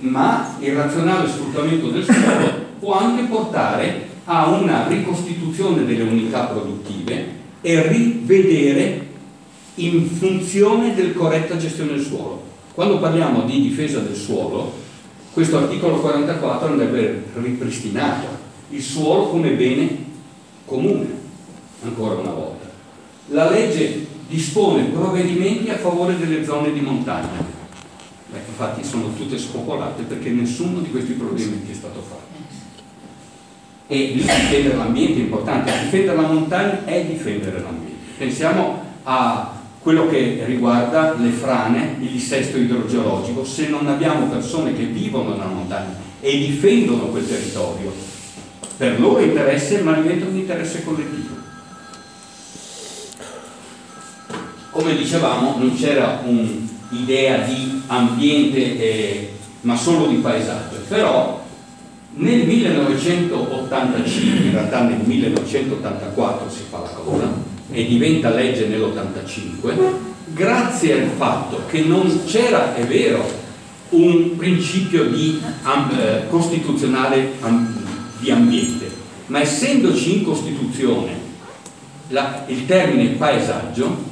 Ma 0.00 0.56
il 0.60 0.74
razionale 0.74 1.26
sfruttamento 1.26 1.88
del 1.88 2.04
suolo 2.04 2.66
può 2.78 2.98
anche 2.98 3.22
portare 3.22 4.06
a 4.26 4.48
una 4.48 4.86
ricostituzione 4.86 5.86
delle 5.86 6.02
unità 6.02 6.44
produttive 6.44 7.36
e 7.62 7.88
rivedere 7.88 9.06
in 9.76 10.06
funzione 10.10 10.94
del 10.94 11.14
corretta 11.14 11.56
gestione 11.56 11.92
del 11.92 12.04
suolo. 12.04 12.42
Quando 12.74 12.98
parliamo 12.98 13.44
di 13.44 13.62
difesa 13.62 14.00
del 14.00 14.14
suolo, 14.14 14.70
questo 15.32 15.56
articolo 15.56 16.00
44 16.00 16.68
andrebbe 16.68 17.24
ripristinato, 17.32 18.26
il 18.68 18.82
suolo 18.82 19.28
come 19.28 19.52
bene 19.52 20.04
comune, 20.66 21.06
ancora 21.82 22.16
una 22.16 22.30
volta. 22.30 22.66
La 23.28 23.48
legge 23.48 24.07
dispone 24.28 24.84
provvedimenti 24.84 25.70
a 25.70 25.76
favore 25.76 26.18
delle 26.18 26.44
zone 26.44 26.72
di 26.72 26.80
montagna. 26.80 27.56
Beh, 28.30 28.40
infatti 28.46 28.84
sono 28.84 29.14
tutte 29.14 29.38
spopolate 29.38 30.02
perché 30.02 30.28
nessuno 30.30 30.80
di 30.80 30.90
questi 30.90 31.12
provvedimenti 31.12 31.72
è 31.72 31.74
stato 31.74 32.02
fatto. 32.06 32.26
E 33.86 34.12
difendere 34.12 34.76
l'ambiente 34.76 35.20
è 35.20 35.22
importante, 35.22 35.72
difendere 35.84 36.16
la 36.16 36.28
montagna 36.28 36.84
è 36.84 37.04
difendere 37.06 37.60
l'ambiente. 37.60 38.04
Pensiamo 38.18 38.82
a 39.04 39.56
quello 39.80 40.06
che 40.08 40.42
riguarda 40.44 41.14
le 41.14 41.30
frane, 41.30 41.96
il 41.98 42.10
dissesto 42.10 42.58
idrogeologico, 42.58 43.42
se 43.46 43.68
non 43.68 43.86
abbiamo 43.86 44.26
persone 44.26 44.76
che 44.76 44.84
vivono 44.84 45.30
nella 45.30 45.46
montagna 45.46 45.94
e 46.20 46.36
difendono 46.36 47.04
quel 47.04 47.26
territorio, 47.26 47.90
per 48.76 49.00
loro 49.00 49.20
interesse, 49.20 49.80
ma 49.80 49.94
diventa 49.94 50.26
un 50.26 50.36
interesse 50.36 50.84
collettivo. 50.84 51.37
Come 54.78 54.96
dicevamo 54.96 55.56
non 55.58 55.74
c'era 55.74 56.22
un'idea 56.24 57.38
di 57.38 57.82
ambiente 57.88 58.78
eh, 58.78 59.32
ma 59.62 59.74
solo 59.76 60.06
di 60.06 60.14
paesaggio, 60.16 60.76
però 60.86 61.44
nel 62.14 62.46
1985, 62.46 64.44
in 64.44 64.52
realtà 64.52 64.82
nel 64.82 65.00
1984 65.04 66.48
si 66.48 66.62
fa 66.70 66.78
la 66.78 66.90
cosa 66.90 67.28
e 67.72 67.86
diventa 67.86 68.30
legge 68.30 68.68
nell'85, 68.68 69.74
grazie 70.26 70.92
al 70.92 71.08
fatto 71.16 71.62
che 71.66 71.80
non 71.80 72.24
c'era, 72.24 72.76
è 72.76 72.86
vero, 72.86 73.28
un 73.90 74.36
principio 74.36 75.06
di, 75.06 75.40
eh, 75.42 76.28
costituzionale 76.28 77.32
di 78.20 78.30
ambiente, 78.30 78.88
ma 79.26 79.40
essendoci 79.40 80.18
in 80.18 80.24
Costituzione 80.24 81.26
la, 82.08 82.44
il 82.46 82.64
termine 82.64 83.08
paesaggio, 83.10 84.07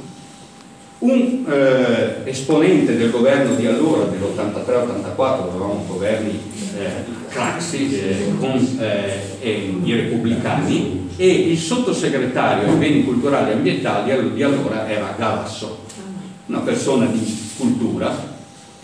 un 0.99 1.45
eh, 1.47 2.21
esponente 2.23 2.97
del 2.97 3.11
governo 3.11 3.55
di 3.55 3.67
allora, 3.67 4.05
dell'83-84, 4.05 5.49
avevamo 5.49 5.85
governi 5.87 6.39
eh, 6.77 6.89
classi 7.29 7.93
eh, 7.93 8.31
con 8.39 8.77
eh, 8.79 9.75
i 9.83 9.93
repubblicani, 9.93 11.09
e 11.17 11.27
il 11.27 11.57
sottosegretario 11.57 12.69
ai 12.69 12.77
beni 12.77 13.03
culturali 13.03 13.51
e 13.51 13.53
ambientali 13.53 14.33
di 14.33 14.43
allora 14.43 14.87
era 14.87 15.15
Galasso, 15.17 15.85
una 16.47 16.59
persona 16.59 17.05
di 17.05 17.19
cultura 17.57 18.35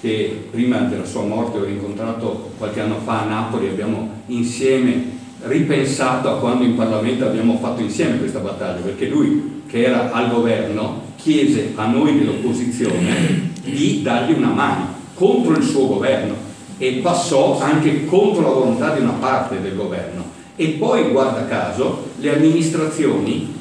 che 0.02 0.48
prima 0.52 0.80
della 0.80 1.06
sua 1.06 1.22
morte 1.22 1.60
ho 1.60 1.66
incontrato 1.66 2.52
qualche 2.58 2.82
anno 2.82 3.00
fa 3.04 3.22
a 3.22 3.26
Napoli, 3.26 3.70
abbiamo 3.70 4.10
insieme 4.28 5.22
ripensato 5.44 6.30
a 6.30 6.40
quando 6.40 6.64
in 6.64 6.76
Parlamento 6.76 7.26
abbiamo 7.26 7.58
fatto 7.58 7.82
insieme 7.82 8.18
questa 8.18 8.40
battaglia, 8.40 8.82
perché 8.82 9.08
lui 9.08 9.64
che 9.68 9.84
era 9.84 10.12
al 10.12 10.30
governo 10.30 11.13
chiese 11.24 11.72
a 11.76 11.86
noi 11.88 12.20
dell'opposizione 12.20 13.52
di 13.64 14.02
dargli 14.02 14.34
una 14.34 14.50
mano 14.50 14.94
contro 15.14 15.56
il 15.56 15.64
suo 15.64 15.88
governo 15.88 16.36
e 16.78 17.00
passò 17.02 17.62
anche 17.62 18.06
contro 18.06 18.42
la 18.42 18.50
volontà 18.50 18.94
di 18.94 19.02
una 19.02 19.14
parte 19.14 19.62
del 19.62 19.74
governo 19.74 20.32
e 20.58 20.68
poi 20.72 21.10
guarda 21.12 21.48
caso 21.48 22.10
le 22.20 22.36
amministrazioni 22.36 23.54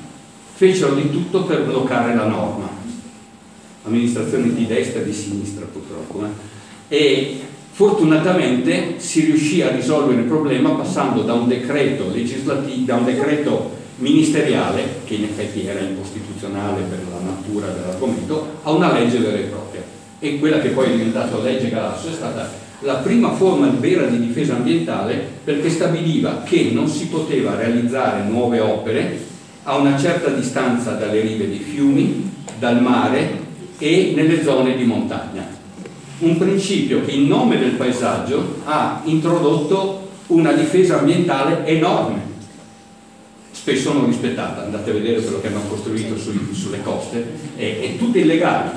fecero 0.54 0.94
di 0.94 1.08
tutto 1.10 1.44
per 1.44 1.64
bloccare 1.64 2.16
la 2.16 2.26
norma 2.26 2.68
amministrazioni 3.84 4.52
di 4.54 4.66
destra 4.66 5.00
e 5.00 5.04
di 5.04 5.12
sinistra 5.12 5.64
purtroppo 5.64 6.24
eh? 6.24 6.96
e 6.96 7.40
fortunatamente 7.70 8.94
si 8.96 9.20
riuscì 9.20 9.62
a 9.62 9.70
risolvere 9.70 10.22
il 10.22 10.26
problema 10.26 10.70
passando 10.70 11.22
da 11.22 11.34
un 11.34 11.46
decreto 11.46 12.10
legislativo 12.12 12.86
da 12.86 12.96
un 12.96 13.04
decreto 13.04 13.81
ministeriale, 14.02 15.00
che 15.04 15.14
in 15.14 15.24
effetti 15.24 15.64
era 15.64 15.78
incostituzionale 15.78 16.82
per 16.82 16.98
la 17.08 17.20
natura 17.20 17.68
dell'argomento, 17.68 18.58
a 18.64 18.72
una 18.72 18.92
legge 18.92 19.18
vera 19.18 19.38
e 19.38 19.42
propria. 19.42 19.82
E 20.18 20.38
quella 20.38 20.58
che 20.60 20.70
poi 20.70 20.88
è 20.88 20.96
diventata 20.96 21.38
legge 21.38 21.70
Galasso 21.70 22.08
è 22.08 22.12
stata 22.12 22.50
la 22.80 22.94
prima 22.96 23.32
forma 23.32 23.68
vera 23.68 24.06
di 24.06 24.18
difesa 24.18 24.56
ambientale 24.56 25.24
perché 25.44 25.70
stabiliva 25.70 26.42
che 26.44 26.70
non 26.72 26.88
si 26.88 27.06
poteva 27.06 27.54
realizzare 27.54 28.24
nuove 28.24 28.58
opere 28.58 29.30
a 29.62 29.76
una 29.76 29.96
certa 29.96 30.30
distanza 30.30 30.92
dalle 30.92 31.20
rive 31.20 31.48
dei 31.48 31.60
fiumi, 31.60 32.28
dal 32.58 32.82
mare 32.82 33.38
e 33.78 34.12
nelle 34.16 34.42
zone 34.42 34.76
di 34.76 34.82
montagna. 34.82 35.46
Un 36.18 36.36
principio 36.38 37.04
che 37.04 37.12
in 37.12 37.28
nome 37.28 37.56
del 37.58 37.72
paesaggio 37.72 38.62
ha 38.64 39.00
introdotto 39.04 40.08
una 40.28 40.52
difesa 40.52 40.98
ambientale 40.98 41.64
enorme 41.66 42.31
spesso 43.62 43.92
non 43.92 44.06
rispettata, 44.06 44.64
andate 44.64 44.90
a 44.90 44.92
vedere 44.92 45.22
quello 45.22 45.40
che 45.40 45.46
hanno 45.46 45.60
costruito 45.68 46.18
sui, 46.18 46.48
sulle 46.52 46.82
coste, 46.82 47.24
è, 47.54 47.78
è 47.78 47.96
tutte 47.96 48.18
illegali. 48.18 48.70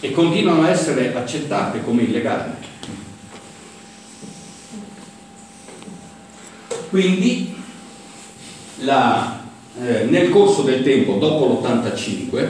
E 0.00 0.10
continuano 0.10 0.62
a 0.62 0.70
essere 0.70 1.14
accettate 1.14 1.84
come 1.84 2.02
illegali. 2.02 2.50
Quindi 6.90 7.54
la, 8.78 9.40
eh, 9.80 10.06
nel 10.06 10.30
corso 10.30 10.62
del 10.62 10.82
tempo, 10.82 11.18
dopo 11.18 11.46
l'85, 11.46 12.48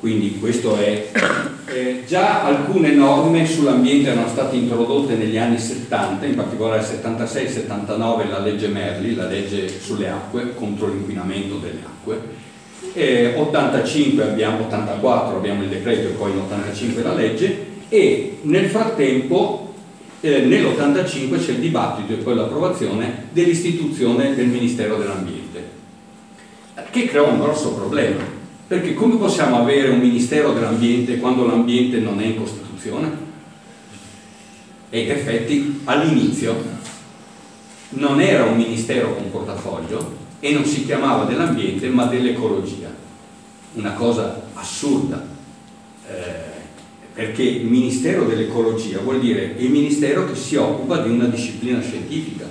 Quindi 0.00 0.38
questo 0.38 0.76
è... 0.76 1.10
Eh, 1.66 2.02
già 2.04 2.42
alcune 2.42 2.90
norme 2.90 3.46
sull'ambiente 3.46 4.10
erano 4.10 4.26
state 4.26 4.56
introdotte 4.56 5.14
negli 5.14 5.36
anni 5.36 5.56
70, 5.56 6.26
in 6.26 6.34
particolare 6.34 6.82
76-79 6.82 8.28
la 8.28 8.40
legge 8.40 8.66
Merli, 8.66 9.14
la 9.14 9.28
legge 9.28 9.68
sulle 9.68 10.08
acque, 10.08 10.52
contro 10.54 10.88
l'inquinamento 10.88 11.58
delle 11.58 11.78
acque, 11.84 12.20
eh, 12.92 13.34
85 13.36 14.22
abbiamo, 14.24 14.64
84 14.64 15.36
abbiamo 15.36 15.62
il 15.62 15.68
decreto 15.68 16.08
e 16.08 16.12
poi 16.12 16.32
in 16.32 16.38
85 16.38 17.02
la 17.02 17.14
legge. 17.14 17.66
E 17.88 18.38
nel 18.42 18.68
frattempo 18.68 19.74
eh, 20.20 20.40
nell'85 20.40 21.38
c'è 21.38 21.52
il 21.52 21.58
dibattito 21.58 22.14
e 22.14 22.16
poi 22.16 22.34
l'approvazione 22.34 23.26
dell'istituzione 23.30 24.34
del 24.34 24.46
Ministero 24.46 24.96
dell'Ambiente 24.96 25.38
che 26.90 27.06
creò 27.06 27.30
un 27.30 27.38
grosso 27.38 27.74
problema 27.74 28.39
perché 28.70 28.94
come 28.94 29.16
possiamo 29.16 29.58
avere 29.58 29.88
un 29.88 29.98
Ministero 29.98 30.52
dell'Ambiente 30.52 31.18
quando 31.18 31.44
l'ambiente 31.44 31.98
non 31.98 32.20
è 32.20 32.26
in 32.26 32.36
Costituzione? 32.36 33.10
E 34.90 35.00
in 35.00 35.10
effetti 35.10 35.80
all'inizio 35.86 36.54
non 37.88 38.20
era 38.20 38.44
un 38.44 38.56
Ministero 38.56 39.16
con 39.16 39.28
portafoglio 39.28 40.18
e 40.38 40.52
non 40.52 40.64
si 40.64 40.84
chiamava 40.84 41.24
dell'ambiente 41.24 41.88
ma 41.88 42.04
dell'ecologia. 42.04 42.94
Una 43.72 43.94
cosa 43.94 44.40
assurda, 44.54 45.26
eh, 46.08 46.12
perché 47.12 47.42
il 47.42 47.66
Ministero 47.66 48.24
dell'Ecologia 48.24 49.00
vuol 49.00 49.18
dire 49.18 49.52
il 49.58 49.68
Ministero 49.68 50.28
che 50.28 50.36
si 50.36 50.54
occupa 50.54 50.98
di 50.98 51.10
una 51.10 51.26
disciplina 51.26 51.80
scientifica. 51.80 52.46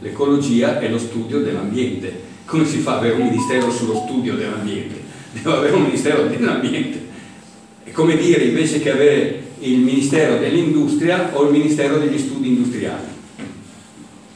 L'ecologia 0.00 0.80
è 0.80 0.88
lo 0.88 0.98
studio 0.98 1.38
dell'ambiente. 1.42 2.22
Come 2.44 2.66
si 2.66 2.78
fa 2.78 2.94
ad 2.94 2.98
avere 3.04 3.22
un 3.22 3.28
Ministero 3.28 3.70
sullo 3.70 3.94
studio 4.04 4.34
dell'ambiente? 4.34 4.99
Devo 5.32 5.56
avere 5.56 5.74
un 5.74 5.82
Ministero 5.82 6.26
dell'Ambiente. 6.26 7.08
È 7.84 7.90
come 7.90 8.16
dire 8.16 8.44
invece 8.44 8.80
che 8.80 8.90
avere 8.90 9.42
il 9.60 9.78
Ministero 9.78 10.38
dell'Industria 10.38 11.30
o 11.32 11.44
il 11.44 11.52
Ministero 11.52 11.98
degli 11.98 12.18
Studi 12.18 12.48
Industriali, 12.48 13.06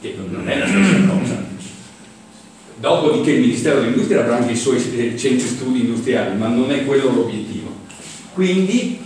che 0.01 0.15
non 0.29 0.47
è 0.47 0.59
la 0.59 0.67
stessa 0.67 1.07
cosa. 1.07 1.43
Dopodiché 2.77 3.31
il 3.31 3.41
Ministero 3.41 3.79
dell'Industria 3.79 4.21
avrà 4.21 4.37
anche 4.37 4.53
i 4.53 4.57
suoi 4.57 4.79
centri 4.79 5.39
studi 5.39 5.79
industriali, 5.79 6.37
ma 6.37 6.47
non 6.47 6.71
è 6.71 6.85
quello 6.85 7.11
l'obiettivo. 7.11 7.73
Quindi 8.33 8.99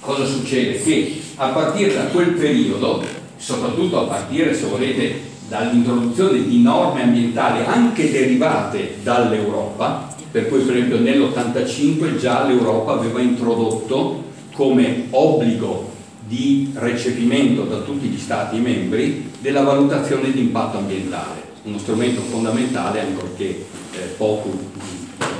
cosa 0.00 0.24
succede? 0.24 0.82
Che 0.82 1.20
a 1.36 1.48
partire 1.48 1.94
da 1.94 2.04
quel 2.04 2.30
periodo, 2.30 3.04
soprattutto 3.36 4.00
a 4.00 4.06
partire, 4.06 4.54
se 4.54 4.64
volete, 4.64 5.20
dall'introduzione 5.48 6.48
di 6.48 6.62
norme 6.62 7.02
ambientali 7.02 7.62
anche 7.64 8.10
derivate 8.10 8.96
dall'Europa, 9.02 10.11
per 10.32 10.48
cui 10.48 10.60
per 10.60 10.76
esempio 10.76 10.98
nell'85 10.98 12.16
già 12.16 12.46
l'Europa 12.46 12.92
aveva 12.92 13.20
introdotto 13.20 14.24
come 14.54 15.08
obbligo 15.10 15.90
di 16.26 16.72
recepimento 16.74 17.64
da 17.64 17.80
tutti 17.80 18.06
gli 18.06 18.18
Stati 18.18 18.58
membri 18.58 19.30
della 19.40 19.60
valutazione 19.60 20.32
di 20.32 20.40
impatto 20.40 20.78
ambientale, 20.78 21.42
uno 21.64 21.78
strumento 21.78 22.22
fondamentale 22.22 23.00
ancorché 23.00 23.44
eh, 23.44 23.98
poco 24.16 24.50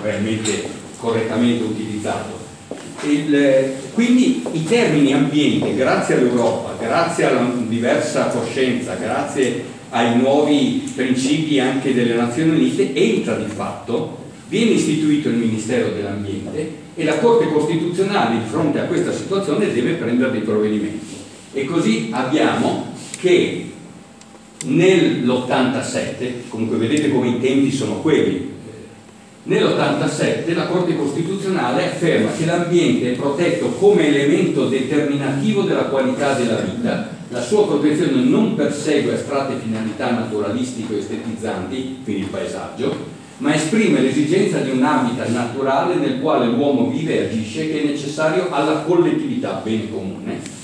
realmente 0.03 0.69
correttamente 0.99 1.65
utilizzato. 1.65 2.41
Il, 3.05 3.73
quindi 3.95 4.45
i 4.53 4.65
termini 4.65 5.15
ambiente, 5.15 5.75
grazie 5.75 6.17
all'Europa, 6.17 6.77
grazie 6.79 7.25
alla 7.25 7.51
diversa 7.67 8.27
coscienza, 8.27 8.95
grazie 8.97 9.65
ai 9.89 10.19
nuovi 10.19 10.91
principi 10.95 11.59
anche 11.59 11.95
delle 11.95 12.15
Nazioni 12.15 12.51
Unite, 12.51 12.95
entra 12.95 13.35
di 13.37 13.51
fatto 13.51 14.21
viene 14.53 14.73
istituito 14.73 15.31
il 15.31 15.37
Ministero 15.37 15.93
dell'Ambiente 15.93 16.81
e 16.95 17.05
la 17.05 17.17
Corte 17.21 17.51
Costituzionale 17.51 18.39
di 18.39 18.45
fronte 18.51 18.81
a 18.81 18.85
questa 18.85 19.11
situazione 19.11 19.73
deve 19.73 19.93
prendere 19.93 20.31
dei 20.31 20.43
provvedimenti. 20.43 21.07
E 21.55 21.65
così 21.65 22.11
abbiamo 22.13 22.93
che 23.19 23.73
nell'87, 24.67 26.51
comunque 26.51 26.77
vedete 26.77 27.11
come 27.11 27.29
i 27.29 27.41
tempi 27.41 27.73
sono 27.73 28.03
quelli, 28.03 28.51
nell'87 29.45 30.55
la 30.55 30.67
Corte 30.67 30.97
Costituzionale 30.97 31.87
afferma 31.87 32.33
che 32.33 32.45
l'ambiente 32.45 33.11
è 33.11 33.17
protetto 33.17 33.69
come 33.69 34.07
elemento 34.07 34.69
determinativo 34.69 35.63
della 35.63 35.85
qualità 35.85 36.35
della 36.35 36.61
vita, 36.61 37.09
la 37.31 37.41
sua 37.41 37.67
protezione 37.67 38.23
non 38.23 38.55
persegue 38.55 39.15
astratte 39.15 39.55
finalità 39.63 40.11
naturalistiche 40.11 40.93
o 40.93 40.99
estetizzanti, 40.99 42.01
quindi 42.05 42.25
il 42.25 42.29
paesaggio, 42.29 43.21
ma 43.39 43.55
esprime 43.55 44.01
l'esigenza 44.01 44.59
di 44.59 44.71
un 44.71 44.83
habitat 44.83 45.29
naturale 45.29 45.97
nel 45.97 46.21
quale 46.21 46.47
l'uomo 46.47 46.89
vive 46.89 47.19
e 47.19 47.25
agisce 47.27 47.71
che 47.71 47.83
è 47.83 47.87
necessario 47.87 48.51
alla 48.51 48.83
collettività 48.83 49.61
bene 49.65 49.91
comune 49.91 50.61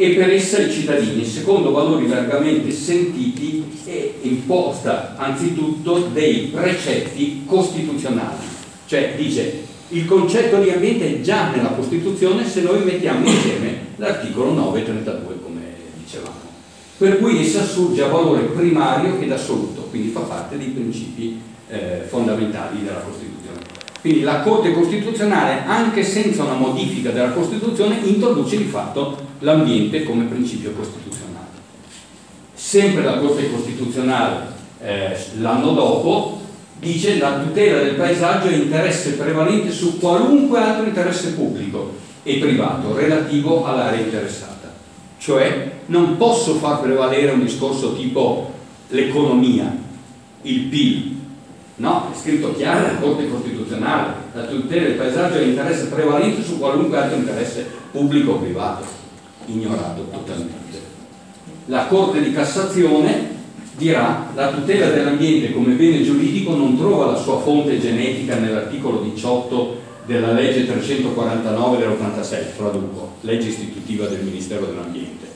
e 0.00 0.14
per 0.14 0.30
essa 0.30 0.58
i 0.62 0.72
cittadini, 0.72 1.22
secondo 1.26 1.72
valori 1.72 2.08
largamente 2.08 2.70
sentiti 2.72 3.62
e 3.84 4.14
imposta 4.22 5.14
anzitutto 5.18 6.08
dei 6.10 6.46
precetti 6.46 7.42
costituzionali. 7.44 8.46
Cioè 8.86 9.12
dice 9.18 9.62
il 9.88 10.06
concetto 10.06 10.58
di 10.62 10.70
ambiente 10.70 11.06
è 11.06 11.20
già 11.20 11.50
nella 11.50 11.68
Costituzione 11.68 12.48
se 12.48 12.62
noi 12.62 12.82
mettiamo 12.82 13.26
insieme 13.26 13.88
l'articolo 13.96 14.54
932 14.54 15.34
come 15.42 15.60
dicevamo. 16.02 16.48
Per 16.96 17.18
cui 17.18 17.40
essa 17.42 17.60
assurge 17.60 18.02
a 18.02 18.08
valore 18.08 18.44
primario 18.44 19.18
ed 19.20 19.30
assoluto, 19.30 19.82
quindi 19.90 20.08
fa 20.08 20.20
parte 20.20 20.56
dei 20.56 20.68
principi 20.68 21.38
eh, 21.70 22.04
fondamentali 22.06 22.82
della 22.82 23.00
Costituzione. 23.00 23.58
Quindi 24.00 24.22
la 24.22 24.40
Corte 24.40 24.72
Costituzionale, 24.72 25.64
anche 25.66 26.02
senza 26.02 26.44
una 26.44 26.54
modifica 26.54 27.10
della 27.10 27.30
Costituzione, 27.30 28.00
introduce 28.02 28.56
di 28.56 28.64
fatto 28.64 29.28
l'ambiente 29.40 30.04
come 30.04 30.24
principio 30.24 30.72
costituzionale. 30.72 31.46
Sempre 32.54 33.04
la 33.04 33.18
Corte 33.18 33.50
Costituzionale 33.50 34.46
eh, 34.82 35.16
l'anno 35.38 35.72
dopo 35.72 36.40
dice 36.78 37.18
la 37.18 37.40
tutela 37.40 37.82
del 37.82 37.94
paesaggio 37.94 38.48
è 38.48 38.54
interesse 38.54 39.12
prevalente 39.12 39.70
su 39.70 39.98
qualunque 39.98 40.60
altro 40.60 40.86
interesse 40.86 41.34
pubblico 41.34 41.94
e 42.22 42.38
privato 42.38 42.94
relativo 42.94 43.66
all'area 43.66 44.00
interessata. 44.00 44.72
Cioè 45.18 45.72
non 45.86 46.16
posso 46.16 46.54
far 46.54 46.80
prevalere 46.80 47.32
un 47.32 47.42
discorso 47.42 47.94
tipo 47.94 48.50
l'economia, 48.88 49.76
il 50.42 50.60
PIL, 50.60 51.19
No, 51.80 52.10
è 52.12 52.16
scritto 52.16 52.54
chiaro 52.54 52.88
la 52.88 52.98
Corte 52.98 53.26
Costituzionale, 53.26 54.12
la 54.34 54.44
tutela 54.44 54.82
del 54.82 54.96
paesaggio 54.96 55.38
è 55.38 55.44
l'interesse 55.44 55.86
prevalente 55.86 56.42
su 56.42 56.58
qualunque 56.58 56.98
altro 56.98 57.16
interesse 57.16 57.66
pubblico 57.90 58.32
o 58.32 58.36
privato, 58.36 58.84
ignorato 59.46 60.06
totalmente. 60.12 60.78
La 61.66 61.86
Corte 61.86 62.22
di 62.22 62.32
Cassazione 62.32 63.28
dirà 63.78 64.30
la 64.34 64.50
tutela 64.50 64.90
dell'ambiente 64.90 65.54
come 65.54 65.72
bene 65.72 66.02
giuridico 66.02 66.54
non 66.54 66.76
trova 66.76 67.12
la 67.12 67.16
sua 67.16 67.40
fonte 67.40 67.80
genetica 67.80 68.34
nell'articolo 68.34 69.00
18 69.00 69.78
della 70.04 70.32
legge 70.32 70.66
349 70.66 71.78
dell'86, 71.78 72.56
traduco, 72.58 73.12
legge 73.22 73.48
istitutiva 73.48 74.04
del 74.04 74.20
Ministero 74.20 74.66
dell'Ambiente, 74.66 75.26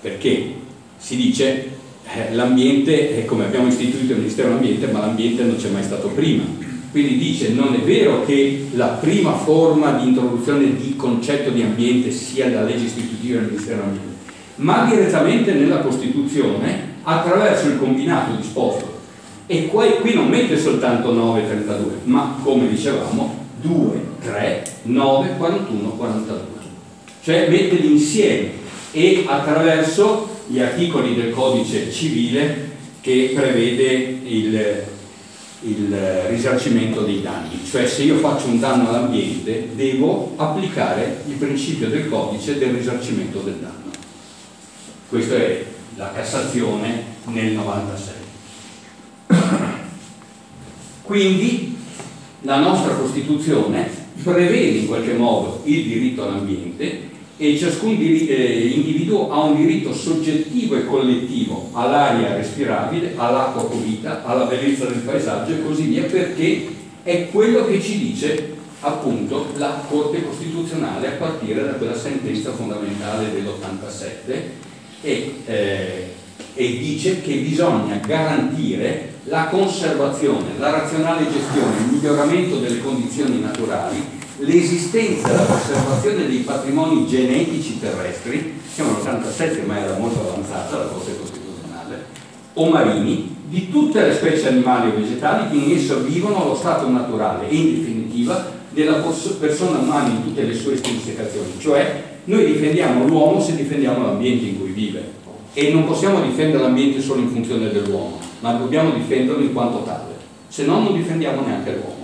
perché? 0.00 0.52
Si 0.98 1.14
dice 1.14 1.75
eh, 2.14 2.34
l'ambiente, 2.34 3.24
come 3.24 3.44
abbiamo 3.44 3.66
istituito 3.66 4.12
il 4.12 4.18
Ministero 4.18 4.48
dell'Ambiente, 4.48 4.86
ma 4.86 5.00
l'ambiente 5.00 5.42
non 5.42 5.56
c'è 5.56 5.68
mai 5.70 5.82
stato 5.82 6.08
prima. 6.08 6.44
Quindi 6.90 7.18
dice 7.18 7.50
non 7.50 7.74
è 7.74 7.78
vero 7.78 8.24
che 8.24 8.68
la 8.72 8.86
prima 8.86 9.32
forma 9.32 9.92
di 9.98 10.08
introduzione 10.08 10.76
di 10.76 10.96
concetto 10.96 11.50
di 11.50 11.60
ambiente 11.60 12.10
sia 12.10 12.48
la 12.48 12.62
legge 12.62 12.84
istitutiva 12.84 13.40
del 13.40 13.48
Ministero 13.48 13.80
dell'Ambiente, 13.80 14.14
ma 14.56 14.86
direttamente 14.88 15.52
nella 15.52 15.80
Costituzione 15.80 16.94
attraverso 17.02 17.66
il 17.68 17.78
combinato 17.78 18.36
disposto. 18.36 18.94
E 19.46 19.66
qui, 19.66 19.88
qui 20.00 20.14
non 20.14 20.28
mette 20.28 20.58
soltanto 20.58 21.12
9,32, 21.12 22.04
ma 22.04 22.38
come 22.42 22.68
dicevamo 22.68 23.44
2, 23.60 24.00
3, 24.22 24.64
9, 24.82 25.28
41, 25.36 25.88
42. 25.90 26.44
Cioè 27.22 27.48
mette 27.48 27.76
l'insieme 27.76 28.52
e 28.92 29.24
attraverso 29.26 30.35
gli 30.46 30.60
articoli 30.60 31.14
del 31.14 31.32
codice 31.32 31.90
civile 31.90 32.74
che 33.00 33.32
prevede 33.34 34.18
il, 34.24 34.84
il 35.60 35.96
risarcimento 36.28 37.02
dei 37.02 37.22
danni, 37.22 37.60
cioè 37.68 37.86
se 37.86 38.02
io 38.02 38.16
faccio 38.18 38.48
un 38.48 38.60
danno 38.60 38.88
all'ambiente 38.88 39.70
devo 39.74 40.32
applicare 40.36 41.22
il 41.26 41.34
principio 41.34 41.88
del 41.88 42.08
codice 42.08 42.58
del 42.58 42.74
risarcimento 42.74 43.40
del 43.40 43.54
danno. 43.54 43.90
Questa 45.08 45.34
è 45.34 45.64
la 45.96 46.12
Cassazione 46.12 47.04
nel 47.26 47.52
96. 47.52 48.14
Quindi 51.02 51.76
la 52.42 52.58
nostra 52.58 52.94
Costituzione 52.94 53.88
prevede 54.22 54.78
in 54.78 54.86
qualche 54.86 55.14
modo 55.14 55.60
il 55.64 55.84
diritto 55.84 56.24
all'ambiente 56.24 57.14
e 57.38 57.58
ciascun 57.58 57.98
eh, 58.00 58.72
individuo 58.74 59.30
ha 59.30 59.40
un 59.40 59.56
diritto 59.56 59.92
soggettivo 59.92 60.76
e 60.76 60.86
collettivo 60.86 61.68
all'aria 61.72 62.34
respirabile, 62.34 63.12
all'acqua 63.16 63.64
pulita, 63.64 64.24
alla 64.24 64.44
bellezza 64.44 64.86
del 64.86 65.00
paesaggio 65.00 65.52
e 65.52 65.62
così 65.62 65.82
via, 65.82 66.04
perché 66.04 66.68
è 67.02 67.28
quello 67.30 67.66
che 67.66 67.80
ci 67.82 67.98
dice 67.98 68.54
appunto 68.80 69.48
la 69.56 69.82
Corte 69.86 70.24
Costituzionale 70.24 71.08
a 71.08 71.12
partire 71.12 71.62
da 71.64 71.72
quella 71.72 71.96
sentenza 71.96 72.52
fondamentale 72.52 73.32
dell'87 73.32 74.40
e, 75.02 75.34
eh, 75.44 76.14
e 76.54 76.78
dice 76.78 77.20
che 77.20 77.34
bisogna 77.34 77.96
garantire 77.96 79.14
la 79.24 79.46
conservazione, 79.48 80.58
la 80.58 80.70
razionale 80.70 81.30
gestione, 81.30 81.76
il 81.80 81.92
miglioramento 81.92 82.58
delle 82.58 82.80
condizioni 82.80 83.40
naturali, 83.40 84.15
l'esistenza 84.38 85.28
e 85.28 85.34
la 85.34 85.44
conservazione 85.44 86.26
dei 86.26 86.38
patrimoni 86.38 87.06
genetici 87.06 87.78
terrestri, 87.78 88.60
siamo 88.70 88.92
nell'87 88.92 89.64
ma 89.64 89.78
era 89.78 89.96
molto 89.96 90.20
avanzata 90.20 90.76
la 90.76 90.84
Corte 90.84 91.16
Costituzionale, 91.18 92.04
o 92.54 92.68
marini, 92.68 93.34
di 93.48 93.70
tutte 93.70 94.04
le 94.04 94.14
specie 94.14 94.48
animali 94.48 94.90
o 94.90 94.94
vegetali 94.96 95.48
che 95.50 95.64
in 95.64 95.76
esso 95.76 96.02
vivono 96.02 96.42
allo 96.42 96.54
stato 96.54 96.88
naturale 96.88 97.48
e 97.48 97.54
in 97.54 97.78
definitiva 97.78 98.52
della 98.70 99.02
persona 99.38 99.78
umana 99.78 100.08
in 100.08 100.22
tutte 100.24 100.42
le 100.42 100.54
sue 100.54 100.74
estrinsecazioni, 100.74 101.52
cioè 101.58 102.02
noi 102.24 102.44
difendiamo 102.44 103.06
l'uomo 103.06 103.40
se 103.40 103.54
difendiamo 103.54 104.04
l'ambiente 104.04 104.46
in 104.46 104.58
cui 104.58 104.70
vive. 104.70 105.14
E 105.54 105.72
non 105.72 105.86
possiamo 105.86 106.20
difendere 106.20 106.62
l'ambiente 106.62 107.00
solo 107.00 107.20
in 107.20 107.30
funzione 107.30 107.70
dell'uomo, 107.70 108.18
ma 108.40 108.52
dobbiamo 108.52 108.90
difenderlo 108.90 109.40
in 109.40 109.54
quanto 109.54 109.82
tale, 109.84 110.14
se 110.48 110.66
no 110.66 110.80
non 110.80 110.94
difendiamo 110.94 111.40
neanche 111.40 111.70
l'uomo. 111.70 111.95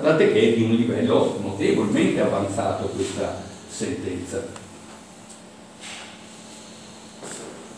Guardate 0.00 0.32
che 0.32 0.40
è 0.40 0.52
di 0.56 0.62
un 0.62 0.76
livello 0.76 1.40
notevolmente 1.42 2.20
avanzato 2.20 2.86
questa 2.94 3.42
sentenza. 3.68 4.46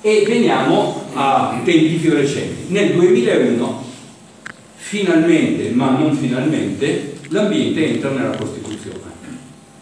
E 0.03 0.25
veniamo 0.27 1.07
a 1.15 1.59
tempi 1.65 1.95
più 1.95 2.13
recenti. 2.13 2.73
Nel 2.73 2.93
2001, 2.93 3.85
finalmente, 4.75 5.71
ma 5.71 5.97
non 5.97 6.15
finalmente, 6.15 7.17
l'ambiente 7.29 7.87
entra 7.87 8.11
nella 8.11 8.37
Costituzione. 8.37 8.99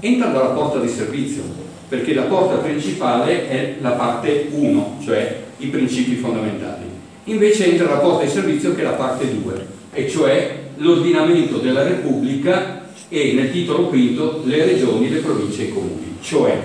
Entra 0.00 0.28
dalla 0.28 0.50
porta 0.50 0.78
di 0.78 0.88
servizio, 0.88 1.42
perché 1.88 2.14
la 2.14 2.22
porta 2.22 2.58
principale 2.58 3.48
è 3.48 3.76
la 3.80 3.90
parte 3.90 4.46
1, 4.52 4.98
cioè 5.02 5.42
i 5.56 5.66
principi 5.66 6.14
fondamentali. 6.14 6.84
Invece 7.24 7.72
entra 7.72 7.90
la 7.90 7.98
porta 7.98 8.24
di 8.24 8.30
servizio 8.30 8.76
che 8.76 8.82
è 8.82 8.84
la 8.84 8.90
parte 8.92 9.28
2, 9.28 9.66
e 9.92 10.08
cioè 10.08 10.57
l'ordinamento 10.78 11.58
della 11.58 11.82
Repubblica 11.82 12.86
e 13.08 13.32
nel 13.32 13.52
titolo 13.52 13.86
quinto 13.86 14.42
le 14.44 14.64
regioni, 14.64 15.10
le 15.10 15.20
province 15.20 15.62
e 15.62 15.64
i 15.66 15.72
comuni. 15.72 16.16
Cioè 16.20 16.60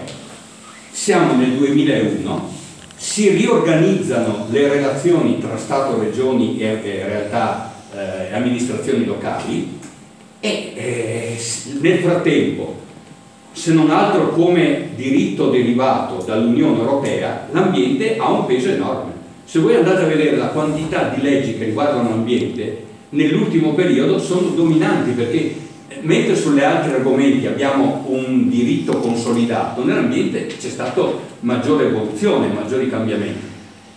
siamo 0.92 1.36
nel 1.36 1.52
2001, 1.52 2.52
si 2.96 3.30
riorganizzano 3.30 4.48
le 4.50 4.68
relazioni 4.70 5.40
tra 5.40 5.58
Stato, 5.58 6.00
regioni 6.00 6.60
e, 6.60 6.80
e 6.84 7.06
realtà 7.06 7.74
eh, 7.96 8.34
amministrazioni 8.34 9.06
locali 9.06 9.80
e 10.40 10.74
eh, 10.76 11.38
nel 11.80 12.00
frattempo, 12.00 12.82
se 13.54 13.72
non 13.72 13.90
altro 13.90 14.32
come 14.32 14.90
diritto 14.96 15.50
derivato 15.50 16.24
dall'Unione 16.26 16.80
Europea, 16.80 17.48
l'ambiente 17.52 18.18
ha 18.18 18.30
un 18.30 18.46
peso 18.46 18.70
enorme. 18.70 19.12
Se 19.46 19.60
voi 19.60 19.76
andate 19.76 20.04
a 20.04 20.08
vedere 20.08 20.36
la 20.36 20.48
quantità 20.48 21.14
di 21.16 21.22
leggi 21.22 21.58
che 21.58 21.66
riguardano 21.66 22.10
l'ambiente, 22.10 22.93
nell'ultimo 23.14 23.74
periodo 23.74 24.20
sono 24.20 24.50
dominanti 24.50 25.12
perché 25.12 25.56
mentre 26.02 26.36
sulle 26.36 26.66
altre 26.66 26.96
argomenti 26.96 27.46
abbiamo 27.48 28.04
un 28.08 28.50
diritto 28.50 28.98
consolidato, 28.98 29.84
nell'ambiente 29.84 30.48
c'è 30.48 30.70
stata 30.70 31.02
maggiore 31.42 31.88
evoluzione, 31.88 32.48
maggiori 32.48 32.90
cambiamenti. 32.90 33.52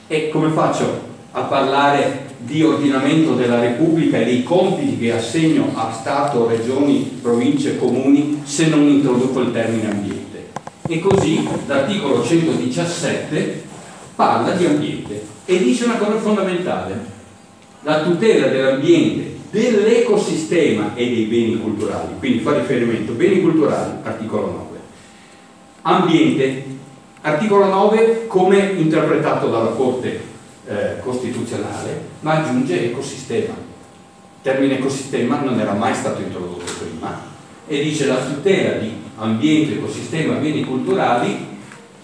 E 0.07 0.29
come 0.29 0.51
faccio 0.51 1.15
a 1.33 1.43
parlare 1.43 2.25
di 2.39 2.63
ordinamento 2.63 3.35
della 3.35 3.59
Repubblica 3.59 4.19
e 4.19 4.25
dei 4.25 4.43
compiti 4.45 4.99
che 4.99 5.13
assegno 5.13 5.73
a 5.75 5.91
Stato, 5.93 6.47
Regioni, 6.47 7.19
Province, 7.21 7.77
Comuni 7.77 8.43
se 8.45 8.69
non 8.69 8.87
introduco 8.89 9.41
il 9.41 9.53
termine 9.53 9.91
ambiente. 9.91 10.49
E 10.87 11.01
così 11.01 11.47
l'articolo 11.67 12.23
117 12.23 13.65
parla 14.15 14.53
di 14.53 14.65
ambiente 14.65 15.25
e 15.45 15.59
dice 15.59 15.85
una 15.85 15.97
cosa 15.97 16.19
fondamentale. 16.19 17.16
La 17.87 18.03
tutela 18.03 18.49
dell'ambiente, 18.49 19.37
dell'ecosistema 19.49 20.97
e 20.97 21.07
dei 21.07 21.27
beni 21.27 21.57
culturali, 21.61 22.15
quindi 22.19 22.41
fa 22.41 22.59
riferimento 22.59 23.13
beni 23.13 23.41
culturali, 23.41 23.93
articolo 24.03 24.47
9. 24.47 24.79
Ambiente, 25.83 26.65
articolo 27.21 27.67
9 27.67 28.27
come 28.27 28.73
interpretato 28.77 29.51
dalla 29.51 29.69
Corte 29.69 30.21
eh, 30.67 30.99
costituzionale, 30.99 32.01
ma 32.23 32.43
aggiunge 32.43 32.87
ecosistema. 32.87 33.55
Il 33.55 34.43
termine 34.43 34.79
ecosistema 34.79 35.39
non 35.43 35.61
era 35.61 35.75
mai 35.75 35.95
stato 35.95 36.21
introdotto 36.23 36.65
prima 36.81 37.23
e 37.69 37.83
dice 37.85 38.07
la 38.07 38.17
tutela 38.17 38.79
di 38.79 38.91
ambiente, 39.15 39.75
ecosistema, 39.75 40.35
beni 40.39 40.65
culturali 40.65 41.37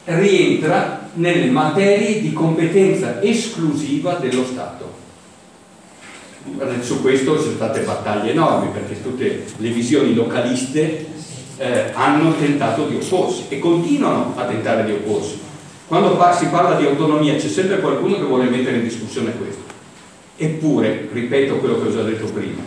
rientra 0.05 1.09
nelle 1.15 1.51
materie 1.51 2.21
di 2.21 2.33
competenza 2.33 3.21
esclusiva 3.21 4.13
dello 4.15 4.45
Stato. 4.45 4.82
Su 6.81 7.01
questo 7.01 7.37
ci 7.37 7.45
sono 7.45 7.55
state 7.55 7.81
battaglie 7.81 8.33
enormi 8.33 8.71
perché 8.73 9.03
tutte 9.03 9.45
le 9.57 9.69
visioni 9.69 10.15
localiste 10.15 11.07
eh, 11.57 11.91
hanno 11.93 12.35
tentato 12.37 12.87
di 12.87 12.97
opporsi 12.97 13.45
e 13.49 13.59
continuano 13.59 14.35
a 14.37 14.45
tentare 14.45 14.85
di 14.85 14.93
opporsi 14.93 15.43
quando 15.93 16.19
si 16.39 16.47
parla 16.47 16.77
di 16.77 16.87
autonomia 16.87 17.37
c'è 17.37 17.49
sempre 17.49 17.79
qualcuno 17.79 18.17
che 18.17 18.23
vuole 18.23 18.49
mettere 18.49 18.79
in 18.79 18.83
discussione 18.83 19.37
questo. 19.37 19.61
Eppure, 20.39 21.11
ripeto 21.13 21.57
quello 21.57 21.83
che 21.83 21.89
ho 21.89 21.93
già 21.93 22.03
detto 22.03 22.25
prima, 22.33 22.63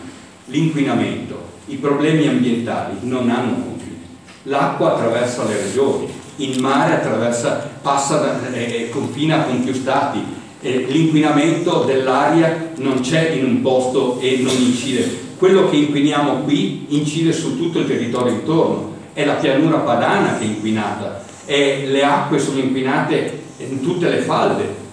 l'inquinamento, 0.45 1.41
i 1.65 1.77
problemi 1.77 2.27
ambientali 2.27 2.97
non 3.01 3.31
hanno 3.31 3.63
confine. 3.63 3.97
L'acqua 4.43 4.93
attraversa 4.93 5.43
le 5.45 5.59
regioni, 5.59 6.07
il 6.35 6.61
mare 6.61 6.97
attraversa, 6.97 7.67
passa 7.81 8.17
da, 8.17 8.53
eh, 8.53 8.89
confina 8.91 9.45
con 9.45 9.63
più 9.63 9.73
stati, 9.73 10.23
eh, 10.65 10.85
l'inquinamento 10.89 11.83
dell'aria 11.83 12.71
non 12.77 13.01
c'è 13.01 13.29
in 13.29 13.45
un 13.45 13.61
posto 13.61 14.19
e 14.19 14.39
non 14.41 14.55
incide. 14.55 15.23
Quello 15.37 15.69
che 15.69 15.75
inquiniamo 15.75 16.41
qui 16.41 16.87
incide 16.89 17.31
su 17.33 17.55
tutto 17.55 17.79
il 17.79 17.87
territorio 17.87 18.33
intorno, 18.33 18.93
è 19.13 19.23
la 19.25 19.35
pianura 19.35 19.77
padana 19.77 20.37
che 20.37 20.43
è 20.43 20.47
inquinata, 20.47 21.23
e 21.45 21.83
le 21.85 22.03
acque 22.03 22.39
sono 22.39 22.57
inquinate 22.57 23.43
in 23.57 23.81
tutte 23.81 24.09
le 24.09 24.21
falde, 24.21 24.83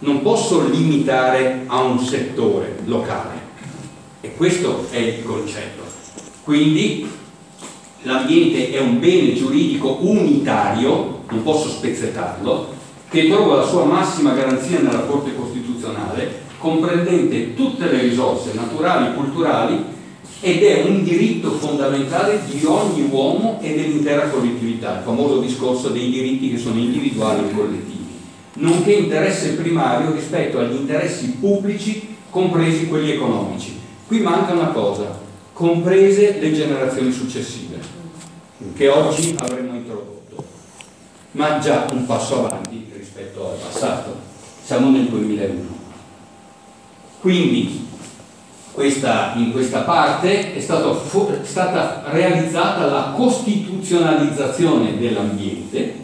non 0.00 0.20
posso 0.20 0.68
limitare 0.68 1.62
a 1.66 1.80
un 1.80 1.98
settore 1.98 2.80
locale. 2.84 3.40
E 4.20 4.34
questo 4.36 4.86
è 4.90 4.98
il 4.98 5.24
concetto. 5.24 5.82
Quindi 6.44 7.08
l'ambiente 8.02 8.70
è 8.70 8.80
un 8.80 9.00
bene 9.00 9.32
giuridico 9.32 9.96
unitario, 10.02 11.22
non 11.30 11.42
posso 11.42 11.70
spezzettarlo, 11.70 12.80
che 13.12 13.28
trova 13.28 13.56
la 13.56 13.66
sua 13.66 13.84
massima 13.84 14.32
garanzia 14.32 14.80
nella 14.80 15.00
Corte 15.00 15.34
Costituzionale, 15.36 16.40
comprendente 16.56 17.52
tutte 17.52 17.84
le 17.90 18.00
risorse 18.00 18.52
naturali 18.54 19.08
e 19.08 19.14
culturali 19.14 19.84
ed 20.40 20.62
è 20.62 20.84
un 20.86 21.04
diritto 21.04 21.50
fondamentale 21.50 22.40
di 22.46 22.64
ogni 22.64 23.06
uomo 23.10 23.58
e 23.60 23.74
dell'intera 23.74 24.30
collettività, 24.30 24.96
il 24.96 25.04
famoso 25.04 25.40
discorso 25.40 25.90
dei 25.90 26.10
diritti 26.10 26.52
che 26.52 26.56
sono 26.56 26.78
individuali 26.78 27.50
e 27.50 27.52
collettivi, 27.54 28.06
nonché 28.54 28.92
interesse 28.94 29.56
primario 29.56 30.12
rispetto 30.12 30.58
agli 30.58 30.76
interessi 30.76 31.32
pubblici, 31.32 32.16
compresi 32.30 32.88
quelli 32.88 33.10
economici. 33.10 33.78
Qui 34.06 34.20
manca 34.20 34.54
una 34.54 34.68
cosa, 34.68 35.20
comprese 35.52 36.38
le 36.40 36.50
generazioni 36.54 37.12
successive, 37.12 37.78
che 38.74 38.88
oggi 38.88 39.34
avremmo 39.36 39.74
introdotto, 39.74 40.42
ma 41.32 41.58
già 41.58 41.86
un 41.92 42.06
passo 42.06 42.46
avanti 42.46 42.90
rispetto 43.22 43.50
al 43.50 43.56
passato. 43.56 44.16
Siamo 44.64 44.90
nel 44.90 45.04
2001. 45.04 45.80
Quindi 47.20 47.86
questa, 48.72 49.34
in 49.36 49.52
questa 49.52 49.80
parte 49.80 50.54
è 50.54 50.60
stato, 50.60 51.00
stata 51.42 52.04
realizzata 52.06 52.86
la 52.86 53.12
costituzionalizzazione 53.14 54.98
dell'ambiente, 54.98 56.00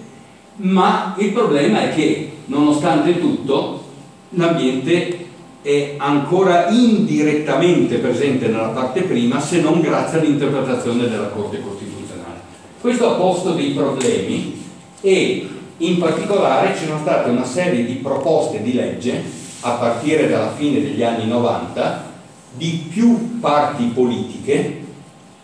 ma 0.57 1.14
il 1.19 1.33
problema 1.33 1.83
è 1.83 1.95
che 1.95 2.33
nonostante 2.47 3.19
tutto 3.19 3.85
l'ambiente 4.31 5.27
è 5.62 5.95
ancora 5.99 6.69
indirettamente 6.69 7.97
presente 7.97 8.47
nella 8.47 8.69
parte 8.69 9.03
prima 9.03 9.41
se 9.41 9.61
non 9.61 9.81
grazie 9.81 10.21
all'interpretazione 10.21 11.09
della 11.09 11.29
Corte 11.29 11.61
Costituzionale. 11.61 12.41
Questo 12.81 13.11
ha 13.11 13.14
posto 13.14 13.53
dei 13.53 13.71
problemi 13.71 14.62
e 15.01 15.49
in 15.79 15.99
particolare 15.99 16.76
ci 16.76 16.87
sono 16.87 16.99
state 17.01 17.31
una 17.31 17.45
serie 17.45 17.85
di 17.85 17.95
proposte 17.95 18.62
di 18.62 18.74
legge 18.74 19.22
a 19.61 19.72
partire 19.72 20.29
dalla 20.29 20.53
fine 20.55 20.81
degli 20.81 21.03
anni 21.03 21.26
90 21.26 22.07
di 22.53 22.87
più 22.91 23.39
parti 23.41 23.85
politiche 23.87 24.81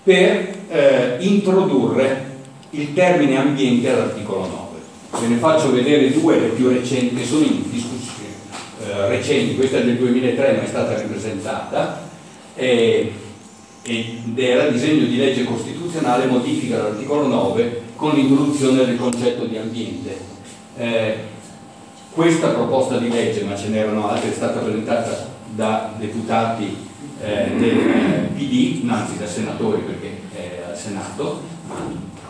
per 0.02 0.56
eh, 0.68 1.16
introdurre 1.20 2.32
il 2.70 2.92
termine 2.92 3.36
ambiente 3.36 3.90
all'articolo 3.90 4.40
9. 5.10 5.20
Ve 5.20 5.34
ne 5.34 5.36
faccio 5.36 5.72
vedere 5.72 6.12
due, 6.12 6.40
le 6.40 6.48
più 6.48 6.68
recenti, 6.68 7.14
che 7.14 7.24
sono 7.24 7.44
in 7.44 7.62
discussione 7.70 8.32
eh, 8.84 9.08
recenti, 9.08 9.54
questa 9.54 9.78
è 9.78 9.84
del 9.84 9.96
2003 9.96 10.52
ma 10.52 10.62
è 10.62 10.66
stata 10.66 10.96
ripresentata. 10.96 12.02
Eh, 12.56 13.12
ed 13.86 14.38
era 14.38 14.68
disegno 14.68 15.04
di 15.04 15.16
legge 15.16 15.44
costituzionale 15.44 16.24
modifica 16.24 16.78
l'articolo 16.78 17.26
9 17.26 17.82
con 18.04 18.16
l'introduzione 18.16 18.84
del 18.84 18.98
concetto 18.98 19.46
di 19.46 19.56
ambiente. 19.56 20.14
Eh, 20.76 21.16
questa 22.12 22.48
proposta 22.48 22.98
di 22.98 23.08
legge, 23.08 23.44
ma 23.44 23.56
ce 23.56 23.68
n'erano 23.68 24.10
altre, 24.10 24.30
è 24.30 24.34
stata 24.34 24.60
presentata 24.60 25.30
da 25.54 25.94
deputati 25.96 26.76
eh, 27.22 27.52
del 27.56 27.78
eh, 27.78 28.30
PD, 28.36 28.86
anzi 28.86 29.16
da 29.16 29.26
senatori 29.26 29.80
perché 29.80 30.20
è 30.34 30.64
al 30.68 30.76
Senato, 30.76 31.40
ma 31.66 31.76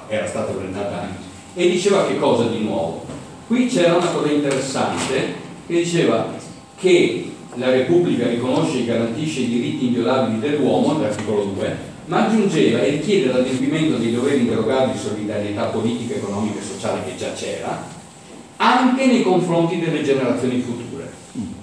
era 0.06 0.28
stata 0.28 0.52
presentata 0.52 1.00
anche, 1.00 1.18
e 1.54 1.68
diceva 1.68 2.06
che 2.06 2.18
cosa 2.18 2.46
di 2.46 2.60
nuovo? 2.60 3.04
Qui 3.48 3.66
c'era 3.66 3.96
una 3.96 4.06
cosa 4.06 4.30
interessante 4.30 5.34
che 5.66 5.74
diceva 5.74 6.32
che 6.78 7.32
la 7.54 7.70
Repubblica 7.70 8.28
riconosce 8.28 8.78
e 8.78 8.84
garantisce 8.84 9.40
i 9.40 9.48
diritti 9.48 9.86
inviolabili 9.86 10.38
dell'uomo, 10.38 11.00
l'articolo 11.00 11.46
2, 11.46 11.93
ma 12.07 12.26
aggiungeva 12.26 12.80
e 12.80 12.90
richiede 12.90 13.32
l'adempimento 13.32 13.96
dei 13.96 14.12
doveri 14.12 14.40
inderogabili 14.40 14.92
di 14.92 14.98
solidarietà 14.98 15.64
politica, 15.64 16.14
economica 16.14 16.61
e 16.61 16.62
sociale 16.62 17.05
che 17.05 17.16
già 17.16 17.32
c'era, 17.32 17.82
anche 18.57 19.07
nei 19.07 19.22
confronti 19.22 19.80
delle 19.80 20.02
generazioni 20.02 20.61
future. 20.61 21.11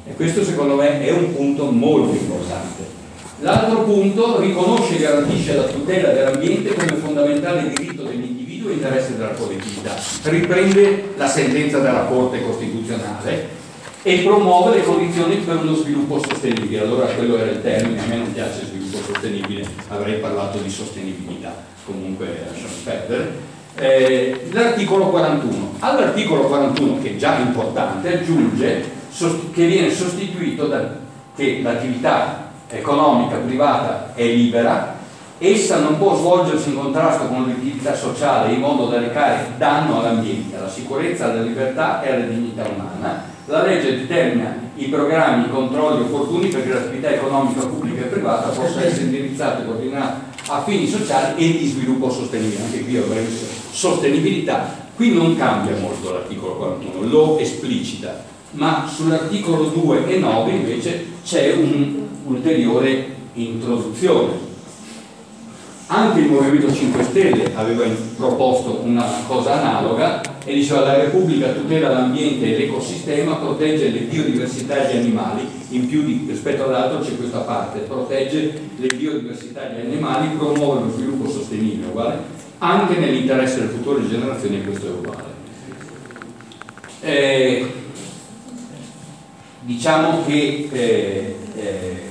E 0.06 0.14
questo 0.16 0.44
secondo 0.44 0.76
me 0.76 1.02
è 1.02 1.12
un 1.12 1.34
punto 1.34 1.66
molto 1.72 2.14
importante. 2.14 3.00
L'altro 3.39 3.84
punto 3.84 4.39
riconosce 4.39 4.98
e 4.98 5.02
garantisce 5.02 5.56
la 5.56 5.64
tutela 5.64 6.10
dell'ambiente 6.10 6.74
come 6.74 6.96
fondamentale 6.96 7.72
diritto 7.74 8.04
dell'individuo 8.04 8.70
e 8.70 8.74
interesse 8.74 9.18
della 9.18 9.32
collettività. 9.32 9.96
Riprende 10.24 11.14
la 11.18 11.28
sentenza 11.28 11.80
della 11.80 12.06
Corte 12.06 12.44
Costituzionale 12.44 13.60
e 14.04 14.18
promuove 14.20 14.78
le 14.78 14.84
condizioni 14.84 15.38
per 15.38 15.58
uno 15.58 15.76
sviluppo 15.76 16.22
sostenibile. 16.22 16.82
Allora 16.82 17.06
quello 17.08 17.38
era 17.38 17.52
il 17.52 17.62
termine, 17.62 18.02
a 18.02 18.06
me 18.06 18.18
non 18.18 18.34
piace 18.34 18.66
sviluppo 18.66 18.81
sostenibile, 18.98 19.66
avrei 19.89 20.20
parlato 20.20 20.58
di 20.60 20.70
sostenibilità, 20.70 21.54
comunque 21.86 22.46
lasciamo 22.46 22.74
perdere. 22.84 23.50
Eh, 23.76 24.50
l'articolo 24.52 25.10
41. 25.10 25.76
All'articolo 25.80 26.44
41, 26.44 27.02
che 27.02 27.12
è 27.12 27.16
già 27.16 27.38
importante, 27.38 28.20
aggiunge 28.20 29.00
che 29.54 29.66
viene 29.66 29.92
sostituito 29.92 30.68
da 30.68 31.00
che 31.36 31.62
l'attività 31.62 32.50
economica 32.70 33.38
privata 33.38 34.14
è 34.14 34.26
libera, 34.26 35.00
essa 35.38 35.80
non 35.80 35.98
può 35.98 36.16
svolgersi 36.16 36.70
in 36.70 36.76
contrasto 36.76 37.28
con 37.28 37.44
l'utilità 37.44 37.96
sociale 37.96 38.54
in 38.54 38.60
modo 38.60 38.88
da 38.88 39.00
recare 39.00 39.54
danno 39.58 40.00
all'ambiente, 40.00 40.58
alla 40.58 40.70
sicurezza, 40.70 41.32
alla 41.32 41.42
libertà 41.42 42.02
e 42.04 42.12
alla 42.12 42.26
dignità 42.26 42.64
umana 42.64 43.30
la 43.52 43.64
legge 43.64 43.98
determina 43.98 44.56
i 44.84 44.88
programmi, 44.88 45.46
i 45.46 45.50
controlli 45.50 46.02
opportuni 46.02 46.48
perché 46.48 46.70
l'attività 46.70 47.14
economica 47.14 47.62
pubblica 47.62 48.02
e 48.02 48.08
privata 48.08 48.50
possa 48.50 48.84
essere 48.84 49.06
indirizzata 49.06 49.62
e 49.62 49.66
coordinata 49.66 50.30
a 50.48 50.64
fini 50.64 50.88
sociali 50.88 51.44
e 51.44 51.58
di 51.58 51.68
sviluppo 51.68 52.10
sostenibile. 52.10 52.64
Anche 52.64 52.84
qui 52.84 52.98
avrei 52.98 53.24
messo 53.24 53.46
sostenibilità. 53.72 54.80
Qui 54.96 55.14
non 55.14 55.36
cambia 55.38 55.76
molto 55.78 56.12
l'articolo 56.12 56.56
41, 56.56 57.08
lo 57.08 57.38
esplicita, 57.40 58.24
ma 58.52 58.88
sull'articolo 58.92 59.66
2 59.66 60.08
e 60.08 60.18
9 60.18 60.52
invece 60.52 61.06
c'è 61.24 61.54
un'ulteriore 61.54 63.16
introduzione 63.34 64.50
anche 65.94 66.22
il 66.22 66.32
Movimento 66.32 66.74
5 66.74 67.04
Stelle 67.04 67.52
aveva 67.54 67.84
proposto 68.16 68.80
una 68.84 69.06
cosa 69.28 69.60
analoga 69.60 70.22
e 70.52 70.56
diceva 70.56 70.82
la 70.82 70.97
Repubblica 70.97 71.54
tutela 71.54 71.89
l'ambiente 71.89 72.45
e 72.45 72.60
l'ecosistema, 72.60 73.36
protegge 73.36 73.89
le 73.89 73.99
biodiversità 73.99 74.86
e 74.86 74.93
gli 74.93 74.97
animali, 74.97 75.47
in 75.70 75.88
più 75.88 76.04
di, 76.04 76.26
rispetto 76.28 76.66
all'altro 76.66 76.99
c'è 76.99 77.16
questa 77.16 77.39
parte, 77.39 77.80
protegge 77.80 78.60
le 78.76 78.88
biodiversità 78.88 79.70
e 79.74 79.82
gli 79.82 79.86
animali, 79.86 80.36
promuove 80.36 80.82
lo 80.82 80.91
sviluppo 80.91 81.30
sostenibile, 81.30 81.88
uguale, 81.88 82.18
anche 82.58 82.97
nell'interesse 82.97 83.60
delle 83.60 83.70
future 83.70 84.08
generazioni 84.10 84.58
e 84.58 84.64
questo 84.64 84.88
è 84.88 84.89
uguale. 84.89 85.30
Eh, 86.99 87.72
diciamo 89.62 90.26
che 90.26 90.70
eh, 90.70 91.36
eh, 91.56 92.02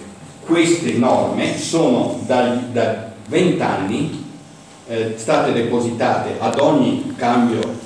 queste 0.47 0.95
norme 0.95 1.59
sono 1.59 2.23
da, 2.27 2.59
da 2.73 3.13
20 3.29 3.61
anni 3.61 4.25
eh, 4.89 5.13
state 5.17 5.53
depositate 5.53 6.37
ad 6.39 6.59
ogni 6.59 7.15
cambio 7.17 7.80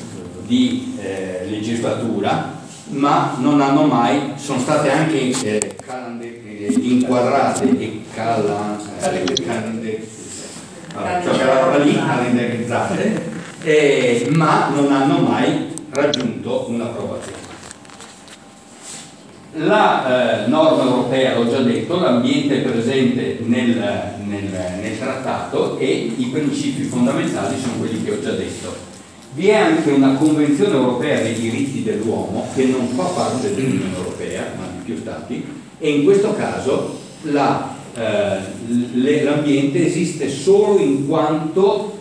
di 0.47 0.97
eh, 1.01 1.47
legislatura 1.49 2.62
ma 2.86 3.36
non 3.38 3.61
hanno 3.61 3.84
mai, 3.84 4.32
sono 4.36 4.59
state 4.61 4.90
anche 4.90 5.18
eh, 5.30 5.76
eh, 6.20 6.72
inquadrate 6.80 7.64
e 7.78 8.03
cala, 8.14 8.78
eh, 9.01 9.34
calende, 9.45 10.07
cioè 10.92 11.78
lì 11.82 11.95
calendarizzate 11.95 13.32
eh, 13.62 14.28
ma 14.34 14.68
non 14.74 14.92
hanno 14.92 15.18
mai 15.18 15.72
raggiunto 15.90 16.66
un'approvazione 16.68 17.45
la 19.57 20.45
eh, 20.45 20.49
norma 20.49 20.82
europea, 20.82 21.38
l'ho 21.38 21.49
già 21.49 21.61
detto, 21.61 22.01
l'ambiente 22.01 22.57
è 22.57 22.68
presente 22.68 23.38
nel, 23.45 23.76
nel, 24.24 24.51
nel, 24.80 24.99
trattato 24.99 25.78
e 25.78 26.12
i 26.16 26.24
principi 26.26 26.82
fondamentali 26.82 27.57
sono 27.61 27.74
quelli 27.78 28.03
che 28.03 28.11
ho 28.11 28.20
già 28.20 28.32
detto. 28.32 28.93
Vi 29.35 29.49
è 29.49 29.55
anche 29.55 29.91
una 29.91 30.14
Convenzione 30.14 30.74
europea 30.74 31.20
dei 31.20 31.35
diritti 31.35 31.82
dell'uomo 31.82 32.49
che 32.55 32.64
non 32.64 32.89
fa 32.89 33.05
parte 33.05 33.55
dell'Unione 33.55 33.97
Europea, 33.97 34.53
ma 34.57 34.64
di 34.76 34.85
più 34.85 34.97
stati, 34.97 35.45
e 35.78 35.91
in 35.91 36.05
questo 36.05 36.35
caso 36.35 36.99
la, 37.22 37.74
eh, 37.97 39.22
l'ambiente 39.22 39.87
esiste 39.87 40.28
solo 40.28 40.78
in 40.78 41.09
quanto 41.09 41.99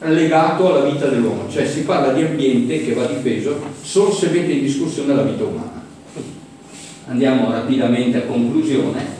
legato 0.00 0.72
alla 0.72 0.88
vita 0.88 1.08
dell'uomo, 1.08 1.50
cioè 1.50 1.66
si 1.66 1.82
parla 1.82 2.12
di 2.12 2.22
ambiente 2.22 2.84
che 2.84 2.94
va 2.94 3.06
difeso 3.06 3.60
solo 3.82 4.12
se 4.12 4.28
mette 4.28 4.52
in 4.52 4.60
discussione 4.60 5.14
la 5.14 5.22
vita 5.22 5.42
umana 5.42 5.78
andiamo 7.08 7.50
rapidamente 7.50 8.18
a 8.18 8.22
conclusione. 8.22 9.16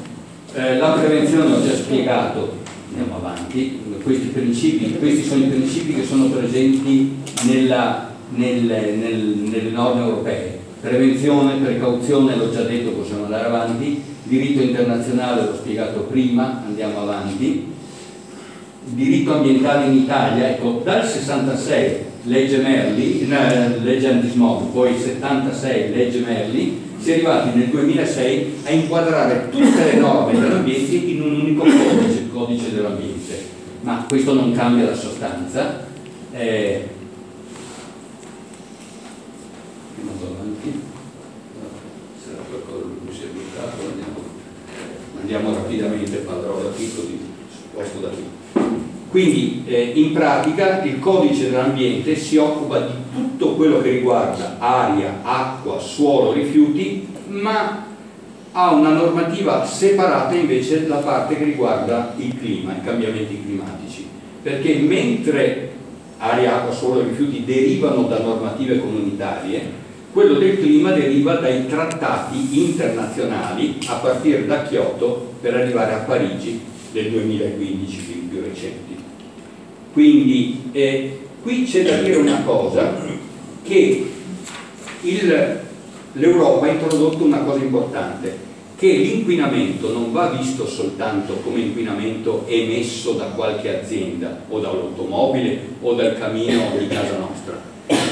Eh, 0.55 0.77
la 0.77 0.93
prevenzione 0.93 1.55
ho 1.55 1.67
già 1.67 1.75
spiegato, 1.75 2.59
andiamo 2.91 3.17
avanti, 3.17 3.81
questi, 4.03 4.27
principi, 4.29 4.97
questi 4.99 5.23
sono 5.23 5.45
i 5.45 5.49
principi 5.49 5.95
che 5.95 6.05
sono 6.05 6.27
presenti 6.27 7.17
nella, 7.43 8.11
nel, 8.31 8.63
nel, 8.63 9.37
nelle 9.51 9.71
norme 9.71 10.03
europee. 10.03 10.59
Prevenzione, 10.81 11.57
precauzione, 11.57 12.37
l'ho 12.37 12.51
già 12.51 12.63
detto, 12.63 12.91
possiamo 12.91 13.25
andare 13.25 13.47
avanti. 13.47 14.03
Diritto 14.23 14.63
internazionale, 14.63 15.47
l'ho 15.47 15.57
spiegato 15.57 16.01
prima, 16.03 16.63
andiamo 16.67 17.01
avanti. 17.01 17.73
Diritto 18.85 19.35
ambientale 19.35 19.87
in 19.87 19.99
Italia, 19.99 20.51
ecco, 20.51 20.81
dal 20.85 21.07
66 21.07 22.07
legge 22.23 22.59
Merli, 22.59 23.29
eh, 23.29 23.81
legge 23.81 24.09
antismog, 24.09 24.71
poi 24.73 24.95
76 24.99 25.95
legge 25.95 26.21
Merli, 26.21 26.87
si 26.99 27.11
è 27.11 27.15
arrivati 27.15 27.59
nel 27.59 27.69
2006 27.69 28.55
a 28.65 28.71
inquadrare 28.71 29.49
tutte 29.51 29.85
le 29.93 29.99
norme 29.99 30.39
dell'ambiente 30.39 30.97
in 30.97 31.23
un 31.23 31.41
unico 31.41 31.63
codice, 31.63 32.21
il 32.21 32.31
codice 32.33 32.75
dell'ambiente, 32.75 33.18
ma 33.89 34.05
questo 34.07 34.35
non 34.35 34.53
cambia 34.53 34.85
la 34.85 34.95
sostanza. 34.95 35.87
Eh, 36.31 36.89
andiamo, 45.19 45.55
rapidamente, 45.55 46.19
parlerò 46.19 46.61
da 46.61 46.69
così 46.69 47.19
sposto 47.51 48.01
da 48.01 48.09
qui. 48.09 48.27
Quindi 49.09 49.65
eh, 49.67 49.93
in 49.95 50.13
pratica 50.13 50.83
il 50.83 50.99
codice 50.99 51.49
dell'ambiente 51.49 52.15
si 52.15 52.37
occupa 52.37 52.81
di 52.81 52.93
tutto 53.11 53.55
quello 53.55 53.81
che 53.81 53.93
riguarda 53.93 54.59
aria, 54.59 55.21
acqua, 55.23 55.79
suolo, 55.79 56.33
rifiuti, 56.33 57.09
ma 57.29 57.87
ha 58.53 58.73
una 58.73 58.91
normativa 58.91 59.65
separata 59.65 60.35
invece 60.35 60.87
la 60.87 60.97
parte 60.97 61.37
che 61.37 61.45
riguarda 61.45 62.15
il 62.17 62.39
clima, 62.39 62.73
i 62.73 62.85
cambiamenti 62.85 63.43
climatici. 63.43 64.07
Perché 64.43 64.75
mentre 64.77 65.73
aria, 66.19 66.57
acqua, 66.57 66.73
suolo 66.73 67.01
e 67.01 67.05
rifiuti 67.05 67.45
derivano 67.45 68.03
da 68.03 68.21
normative 68.21 68.81
comunitarie, 68.81 69.87
quello 70.13 70.39
del 70.39 70.59
clima 70.59 70.93
deriva 70.93 71.35
dai 71.35 71.67
trattati 71.69 72.65
internazionali 72.65 73.79
a 73.87 73.95
partire 73.95 74.47
da 74.47 74.63
Kyoto 74.63 75.35
per 75.41 75.55
arrivare 75.55 75.93
a 75.93 75.99
Parigi 75.99 76.61
del 76.93 77.11
2015, 77.11 78.29
più 78.29 78.41
recenti. 78.41 78.97
Quindi 79.93 80.71
eh, 80.73 81.19
qui 81.43 81.65
c'è 81.65 81.85
da 81.85 82.03
dire 82.03 82.17
una 82.17 82.43
cosa, 82.43 82.95
che 83.63 84.11
l'Europa 86.19 86.67
ha 86.67 86.73
introdotto 86.73 87.25
una 87.25 87.39
cosa 87.39 87.63
importante, 87.63 88.47
che 88.77 88.93
l'inquinamento 88.93 89.93
non 89.93 90.13
va 90.13 90.29
visto 90.29 90.67
soltanto 90.67 91.35
come 91.45 91.61
inquinamento 91.61 92.45
emesso 92.47 93.13
da 93.13 93.25
qualche 93.25 93.81
azienda 93.81 94.43
o 94.49 94.61
dall'automobile 94.61 95.61
o 95.81 95.95
dal 95.95 96.17
camino 96.17 96.63
di 96.79 96.87
casa 96.87 97.19
nostra, 97.19 97.61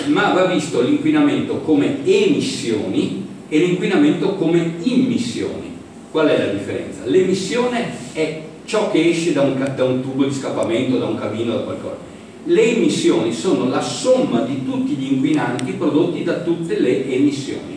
ma 0.06 0.32
va 0.32 0.46
visto 0.46 0.80
l'inquinamento 0.80 1.60
come 1.60 2.04
emissioni 2.04 3.26
e 3.48 3.58
l'inquinamento 3.58 4.34
come 4.34 4.74
immissioni. 4.82 5.74
Qual 6.10 6.26
è 6.28 6.38
la 6.38 6.52
differenza? 6.52 7.02
L'emissione 7.04 7.86
è 8.12 8.42
ciò 8.64 8.90
che 8.90 9.08
esce 9.08 9.32
da 9.32 9.42
un, 9.42 9.72
da 9.76 9.84
un 9.84 10.00
tubo 10.00 10.24
di 10.24 10.32
scappamento, 10.32 10.98
da 10.98 11.06
un 11.06 11.18
camino, 11.18 11.54
da 11.54 11.60
qualcosa. 11.60 11.96
Le 12.44 12.76
emissioni 12.76 13.32
sono 13.32 13.68
la 13.68 13.80
somma 13.80 14.40
di 14.40 14.64
tutti 14.64 14.94
gli 14.94 15.12
inquinanti 15.12 15.72
prodotti 15.72 16.24
da 16.24 16.40
tutte 16.40 16.80
le 16.80 17.08
emissioni. 17.12 17.75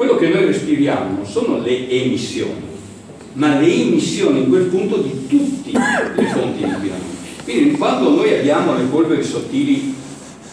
Quello 0.00 0.16
che 0.16 0.28
noi 0.28 0.46
respiriamo 0.46 1.14
non 1.14 1.26
sono 1.26 1.58
le 1.58 1.86
emissioni, 1.90 2.62
ma 3.34 3.58
le 3.58 3.70
emissioni 3.70 4.38
in 4.38 4.48
quel 4.48 4.62
punto 4.62 4.96
di 4.96 5.26
tutte 5.26 5.72
le 5.72 6.26
fonti 6.28 6.64
di 6.64 6.70
inquinamento. 6.70 7.16
Quindi 7.44 7.72
quando 7.72 8.08
noi 8.08 8.32
abbiamo 8.32 8.74
le 8.78 8.84
polveri 8.84 9.22
sottili 9.22 9.94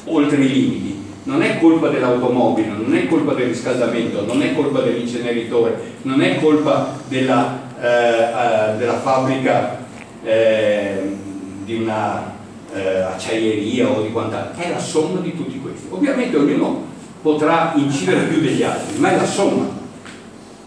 oltre 0.03 0.43
i 0.43 0.49
limiti, 0.49 0.97
non 1.23 1.41
è 1.43 1.59
colpa 1.61 1.87
dell'automobile, 1.87 2.67
non 2.67 2.93
è 2.93 3.07
colpa 3.07 3.35
del 3.35 3.47
riscaldamento, 3.47 4.25
non 4.25 4.41
è 4.41 4.53
colpa 4.53 4.81
dell'inceneritore, 4.81 5.79
non 6.01 6.19
è 6.19 6.41
colpa 6.41 6.99
della, 7.07 7.69
eh, 7.81 7.87
eh 7.87 8.77
della 8.77 8.99
fabbrica 8.99 9.85
eh, 10.25 11.03
di 11.63 11.75
una 11.75 12.33
eh, 12.73 12.99
acciaieria 12.99 13.87
o 13.87 14.01
di 14.01 14.11
quant'altro, 14.11 14.61
è 14.61 14.71
la 14.71 14.79
somma 14.79 15.21
di 15.21 15.33
tutti 15.37 15.57
questi. 15.61 15.87
Ovviamente 15.89 16.35
ognuno 16.35 16.95
potrà 17.21 17.73
incidere 17.75 18.25
più 18.25 18.41
degli 18.41 18.63
altri, 18.63 18.97
ma 18.99 19.11
è 19.11 19.15
la 19.15 19.25
somma. 19.25 19.65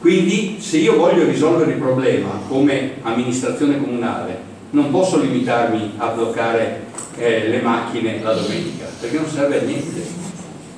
Quindi 0.00 0.56
se 0.60 0.78
io 0.78 0.96
voglio 0.96 1.24
risolvere 1.24 1.72
il 1.72 1.78
problema 1.78 2.40
come 2.48 2.94
amministrazione 3.02 3.78
comunale, 3.78 4.48
non 4.70 4.90
posso 4.90 5.20
limitarmi 5.20 5.92
a 5.96 6.08
bloccare 6.08 6.86
eh, 7.16 7.48
le 7.48 7.60
macchine 7.60 8.20
la 8.22 8.32
domenica, 8.32 8.86
perché 8.98 9.16
non 9.16 9.28
serve 9.28 9.60
a 9.60 9.62
niente 9.62 10.20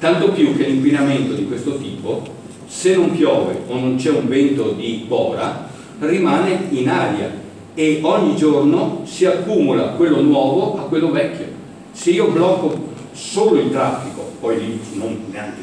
tanto 0.02 0.32
più 0.32 0.56
che 0.56 0.64
l'inquinamento 0.64 1.34
di 1.34 1.46
questo 1.46 1.76
tipo, 1.78 2.22
se 2.66 2.96
non 2.96 3.12
piove 3.12 3.56
o 3.68 3.78
non 3.78 3.94
c'è 3.94 4.10
un 4.10 4.26
vento 4.26 4.72
di 4.72 5.04
bora, 5.06 5.68
rimane 6.00 6.66
in 6.70 6.88
aria 6.88 7.30
e 7.74 8.00
ogni 8.02 8.34
giorno 8.34 9.02
si 9.04 9.26
accumula 9.26 9.90
quello 9.90 10.20
nuovo 10.20 10.76
a 10.78 10.88
quello 10.88 11.12
vecchio. 11.12 11.46
Se 11.92 12.10
io 12.10 12.32
blocco 12.32 12.90
solo 13.12 13.60
il 13.60 13.70
traffico, 13.70 14.11
poi 14.42 14.80
non 14.94 15.26
neanche 15.30 15.62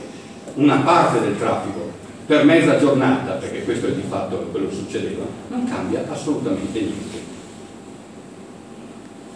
una 0.55 0.77
parte 0.77 1.19
del 1.19 1.37
traffico, 1.37 1.91
per 2.25 2.45
mezza 2.45 2.79
giornata, 2.79 3.33
perché 3.33 3.63
questo 3.63 3.87
è 3.87 3.91
di 3.91 4.03
fatto 4.07 4.47
quello 4.51 4.69
che 4.69 4.75
succedeva, 4.75 5.25
non 5.49 5.65
cambia 5.65 6.05
assolutamente 6.09 6.79
niente. 6.79 7.17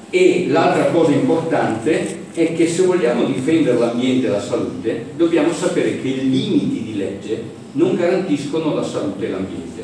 E 0.09 0.45
l'altra 0.47 0.85
cosa 0.85 1.11
importante 1.11 2.21
è 2.33 2.55
che 2.55 2.67
se 2.67 2.83
vogliamo 2.83 3.25
difendere 3.25 3.77
l'ambiente 3.77 4.27
e 4.27 4.29
la 4.29 4.39
salute 4.39 5.07
dobbiamo 5.17 5.51
sapere 5.51 6.01
che 6.01 6.07
i 6.07 6.29
limiti 6.29 6.83
di 6.83 6.95
legge 6.95 7.43
non 7.73 7.95
garantiscono 7.95 8.73
la 8.73 8.83
salute 8.83 9.25
e 9.25 9.29
l'ambiente. 9.29 9.83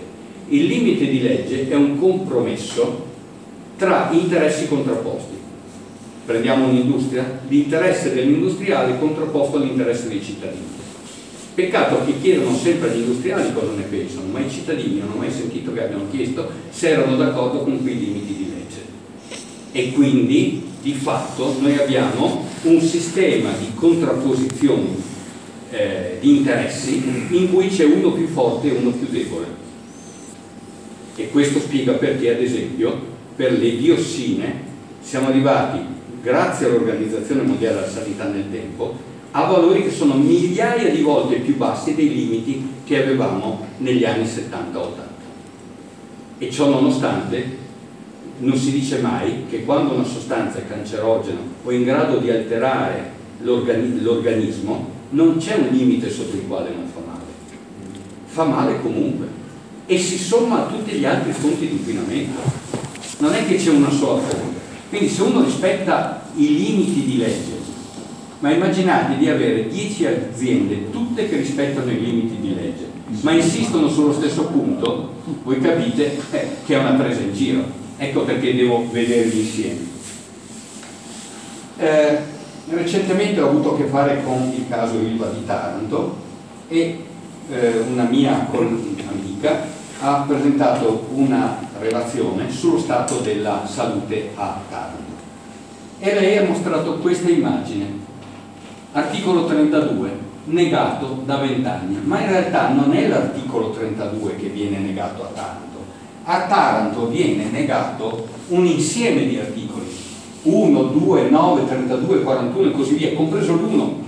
Il 0.49 0.65
limite 0.67 1.07
di 1.07 1.21
legge 1.21 1.67
è 1.67 1.75
un 1.75 1.99
compromesso 1.99 3.07
tra 3.75 4.09
interessi 4.11 4.67
contrapposti. 4.67 5.38
Prendiamo 6.29 6.67
un'industria, 6.67 7.39
l'interesse 7.47 8.13
dell'industriale 8.13 8.93
è 8.93 8.99
contrapposto 8.99 9.57
all'interesse 9.57 10.09
dei 10.09 10.21
cittadini. 10.21 10.61
Peccato 11.55 12.05
che 12.05 12.21
chiedono 12.21 12.55
sempre 12.55 12.91
agli 12.91 12.99
industriali 12.99 13.51
cosa 13.51 13.71
ne 13.71 13.81
pensano, 13.81 14.27
ma 14.27 14.39
i 14.39 14.47
cittadini 14.47 14.99
non 14.99 15.13
ho 15.13 15.17
mai 15.17 15.31
sentito 15.31 15.73
che 15.73 15.85
abbiano 15.85 16.03
chiesto 16.11 16.47
se 16.69 16.89
erano 16.89 17.15
d'accordo 17.15 17.63
con 17.63 17.81
quei 17.81 17.97
limiti 17.97 18.35
di 18.35 18.51
legge. 18.53 18.81
E 19.71 19.91
quindi 19.91 20.65
di 20.83 20.93
fatto 20.93 21.55
noi 21.61 21.79
abbiamo 21.79 22.45
un 22.61 22.79
sistema 22.79 23.49
di 23.57 23.73
contrapposizioni 23.73 25.01
eh, 25.71 26.17
di 26.19 26.37
interessi 26.37 27.01
in 27.29 27.51
cui 27.51 27.69
c'è 27.69 27.85
uno 27.85 28.11
più 28.11 28.27
forte 28.27 28.67
e 28.67 28.77
uno 28.77 28.91
più 28.91 29.07
debole. 29.09 29.47
E 31.15 31.29
questo 31.31 31.57
spiega 31.57 31.93
perché, 31.93 32.35
ad 32.35 32.39
esempio, 32.39 32.95
per 33.35 33.53
le 33.53 33.77
diossine 33.77 34.67
siamo 35.01 35.29
arrivati, 35.29 35.97
grazie 36.21 36.67
all'Organizzazione 36.67 37.43
Mondiale 37.43 37.75
della 37.75 37.89
Sanità 37.89 38.25
nel 38.25 38.51
tempo, 38.51 38.97
a 39.31 39.43
valori 39.43 39.83
che 39.83 39.91
sono 39.91 40.15
migliaia 40.15 40.89
di 40.89 41.01
volte 41.01 41.37
più 41.37 41.55
bassi 41.55 41.95
dei 41.95 42.09
limiti 42.09 42.77
che 42.83 43.03
avevamo 43.03 43.67
negli 43.77 44.03
anni 44.03 44.23
70-80. 44.23 45.07
E 46.39 46.49
ciò 46.49 46.69
nonostante 46.69 47.57
non 48.39 48.55
si 48.57 48.71
dice 48.71 48.99
mai 48.99 49.45
che 49.49 49.65
quando 49.65 49.93
una 49.93 50.05
sostanza 50.05 50.59
è 50.59 50.67
cancerogena 50.67 51.39
o 51.63 51.71
in 51.71 51.83
grado 51.83 52.17
di 52.17 52.29
alterare 52.29 53.17
l'organismo 53.41 54.97
non 55.11 55.37
c'è 55.37 55.55
un 55.55 55.67
limite 55.71 56.09
sotto 56.09 56.35
il 56.35 56.47
quale 56.47 56.69
non 56.73 56.85
fa 56.85 56.99
male. 57.05 57.23
Fa 58.25 58.43
male 58.45 58.81
comunque 58.81 59.27
e 59.85 59.97
si 59.97 60.17
somma 60.17 60.65
a 60.65 60.67
tutti 60.67 60.91
gli 60.91 61.05
altri 61.05 61.31
fonti 61.31 61.67
di 61.67 61.73
inquinamento. 61.73 62.39
Non 63.19 63.33
è 63.33 63.45
che 63.45 63.55
c'è 63.55 63.71
una 63.71 63.89
sola 63.89 64.21
fonte. 64.21 64.58
Quindi 64.89 65.09
se 65.09 65.21
uno 65.21 65.43
rispetta 65.43 66.23
i 66.35 66.57
limiti 66.57 67.03
di 67.05 67.17
legge, 67.17 67.57
ma 68.39 68.51
immaginate 68.51 69.17
di 69.17 69.29
avere 69.29 69.67
10 69.67 70.05
aziende 70.05 70.89
tutte 70.89 71.29
che 71.29 71.37
rispettano 71.37 71.91
i 71.91 71.99
limiti 71.99 72.37
di 72.39 72.55
legge, 72.55 72.89
ma 73.21 73.31
insistono 73.31 73.87
sullo 73.87 74.13
stesso 74.13 74.45
punto, 74.45 75.13
voi 75.43 75.59
capite 75.59 76.19
eh, 76.31 76.47
che 76.65 76.75
è 76.75 76.79
una 76.79 76.93
presa 76.93 77.21
in 77.21 77.33
giro 77.33 77.77
Ecco 78.01 78.21
perché 78.21 78.55
devo 78.55 78.89
vederli 78.89 79.39
insieme. 79.39 79.79
Eh, 81.75 82.17
recentemente 82.69 83.41
ho 83.41 83.49
avuto 83.49 83.73
a 83.73 83.77
che 83.77 83.83
fare 83.87 84.23
con 84.23 84.53
il 84.55 84.65
caso 84.69 84.95
Ilva 84.95 85.27
di 85.27 85.45
Taranto 85.45 86.15
e 86.69 87.03
eh, 87.49 87.83
una 87.91 88.03
mia 88.03 88.47
amica 88.49 89.67
ha 89.99 90.23
presentato 90.25 91.09
una 91.13 91.57
relazione 91.79 92.49
sullo 92.51 92.79
stato 92.79 93.19
della 93.19 93.65
salute 93.65 94.31
a 94.35 94.59
Taranto. 94.69 95.17
E 95.99 96.13
lei 96.13 96.37
ha 96.37 96.43
mostrato 96.43 96.97
questa 96.97 97.29
immagine. 97.29 98.07
Articolo 98.91 99.45
32 99.45 100.27
negato 100.45 101.21
da 101.25 101.37
vent'anni. 101.37 101.99
Ma 102.03 102.21
in 102.21 102.29
realtà 102.29 102.69
non 102.69 102.93
è 102.93 103.07
l'articolo 103.07 103.71
32 103.71 104.35
che 104.35 104.47
viene 104.47 104.79
negato 104.79 105.23
a 105.23 105.27
Taranto. 105.27 105.77
A 106.23 106.41
Taranto 106.41 107.07
viene 107.07 107.45
negato 107.49 108.27
un 108.49 108.65
insieme 108.65 109.25
di 109.25 109.37
articoli. 109.37 109.87
1, 110.41 110.81
2, 110.83 111.29
9, 111.29 111.67
32, 111.67 112.21
41 112.21 112.69
e 112.69 112.71
così 112.71 112.95
via, 112.95 113.13
compreso 113.13 113.53
l'1 113.53 114.07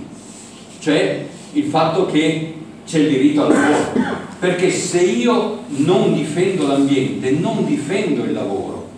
cioè 0.82 1.24
il 1.52 1.64
fatto 1.66 2.06
che 2.06 2.54
c'è 2.86 2.98
il 2.98 3.08
diritto 3.08 3.44
al 3.44 3.52
lavoro. 3.52 4.20
Perché 4.38 4.70
se 4.70 5.00
io 5.00 5.60
non 5.68 6.14
difendo 6.14 6.66
l'ambiente 6.66 7.30
non 7.30 7.64
difendo 7.64 8.24
il 8.24 8.32
lavoro 8.32 8.88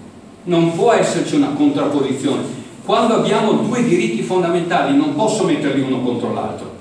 non 0.45 0.74
può 0.74 0.93
esserci 0.93 1.37
una 1.37 1.49
contrapposizione. 1.49 2.43
Quando 2.85 3.14
abbiamo 3.14 3.53
due 3.53 3.82
diritti 3.82 4.22
fondamentali 4.22 4.97
non 4.97 5.14
posso 5.14 5.45
metterli 5.45 5.80
uno 5.80 6.01
contro 6.01 6.32
l'altro. 6.32 6.72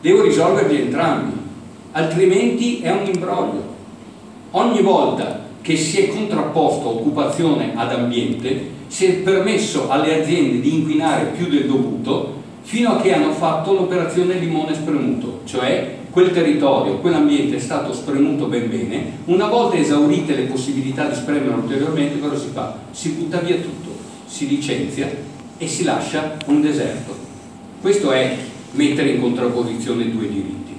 Devo 0.00 0.22
risolverli 0.22 0.82
entrambi 0.82 1.42
altrimenti 1.94 2.80
è 2.80 2.90
un 2.90 3.06
imbroglio. 3.06 3.72
Ogni 4.52 4.82
volta 4.82 5.42
che 5.60 5.76
si 5.76 6.02
è 6.02 6.08
contrapposto 6.08 6.90
occupazione 6.90 7.72
ad 7.74 7.90
ambiente, 7.92 8.72
si 8.86 9.06
è 9.06 9.12
permesso 9.14 9.88
alle 9.88 10.20
aziende 10.20 10.60
di 10.60 10.74
inquinare 10.74 11.32
più 11.36 11.48
del 11.48 11.66
dovuto 11.66 12.42
fino 12.62 12.90
a 12.90 13.00
che 13.00 13.14
hanno 13.14 13.32
fatto 13.32 13.72
l'operazione 13.72 14.34
limone 14.34 14.74
spremuto, 14.74 15.40
cioè 15.44 15.96
quel 16.14 16.30
territorio, 16.30 16.98
quell'ambiente 16.98 17.56
è 17.56 17.58
stato 17.58 17.92
spremuto 17.92 18.46
ben 18.46 18.70
bene, 18.70 19.18
una 19.24 19.48
volta 19.48 19.76
esaurite 19.76 20.36
le 20.36 20.42
possibilità 20.44 21.08
di 21.08 21.16
spremere 21.16 21.56
ulteriormente, 21.56 22.20
cosa 22.20 22.38
si 22.38 22.50
fa? 22.52 22.78
Si 22.92 23.08
butta 23.10 23.40
via 23.40 23.56
tutto, 23.56 23.96
si 24.24 24.46
licenzia 24.46 25.10
e 25.58 25.66
si 25.66 25.82
lascia 25.82 26.36
un 26.46 26.60
deserto. 26.60 27.16
Questo 27.80 28.12
è 28.12 28.36
mettere 28.70 29.08
in 29.08 29.20
contrapposizione 29.20 30.08
due 30.12 30.28
diritti, 30.28 30.72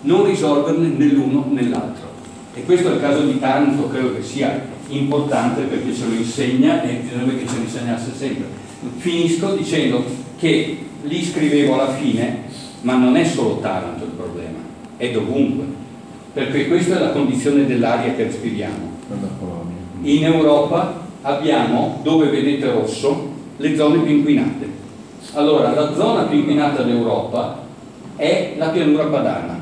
non 0.00 0.24
risolverne 0.24 0.88
né 0.88 1.06
l'uno 1.06 1.46
né 1.48 1.68
l'altro. 1.68 2.08
E 2.54 2.64
questo 2.64 2.90
è 2.90 2.94
il 2.94 3.00
caso 3.00 3.22
di 3.22 3.38
Taranto, 3.38 3.86
credo 3.86 4.12
che 4.12 4.24
sia 4.24 4.60
importante 4.88 5.62
perché 5.62 5.94
ce 5.94 6.06
lo 6.08 6.14
insegna 6.14 6.82
e 6.82 6.94
bisognerebbe 6.94 7.38
che 7.38 7.46
ce 7.46 7.54
lo 7.54 7.62
insegnasse 7.62 8.10
sempre. 8.12 8.46
Finisco 8.96 9.54
dicendo 9.54 10.04
che 10.36 10.78
lì 11.04 11.24
scrivevo 11.24 11.74
alla 11.74 11.94
fine, 11.94 12.42
ma 12.80 12.96
non 12.96 13.14
è 13.14 13.24
solo 13.24 13.60
Taranto 13.60 14.13
è 15.08 15.12
dovunque, 15.12 15.64
perché 16.32 16.68
questa 16.68 16.96
è 16.96 17.00
la 17.00 17.10
condizione 17.10 17.66
dell'aria 17.66 18.14
che 18.14 18.24
respiriamo. 18.24 18.92
In 20.02 20.24
Europa 20.24 21.02
abbiamo, 21.22 22.00
dove 22.02 22.28
vedete 22.28 22.70
rosso, 22.70 23.30
le 23.56 23.76
zone 23.76 23.98
più 24.00 24.16
inquinate. 24.16 24.68
Allora, 25.34 25.72
la 25.72 25.94
zona 25.94 26.22
più 26.24 26.38
inquinata 26.38 26.82
d'Europa 26.82 27.62
è 28.16 28.54
la 28.56 28.68
pianura 28.68 29.04
padana. 29.04 29.58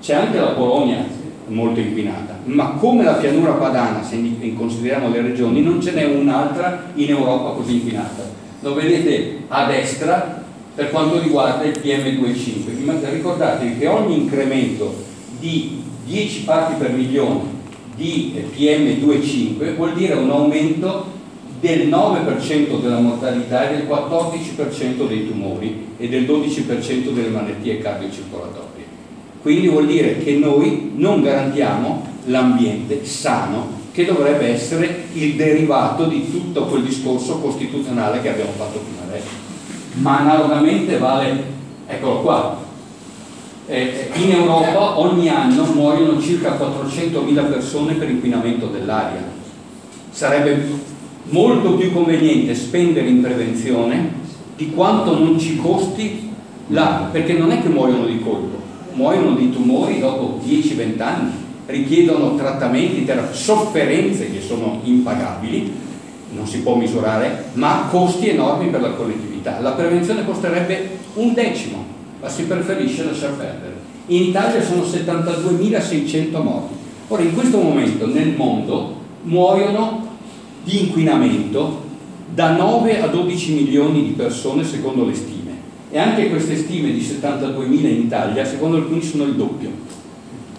C'è 0.00 0.14
anche 0.14 0.38
la 0.38 0.48
Polonia 0.48 1.04
molto 1.46 1.80
inquinata, 1.80 2.38
ma 2.44 2.70
come 2.78 3.04
la 3.04 3.14
pianura 3.14 3.52
padana, 3.52 4.02
se 4.02 4.16
consideriamo 4.56 5.10
le 5.10 5.22
regioni, 5.22 5.62
non 5.62 5.80
ce 5.80 5.92
n'è 5.92 6.04
un'altra 6.04 6.84
in 6.94 7.10
Europa 7.10 7.50
così 7.50 7.74
inquinata. 7.74 8.22
Lo 8.60 8.74
vedete 8.74 9.42
a 9.48 9.66
destra 9.66 10.41
per 10.74 10.90
quanto 10.90 11.20
riguarda 11.20 11.64
il 11.64 11.78
PM2,5. 11.82 13.10
Ricordatevi 13.10 13.78
che 13.78 13.86
ogni 13.86 14.16
incremento 14.16 14.94
di 15.38 15.82
10 16.06 16.42
parti 16.44 16.74
per 16.78 16.92
milione 16.92 17.60
di 17.94 18.34
PM2,5 18.56 19.76
vuol 19.76 19.94
dire 19.94 20.14
un 20.14 20.30
aumento 20.30 21.20
del 21.60 21.88
9% 21.88 22.80
della 22.80 22.98
mortalità 22.98 23.70
e 23.70 23.76
del 23.76 23.86
14% 23.86 25.06
dei 25.06 25.28
tumori 25.28 25.86
e 25.96 26.08
del 26.08 26.24
12% 26.24 27.10
delle 27.10 27.28
malattie 27.28 27.78
cardiocircolatorie. 27.78 28.84
Quindi 29.40 29.68
vuol 29.68 29.86
dire 29.86 30.18
che 30.18 30.32
noi 30.32 30.92
non 30.96 31.22
garantiamo 31.22 32.04
l'ambiente 32.26 33.04
sano 33.04 33.80
che 33.92 34.04
dovrebbe 34.06 34.46
essere 34.46 35.04
il 35.12 35.34
derivato 35.34 36.06
di 36.06 36.30
tutto 36.30 36.64
quel 36.64 36.82
discorso 36.82 37.38
costituzionale 37.38 38.22
che 38.22 38.30
abbiamo 38.30 38.52
fatto 38.56 38.80
fino 38.80 39.02
adesso. 39.06 39.51
Ma 39.94 40.20
analogamente 40.20 40.96
vale, 40.98 41.44
eccolo 41.86 42.20
qua, 42.20 42.60
eh, 43.66 44.08
in 44.14 44.32
Europa 44.32 44.98
ogni 44.98 45.28
anno 45.28 45.64
muoiono 45.64 46.20
circa 46.20 46.56
400.000 46.56 47.48
persone 47.48 47.94
per 47.94 48.10
inquinamento 48.10 48.66
dell'aria. 48.66 49.22
Sarebbe 50.10 50.90
molto 51.24 51.74
più 51.74 51.92
conveniente 51.92 52.54
spendere 52.54 53.08
in 53.08 53.22
prevenzione 53.22 54.20
di 54.56 54.70
quanto 54.70 55.18
non 55.18 55.38
ci 55.38 55.56
costi 55.56 56.30
l'acqua, 56.68 57.08
perché 57.08 57.34
non 57.34 57.50
è 57.50 57.62
che 57.62 57.68
muoiono 57.68 58.06
di 58.06 58.20
colpo, 58.20 58.60
muoiono 58.94 59.34
di 59.34 59.50
tumori 59.50 60.00
dopo 60.00 60.40
10-20 60.44 61.00
anni, 61.00 61.32
richiedono 61.66 62.34
trattamenti, 62.34 63.08
sofferenze 63.30 64.30
che 64.30 64.40
sono 64.40 64.80
impagabili, 64.82 65.72
non 66.42 66.46
si 66.50 66.58
può 66.58 66.74
misurare, 66.74 67.44
ma 67.52 67.86
costi 67.88 68.28
enormi 68.28 68.66
per 68.66 68.80
la 68.80 68.90
collettività. 68.90 69.60
La 69.60 69.72
prevenzione 69.72 70.24
costerebbe 70.24 70.98
un 71.14 71.32
decimo, 71.34 71.84
ma 72.20 72.28
si 72.28 72.44
preferisce 72.44 73.04
lasciar 73.04 73.36
perdere. 73.36 73.74
In 74.06 74.22
Italia 74.24 74.60
sono 74.60 74.82
72.600 74.82 76.42
morti. 76.42 76.74
Ora, 77.08 77.22
in 77.22 77.32
questo 77.32 77.58
momento 77.58 78.06
nel 78.06 78.34
mondo 78.36 78.96
muoiono 79.22 80.08
di 80.64 80.86
inquinamento 80.86 81.90
da 82.34 82.56
9 82.56 83.00
a 83.00 83.06
12 83.06 83.52
milioni 83.52 84.02
di 84.02 84.10
persone 84.10 84.64
secondo 84.64 85.04
le 85.04 85.14
stime 85.14 85.50
e 85.90 85.98
anche 85.98 86.28
queste 86.28 86.56
stime 86.56 86.90
di 86.90 87.00
72.000 87.00 87.70
in 87.70 88.00
Italia 88.00 88.44
secondo 88.44 88.78
alcuni 88.78 89.02
sono 89.02 89.24
il 89.24 89.34
doppio. 89.34 89.70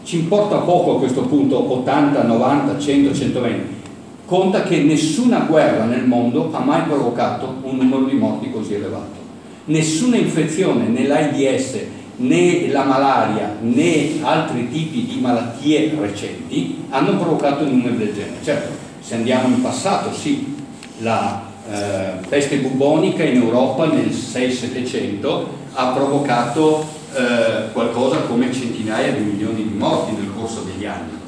Ci 0.03 0.19
importa 0.19 0.57
poco 0.57 0.95
a 0.95 0.99
questo 0.99 1.23
punto 1.23 1.73
80, 1.79 2.23
90, 2.23 2.79
100, 2.79 3.13
120. 3.13 3.82
Conta 4.25 4.63
che 4.63 4.77
nessuna 4.77 5.39
guerra 5.39 5.83
nel 5.83 6.05
mondo 6.05 6.49
ha 6.53 6.59
mai 6.59 6.83
provocato 6.83 7.57
un 7.61 7.75
numero 7.75 8.05
di 8.05 8.15
morti 8.15 8.49
così 8.51 8.75
elevato. 8.75 9.21
Nessuna 9.65 10.15
infezione 10.15 10.87
né 10.87 11.05
l'AIDS 11.05 11.77
né 12.15 12.67
la 12.69 12.83
malaria 12.83 13.57
né 13.59 14.21
altri 14.21 14.69
tipi 14.69 15.05
di 15.05 15.19
malattie 15.19 15.93
recenti 15.99 16.85
hanno 16.89 17.17
provocato 17.17 17.65
un 17.65 17.71
numero 17.71 17.95
del 17.95 18.13
genere. 18.13 18.37
Certo, 18.41 18.71
se 19.01 19.15
andiamo 19.15 19.47
in 19.47 19.61
passato, 19.61 20.13
sì, 20.13 20.55
la 20.99 21.43
eh, 21.69 22.25
peste 22.29 22.57
bubonica 22.57 23.23
in 23.23 23.41
Europa 23.41 23.87
nel 23.87 24.07
6-700 24.07 25.43
ha 25.73 25.87
provocato 25.87 26.85
eh, 27.13 27.71
qualcosa 27.73 28.19
come 28.21 28.53
centinaia 28.53 29.11
di 29.11 29.23
milioni 29.23 29.63
di 29.63 29.75
morti 29.77 30.13
nel 30.13 30.31
corso 30.33 30.61
degli 30.61 30.85
anni 30.85 31.21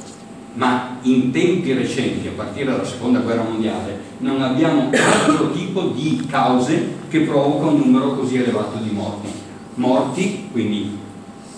ma 0.55 0.97
in 1.03 1.31
tempi 1.31 1.73
recenti, 1.73 2.27
a 2.27 2.31
partire 2.31 2.71
dalla 2.71 2.85
seconda 2.85 3.19
guerra 3.19 3.43
mondiale, 3.43 3.99
non 4.19 4.41
abbiamo 4.41 4.89
altro 4.91 5.51
tipo 5.51 5.89
di 5.89 6.25
cause 6.29 6.93
che 7.09 7.21
provocano 7.21 7.71
un 7.71 7.79
numero 7.79 8.15
così 8.15 8.37
elevato 8.37 8.77
di 8.79 8.89
morti. 8.89 9.29
Morti, 9.75 10.49
quindi 10.51 10.97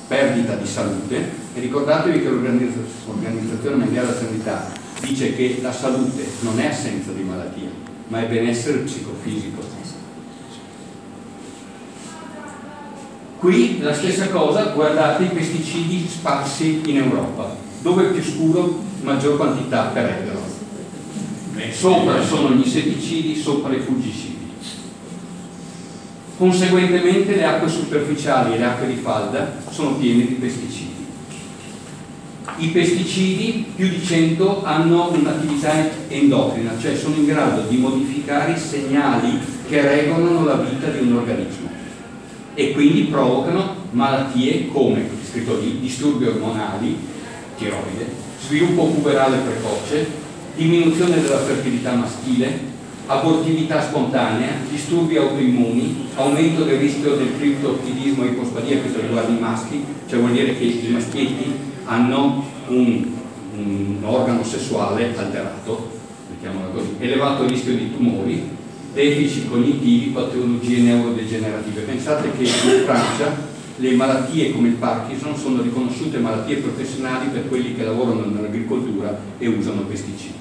perdita 0.07 0.55
di 0.55 0.67
salute, 0.67 1.15
e 1.53 1.59
ricordatevi 1.59 2.21
che 2.21 2.29
l'Organizzazione 2.29 3.75
Mondiale 3.75 4.07
della 4.07 4.17
Sanità 4.17 4.71
dice 5.01 5.35
che 5.35 5.59
la 5.61 5.71
salute 5.71 6.25
non 6.41 6.59
è 6.59 6.67
assenza 6.67 7.11
di 7.11 7.23
malattia, 7.23 7.69
ma 8.07 8.21
è 8.21 8.27
benessere 8.27 8.79
psicofisico. 8.79 9.75
Qui 13.37 13.79
la 13.81 13.93
stessa 13.93 14.29
cosa, 14.29 14.71
guardate 14.73 15.25
i 15.25 15.29
pesticidi 15.29 16.07
sparsi 16.07 16.81
in 16.87 16.97
Europa. 16.97 17.55
Dove 17.81 18.07
è 18.07 18.11
più 18.11 18.23
scuro, 18.23 18.81
maggior 19.01 19.37
quantità 19.37 19.91
per 19.93 20.05
ettaro. 20.05 20.55
Sopra 21.71 22.23
sono 22.23 22.51
gli 22.51 22.65
insetticidi, 22.65 23.35
sopra 23.35 23.73
i 23.73 23.79
fungicidi. 23.79 24.35
Conseguentemente 26.37 27.35
le 27.35 27.45
acque 27.45 27.67
superficiali 27.67 28.53
e 28.53 28.57
le 28.59 28.65
acque 28.65 28.87
di 28.87 28.95
falda 29.01 29.57
sono 29.71 29.95
piene 29.95 30.27
di 30.27 30.33
pesticidi. 30.35 30.95
I 32.57 32.67
pesticidi, 32.67 33.65
più 33.75 33.87
di 33.87 34.03
100, 34.03 34.63
hanno 34.63 35.11
un'attività 35.11 35.73
endocrina, 36.07 36.73
cioè 36.79 36.95
sono 36.95 37.15
in 37.15 37.25
grado 37.25 37.67
di 37.67 37.77
modificare 37.77 38.53
i 38.53 38.57
segnali 38.57 39.39
che 39.67 39.81
regolano 39.81 40.45
la 40.45 40.55
vita 40.55 40.89
di 40.89 41.07
un 41.07 41.17
organismo 41.17 41.69
e 42.53 42.71
quindi 42.71 43.03
provocano 43.03 43.75
malattie 43.91 44.67
come, 44.67 45.07
scritto 45.29 45.59
lì, 45.59 45.79
disturbi 45.79 46.25
ormonali, 46.25 46.97
tiroide, 47.57 48.25
sviluppo 48.47 48.85
puberale 48.85 49.39
precoce, 49.39 50.07
diminuzione 50.55 51.21
della 51.21 51.39
fertilità 51.39 51.93
maschile, 51.93 52.75
abortività 53.05 53.81
spontanea, 53.81 54.51
disturbi 54.69 55.17
autoimmuni, 55.17 56.07
aumento 56.15 56.63
del 56.63 56.79
rischio 56.79 57.15
del 57.15 57.37
criptoptidismo 57.37 58.23
e 58.23 58.27
ipospadia, 58.27 58.79
questo 58.79 59.01
riguarda 59.01 59.31
i 59.31 59.39
maschi, 59.39 59.83
cioè 60.09 60.19
vuol 60.19 60.31
dire 60.31 60.57
che 60.57 60.63
i 60.63 60.89
maschietti 60.89 61.53
hanno 61.85 62.45
un, 62.67 63.05
un 63.57 63.97
organo 64.03 64.43
sessuale 64.43 65.13
alterato, 65.15 65.89
mettiamola 66.29 66.67
così, 66.67 66.95
elevato 66.99 67.45
rischio 67.45 67.73
di 67.73 67.91
tumori, 67.95 68.49
deficit 68.93 69.49
cognitivi, 69.49 70.07
patologie 70.07 70.79
neurodegenerative. 70.79 71.81
Pensate 71.81 72.31
che 72.37 72.43
in 72.43 72.83
Francia 72.85 73.55
le 73.79 73.91
malattie 73.91 74.51
come 74.51 74.69
il 74.69 74.73
Parkinson 74.75 75.35
sono 75.35 75.61
riconosciute 75.61 76.17
malattie 76.17 76.57
professionali 76.57 77.27
per 77.27 77.47
quelli 77.47 77.75
che 77.75 77.83
lavorano 77.83 78.25
nell'agricoltura 78.25 79.19
e 79.37 79.47
usano 79.47 79.81
pesticidi. 79.81 80.33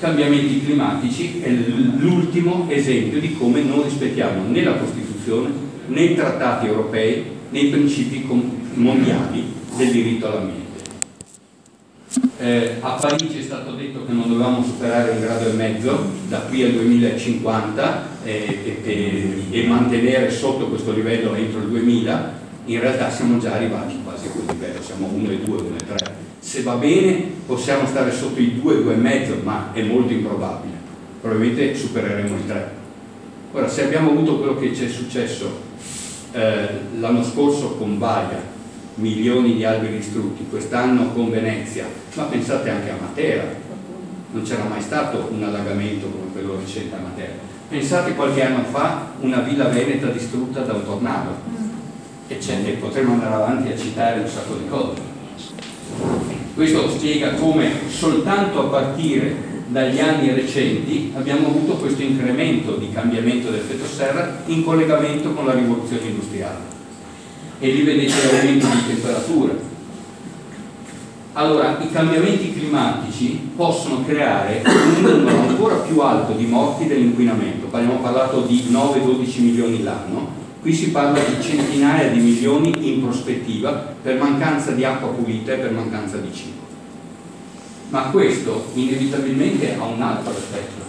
Cambiamenti 0.00 0.64
climatici 0.64 1.40
è 1.40 1.50
l'ultimo 1.50 2.66
esempio 2.68 3.20
di 3.20 3.34
come 3.34 3.62
non 3.62 3.84
rispettiamo 3.84 4.48
né 4.48 4.62
la 4.62 4.74
Costituzione 4.74 5.50
né 5.86 6.02
i 6.02 6.14
trattati 6.14 6.66
europei 6.66 7.24
né 7.50 7.58
i 7.58 7.68
principi 7.68 8.26
mondiali 8.74 9.44
del 9.76 9.90
diritto 9.90 10.26
all'ambiente. 10.26 10.63
Eh, 12.38 12.76
a 12.80 12.92
Parigi 12.92 13.40
è 13.40 13.42
stato 13.42 13.72
detto 13.72 14.04
che 14.06 14.12
non 14.12 14.28
dovevamo 14.28 14.62
superare 14.62 15.10
un 15.10 15.20
grado 15.20 15.48
e 15.48 15.52
mezzo 15.52 16.10
da 16.28 16.40
qui 16.40 16.62
al 16.62 16.70
2050 16.72 18.06
eh, 18.22 18.80
e, 18.84 19.44
e, 19.50 19.66
mantenere 19.66 20.30
sotto 20.30 20.68
questo 20.68 20.92
livello 20.92 21.34
entro 21.34 21.60
il 21.60 21.68
2000, 21.68 22.32
in 22.66 22.80
realtà 22.80 23.10
siamo 23.10 23.38
già 23.38 23.54
arrivati 23.54 23.98
quasi 24.04 24.28
a 24.28 24.30
quel 24.30 24.44
livello, 24.46 24.80
siamo 24.80 25.10
1,2, 25.12 25.44
1,3. 25.44 26.10
Se 26.38 26.62
va 26.62 26.74
bene 26.74 27.32
possiamo 27.46 27.86
stare 27.86 28.12
sotto 28.12 28.40
i 28.40 28.60
2, 28.60 28.74
2,5, 28.76 29.42
ma 29.42 29.70
è 29.72 29.82
molto 29.82 30.12
improbabile. 30.12 30.74
Probabilmente 31.20 31.74
supereremo 31.74 32.36
i 32.36 32.46
3. 32.46 32.70
Ora, 33.52 33.68
se 33.68 33.84
abbiamo 33.84 34.10
avuto 34.10 34.38
quello 34.38 34.56
che 34.56 34.74
ci 34.74 34.84
è 34.84 34.88
successo 34.88 35.72
eh, 36.32 36.68
l'anno 36.98 37.24
scorso 37.24 37.76
con 37.76 37.98
Baia, 37.98 38.53
milioni 38.96 39.56
di 39.56 39.64
alberi 39.64 39.96
distrutti, 39.96 40.46
quest'anno 40.48 41.12
con 41.12 41.30
Venezia, 41.30 41.86
ma 42.14 42.24
pensate 42.24 42.70
anche 42.70 42.90
a 42.90 42.96
Matera, 43.00 43.44
non 44.30 44.42
c'era 44.42 44.64
mai 44.64 44.80
stato 44.80 45.28
un 45.32 45.42
allagamento 45.42 46.06
come 46.06 46.32
quello 46.32 46.56
recente 46.58 46.94
a 46.94 47.00
Matera. 47.00 47.32
Pensate 47.68 48.14
qualche 48.14 48.42
anno 48.42 48.64
fa 48.64 49.12
una 49.20 49.40
villa 49.40 49.68
veneta 49.68 50.08
distrutta 50.08 50.60
da 50.60 50.74
un 50.74 50.84
tornado 50.84 51.36
e, 52.28 52.38
e 52.38 52.70
potremmo 52.72 53.14
andare 53.14 53.34
avanti 53.34 53.72
a 53.72 53.76
citare 53.76 54.20
un 54.20 54.28
sacco 54.28 54.54
di 54.54 54.68
cose. 54.68 55.12
Questo 56.54 56.90
spiega 56.90 57.34
come 57.34 57.88
soltanto 57.88 58.66
a 58.66 58.68
partire 58.68 59.52
dagli 59.66 59.98
anni 59.98 60.32
recenti 60.32 61.12
abbiamo 61.16 61.48
avuto 61.48 61.74
questo 61.74 62.02
incremento 62.02 62.76
di 62.76 62.92
cambiamento 62.92 63.50
dell'effetto 63.50 63.86
serra 63.86 64.42
in 64.46 64.62
collegamento 64.62 65.32
con 65.32 65.46
la 65.46 65.54
rivoluzione 65.54 66.06
industriale 66.06 66.73
e 67.64 67.70
lì 67.70 67.82
vedete 67.82 68.12
l'aumento 68.30 68.66
di 68.66 68.86
temperatura. 68.88 69.54
Allora, 71.32 71.78
i 71.80 71.90
cambiamenti 71.90 72.52
climatici 72.52 73.52
possono 73.56 74.04
creare 74.04 74.62
un 74.66 75.02
numero 75.02 75.40
ancora 75.40 75.76
più 75.76 75.98
alto 76.00 76.34
di 76.34 76.44
morti 76.44 76.86
dell'inquinamento. 76.86 77.74
Abbiamo 77.74 78.00
parlato 78.00 78.42
di 78.42 78.66
9-12 78.70 79.40
milioni 79.40 79.82
l'anno, 79.82 80.28
qui 80.60 80.74
si 80.74 80.90
parla 80.90 81.18
di 81.18 81.42
centinaia 81.42 82.10
di 82.10 82.20
milioni 82.20 82.70
in 82.80 83.00
prospettiva 83.00 83.72
per 84.02 84.18
mancanza 84.18 84.72
di 84.72 84.84
acqua 84.84 85.08
pulita 85.08 85.54
e 85.54 85.56
per 85.56 85.72
mancanza 85.72 86.18
di 86.18 86.34
cibo. 86.34 86.60
Ma 87.88 88.10
questo 88.10 88.66
inevitabilmente 88.74 89.74
ha 89.74 89.84
un 89.84 90.02
altro 90.02 90.32
aspetto. 90.32 90.82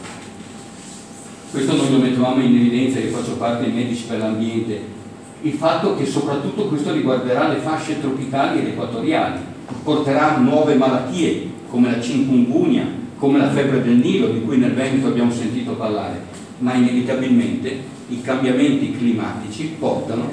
Questo 1.52 1.74
noi 1.74 1.90
lo 1.90 2.00
mettevamo 2.00 2.44
in 2.44 2.54
evidenza, 2.54 3.00
io 3.00 3.16
faccio 3.16 3.38
parte 3.38 3.64
dei 3.64 3.72
medici 3.72 4.04
per 4.04 4.18
l'ambiente 4.18 5.04
il 5.46 5.54
fatto 5.54 5.96
che 5.96 6.08
soprattutto 6.08 6.66
questo 6.66 6.92
riguarderà 6.92 7.50
le 7.50 7.60
fasce 7.60 8.02
tropicali 8.02 8.60
ed 8.60 8.68
equatoriali, 8.70 9.40
porterà 9.84 10.38
nuove 10.38 10.74
malattie 10.74 11.52
come 11.70 11.92
la 11.92 11.98
chikungunya, 12.00 12.84
come 13.20 13.38
la 13.38 13.52
febbre 13.52 13.84
del 13.84 13.98
Nilo 13.98 14.30
di 14.30 14.42
cui 14.42 14.58
nel 14.58 14.74
Veneto 14.74 15.08
abbiamo 15.08 15.32
sentito 15.32 15.74
parlare, 15.74 16.20
ma 16.58 16.74
inevitabilmente 16.74 17.78
i 18.08 18.22
cambiamenti 18.22 18.98
climatici 18.98 19.76
portano 19.78 20.32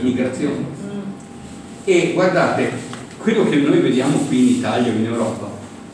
migrazione. 0.00 0.64
E 1.84 2.12
guardate, 2.14 2.72
quello 3.18 3.46
che 3.46 3.56
noi 3.56 3.80
vediamo 3.80 4.16
qui 4.26 4.38
in 4.38 4.48
Italia 4.56 4.90
o 4.90 4.96
in 4.96 5.04
Europa 5.04 5.50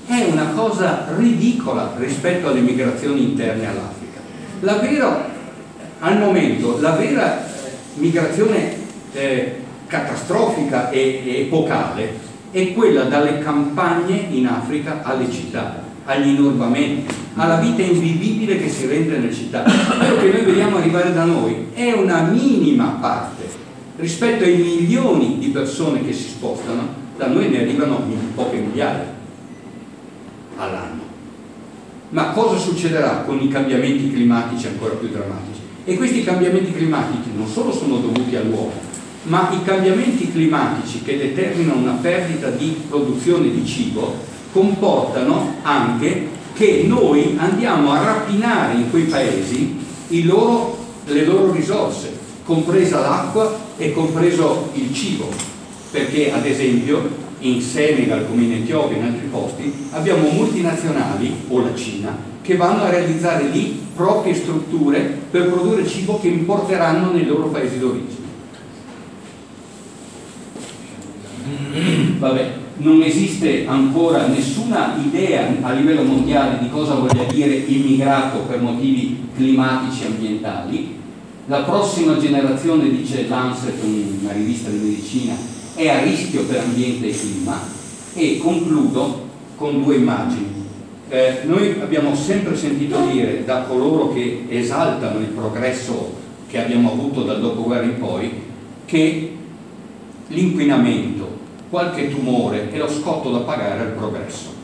è 0.07 0.29
una 0.31 0.51
cosa 0.55 1.09
ridicola 1.17 1.95
rispetto 1.99 2.49
alle 2.49 2.61
migrazioni 2.61 3.25
interne 3.25 3.67
all'Africa. 3.67 4.21
La 4.61 4.77
vera, 4.77 5.31
al 5.99 6.19
momento, 6.19 6.79
la 6.81 6.93
vera 6.93 7.51
migrazione 7.95 8.77
eh, 9.13 9.57
catastrofica 9.87 10.91
e, 10.91 11.23
e 11.25 11.41
epocale 11.43 12.31
è 12.51 12.73
quella 12.73 13.05
dalle 13.05 13.39
campagne 13.39 14.27
in 14.31 14.47
Africa 14.47 15.01
alle 15.03 15.31
città, 15.31 15.83
agli 16.05 16.29
inurbamenti, 16.29 17.15
alla 17.35 17.57
vita 17.57 17.83
invivibile 17.83 18.59
che 18.59 18.69
si 18.69 18.87
rende 18.87 19.19
nelle 19.19 19.33
città. 19.33 19.63
Quello 19.63 20.17
che 20.17 20.31
noi 20.31 20.45
vediamo 20.45 20.77
arrivare 20.77 21.13
da 21.13 21.25
noi 21.25 21.69
è 21.73 21.93
una 21.93 22.23
minima 22.23 22.99
parte 23.01 23.61
rispetto 23.97 24.45
ai 24.45 24.57
milioni 24.57 25.39
di 25.39 25.49
persone 25.49 26.05
che 26.05 26.13
si 26.13 26.29
spostano, 26.29 27.01
da 27.17 27.27
noi 27.27 27.49
ne 27.49 27.61
arrivano 27.61 28.05
poche 28.35 28.57
migliaia 28.57 29.15
all'anno. 30.57 31.01
Ma 32.11 32.31
cosa 32.31 32.59
succederà 32.59 33.23
con 33.25 33.41
i 33.41 33.49
cambiamenti 33.49 34.13
climatici 34.13 34.67
ancora 34.67 34.95
più 34.95 35.09
drammatici? 35.09 35.52
E 35.85 35.97
questi 35.97 36.23
cambiamenti 36.23 36.73
climatici 36.73 37.31
non 37.35 37.49
solo 37.49 37.73
sono 37.73 37.97
dovuti 37.97 38.37
all'uomo, 38.37 38.73
ma 39.25 39.51
i 39.53 39.65
cambiamenti 39.65 40.31
climatici 40.31 41.03
che 41.03 41.19
determinano 41.19 41.81
una 41.81 41.99
perdita 42.01 42.51
di 42.51 42.83
produzione 42.89 43.51
di 43.51 43.67
cibo 43.67 44.15
comportano 44.53 45.57
anche 45.63 46.29
che 46.55 46.85
noi 46.87 47.37
andiamo 47.37 47.93
a 47.93 48.05
rapinare 48.05 48.75
in 48.75 48.91
quei 48.91 49.05
paesi 49.05 49.79
loro, 50.25 50.77
le 51.07 51.25
loro 51.25 51.53
risorse, 51.53 52.13
compresa 52.45 53.01
l'acqua 53.01 53.59
e 53.77 53.93
compreso 53.93 54.71
il 54.75 54.95
cibo, 54.95 55.29
perché 55.91 56.33
ad 56.33 56.47
esempio 56.47 57.21
in 57.41 57.61
Senegal 57.61 58.27
come 58.29 58.43
in 58.43 58.53
Etiopia 58.53 58.97
e 58.97 59.01
in 59.01 59.07
altri 59.07 59.27
posti 59.27 59.73
abbiamo 59.91 60.29
multinazionali 60.29 61.35
o 61.49 61.61
la 61.61 61.75
Cina 61.75 62.17
che 62.41 62.57
vanno 62.57 62.83
a 62.83 62.91
realizzare 62.91 63.49
lì 63.49 63.82
proprie 63.95 64.35
strutture 64.35 65.01
per 65.31 65.51
produrre 65.51 65.87
cibo 65.87 66.19
che 66.21 66.29
importeranno 66.29 67.13
nei 67.13 67.27
loro 67.27 67.49
paesi 67.49 67.79
d'origine. 67.79 68.21
Vabbè, 72.19 72.53
non 72.79 73.03
esiste 73.03 73.67
ancora 73.67 74.27
nessuna 74.27 74.97
idea 75.03 75.55
a 75.61 75.73
livello 75.73 76.03
mondiale 76.03 76.59
di 76.61 76.69
cosa 76.71 76.95
voglia 76.95 77.25
dire 77.25 77.55
immigrato 77.55 78.41
per 78.41 78.61
motivi 78.61 79.29
climatici 79.35 80.05
e 80.05 80.07
ambientali. 80.07 81.01
La 81.47 81.63
prossima 81.63 82.19
generazione, 82.19 82.89
dice 82.89 83.27
Lancet, 83.29 83.83
una 83.83 84.33
rivista 84.33 84.71
di 84.71 84.79
medicina, 84.79 85.35
è 85.75 85.89
a 85.89 86.03
rischio 86.03 86.45
per 86.45 86.61
ambiente 86.61 87.09
e 87.09 87.19
clima 87.19 87.59
e 88.15 88.39
concludo 88.39 89.29
con 89.57 89.83
due 89.83 89.97
immagini. 89.97 90.62
Eh, 91.13 91.41
noi 91.43 91.79
abbiamo 91.79 92.15
sempre 92.15 92.57
sentito 92.57 92.99
dire 93.05 93.45
da 93.45 93.65
coloro 93.65 94.15
che 94.15 94.47
esaltano 94.49 95.19
il 95.19 95.27
progresso 95.27 96.11
che 96.49 96.63
abbiamo 96.63 96.93
avuto 96.93 97.25
dal 97.25 97.39
dopoguerra 97.39 97.85
in 97.85 97.99
poi 97.99 98.33
che 98.87 99.37
l'inquinamento, 100.29 101.37
qualche 101.69 102.09
tumore 102.09 102.73
e 102.73 102.79
lo 102.79 102.89
scotto 102.89 103.31
da 103.31 103.41
pagare 103.41 103.81
al 103.81 103.91
progresso. 103.91 104.55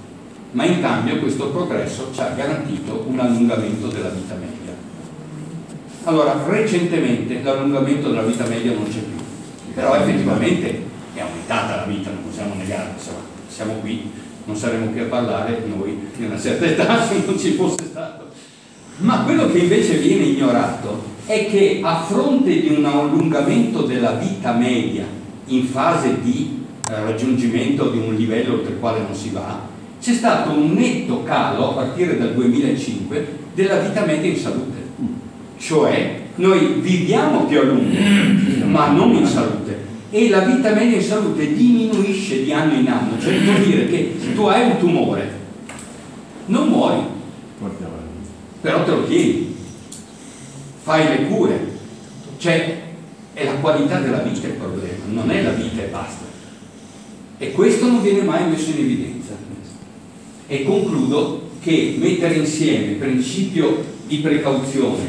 Ma 0.53 0.65
in 0.65 0.81
cambio 0.81 1.19
questo 1.19 1.49
progresso 1.49 2.09
ci 2.15 2.21
ha 2.23 2.31
garantito 2.31 3.05
un 3.07 3.21
allungamento 3.21 3.89
della 3.89 4.09
vita 4.09 4.35
media. 4.37 4.75
Allora, 6.05 6.45
recentemente 6.47 7.43
l'allungamento 7.43 8.09
della 8.09 8.23
vita 8.23 8.47
media 8.47 8.73
non 8.73 8.85
c'è 8.85 9.01
più, 9.01 9.75
però 9.75 9.97
effettivamente 9.97 10.83
è 11.13 11.21
aumentata 11.21 11.77
la 11.77 11.85
vita, 11.85 12.09
non 12.09 12.23
possiamo 12.25 12.55
insomma, 12.55 13.19
siamo 13.49 13.75
qui, 13.81 14.11
non 14.49 14.57
saremo 14.57 14.87
qui 14.87 15.01
a 15.01 15.05
parlare 15.05 15.63
noi 15.69 16.09
di 16.17 16.25
una 16.25 16.41
certa 16.41 16.65
età 16.65 17.05
se 17.07 17.23
non 17.27 17.39
ci 17.39 17.53
fosse 17.53 17.85
stato. 17.85 18.29
Ma 18.99 19.21
quello 19.21 19.51
che 19.53 19.59
invece 19.59 19.99
viene 19.99 20.25
ignorato 20.25 21.17
è 21.27 21.47
che 21.51 21.81
a 21.83 22.01
fronte 22.01 22.59
di 22.59 22.75
un 22.75 22.85
allungamento 22.87 23.83
della 23.83 24.13
vita 24.13 24.53
media 24.53 25.05
in 25.49 25.67
fase 25.67 26.23
di 26.23 26.65
eh, 26.89 27.05
raggiungimento 27.05 27.91
di 27.91 27.99
un 27.99 28.15
livello 28.15 28.55
oltre 28.55 28.73
il 28.73 28.79
quale 28.79 29.01
non 29.01 29.15
si 29.15 29.31
va, 29.31 29.67
c'è 30.01 30.15
stato 30.15 30.51
un 30.51 30.73
netto 30.73 31.23
calo 31.25 31.71
a 31.71 31.75
partire 31.75 32.17
dal 32.17 32.33
2005 32.33 33.37
della 33.55 33.81
vita 33.81 34.05
media 34.07 34.31
in 34.31 34.37
salute. 34.37 34.77
Cioè 35.59 36.21
noi 36.37 36.79
viviamo 36.81 37.45
più 37.45 37.59
a 37.59 37.65
lungo, 37.65 37.97
ma 38.65 38.89
non 38.89 39.15
in 39.15 39.27
salute 39.27 39.68
e 40.11 40.29
la 40.29 40.41
vita 40.41 40.73
media 40.73 40.97
in 40.97 41.03
salute 41.03 41.55
diminuisce 41.55 42.43
di 42.43 42.53
anno 42.53 42.75
in 42.75 42.89
anno, 42.89 43.21
cioè 43.21 43.39
vuol 43.41 43.61
dire 43.63 43.89
che 43.89 44.15
tu 44.35 44.43
hai 44.45 44.71
un 44.71 44.79
tumore 44.79 45.37
non 46.49 46.69
muori, 46.69 47.03
però 48.61 48.85
te 48.85 48.91
lo 48.91 49.05
tieni, 49.05 49.55
fai 50.83 51.09
le 51.09 51.27
cure, 51.27 51.79
cioè 52.39 52.83
è 53.35 53.45
la 53.45 53.55
qualità 53.55 54.01
della 54.01 54.19
vita 54.19 54.47
il 54.47 54.55
problema, 54.55 55.05
non 55.11 55.31
è 55.31 55.43
la 55.43 55.51
vita 55.51 55.83
e 55.83 55.87
basta. 55.87 56.25
E 57.37 57.53
questo 57.53 57.87
non 57.87 58.03
viene 58.03 58.23
mai 58.23 58.49
messo 58.49 58.71
in 58.71 58.79
evidenza. 58.79 59.37
E 60.47 60.65
concludo 60.65 61.51
che 61.61 61.97
mettere 61.99 62.37
insieme 62.37 62.95
principio 62.95 63.85
di 64.07 64.17
precauzione, 64.19 65.07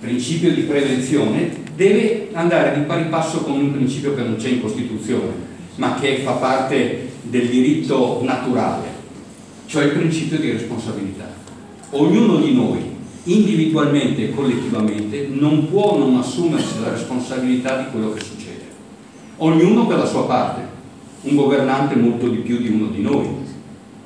principio 0.00 0.52
di 0.52 0.62
prevenzione, 0.62 1.50
deve 1.76 2.30
andare 2.32 2.78
di 2.78 2.84
pari 2.84 3.04
passo 3.04 3.42
con 3.42 3.52
un 3.52 3.72
principio 3.72 4.14
che 4.14 4.22
non 4.22 4.36
c'è 4.36 4.48
in 4.48 4.62
Costituzione, 4.62 5.48
ma 5.76 5.96
che 6.00 6.22
fa 6.24 6.32
parte 6.32 7.10
del 7.22 7.48
diritto 7.48 8.20
naturale, 8.22 8.88
cioè 9.66 9.84
il 9.84 9.90
principio 9.90 10.38
di 10.38 10.52
responsabilità. 10.52 11.28
Ognuno 11.90 12.36
di 12.36 12.54
noi, 12.54 12.78
individualmente 13.24 14.24
e 14.24 14.34
collettivamente, 14.34 15.28
non 15.30 15.68
può 15.68 15.98
non 15.98 16.16
assumersi 16.16 16.80
la 16.80 16.92
responsabilità 16.92 17.82
di 17.82 17.90
quello 17.90 18.12
che 18.14 18.24
succede. 18.24 18.64
Ognuno 19.36 19.86
per 19.86 19.98
la 19.98 20.06
sua 20.06 20.24
parte, 20.24 20.62
un 21.22 21.36
governante 21.36 21.94
molto 21.94 22.26
di 22.28 22.38
più 22.38 22.58
di 22.58 22.68
uno 22.68 22.86
di 22.86 23.02
noi, 23.02 23.28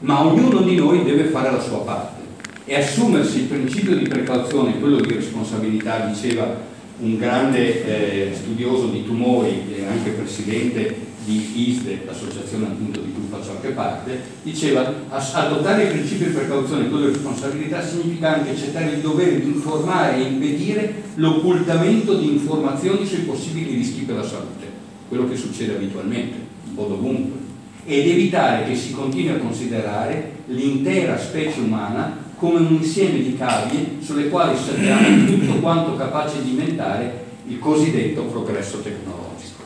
ma 0.00 0.26
ognuno 0.26 0.60
di 0.62 0.74
noi 0.74 1.04
deve 1.04 1.24
fare 1.24 1.52
la 1.52 1.60
sua 1.60 1.78
parte 1.78 2.23
e 2.66 2.74
assumersi 2.76 3.40
il 3.40 3.44
principio 3.44 3.96
di 3.96 4.08
precauzione, 4.08 4.78
quello 4.78 5.00
di 5.00 5.14
responsabilità, 5.14 6.06
diceva 6.06 6.72
un 7.00 7.18
grande 7.18 7.84
eh, 7.84 8.34
studioso 8.34 8.86
di 8.86 9.04
tumori 9.04 9.64
e 9.74 9.84
anche 9.84 10.10
presidente 10.10 11.12
di 11.24 11.70
ISDE, 11.70 12.02
l'associazione 12.06 12.66
appunto 12.66 13.00
di 13.00 13.12
cui 13.12 13.24
faccio 13.28 13.52
anche 13.52 13.70
parte, 13.70 14.20
diceva 14.42 14.92
adottare 15.08 15.84
il 15.84 15.90
principio 15.90 16.26
di 16.26 16.32
precauzione 16.32 16.84
e 16.84 16.88
quello 16.88 17.06
di 17.06 17.12
responsabilità 17.12 17.82
significa 17.82 18.34
anche 18.34 18.50
accettare 18.50 18.92
il 18.92 19.00
dovere 19.00 19.40
di 19.40 19.48
informare 19.48 20.16
e 20.16 20.22
impedire 20.22 21.02
l'occultamento 21.14 22.14
di 22.14 22.28
informazioni 22.28 23.06
sui 23.06 23.22
possibili 23.22 23.74
rischi 23.74 24.02
per 24.02 24.16
la 24.16 24.24
salute, 24.24 24.66
quello 25.08 25.28
che 25.28 25.36
succede 25.36 25.74
abitualmente, 25.74 26.36
un 26.68 26.74
po' 26.74 26.86
dovunque, 26.86 27.38
ed 27.86 28.06
evitare 28.06 28.66
che 28.66 28.76
si 28.76 28.92
continui 28.92 29.34
a 29.34 29.38
considerare 29.38 30.32
l'intera 30.46 31.18
specie 31.18 31.60
umana 31.60 32.23
come 32.36 32.60
un 32.60 32.74
insieme 32.74 33.22
di 33.22 33.36
cavie 33.36 33.96
sulle 34.00 34.28
quali 34.28 34.56
sappiamo 34.56 35.26
tutto 35.26 35.54
quanto 35.60 35.96
capace 35.96 36.42
di 36.42 36.50
inventare 36.50 37.24
il 37.46 37.58
cosiddetto 37.58 38.22
progresso 38.24 38.80
tecnologico. 38.80 39.62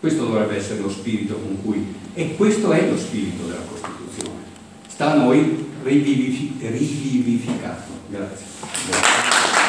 Questo 0.00 0.24
dovrebbe 0.24 0.56
essere 0.56 0.80
lo 0.80 0.90
spirito 0.90 1.34
con 1.34 1.62
cui, 1.62 1.94
e 2.14 2.34
questo 2.36 2.72
è 2.72 2.88
lo 2.88 2.96
spirito 2.96 3.44
della 3.44 3.64
Costituzione. 3.68 4.40
Sta 4.86 5.12
a 5.12 5.16
noi 5.16 5.66
rivivificarlo. 5.82 7.94
Grazie. 8.08 8.46
Grazie. 8.88 9.65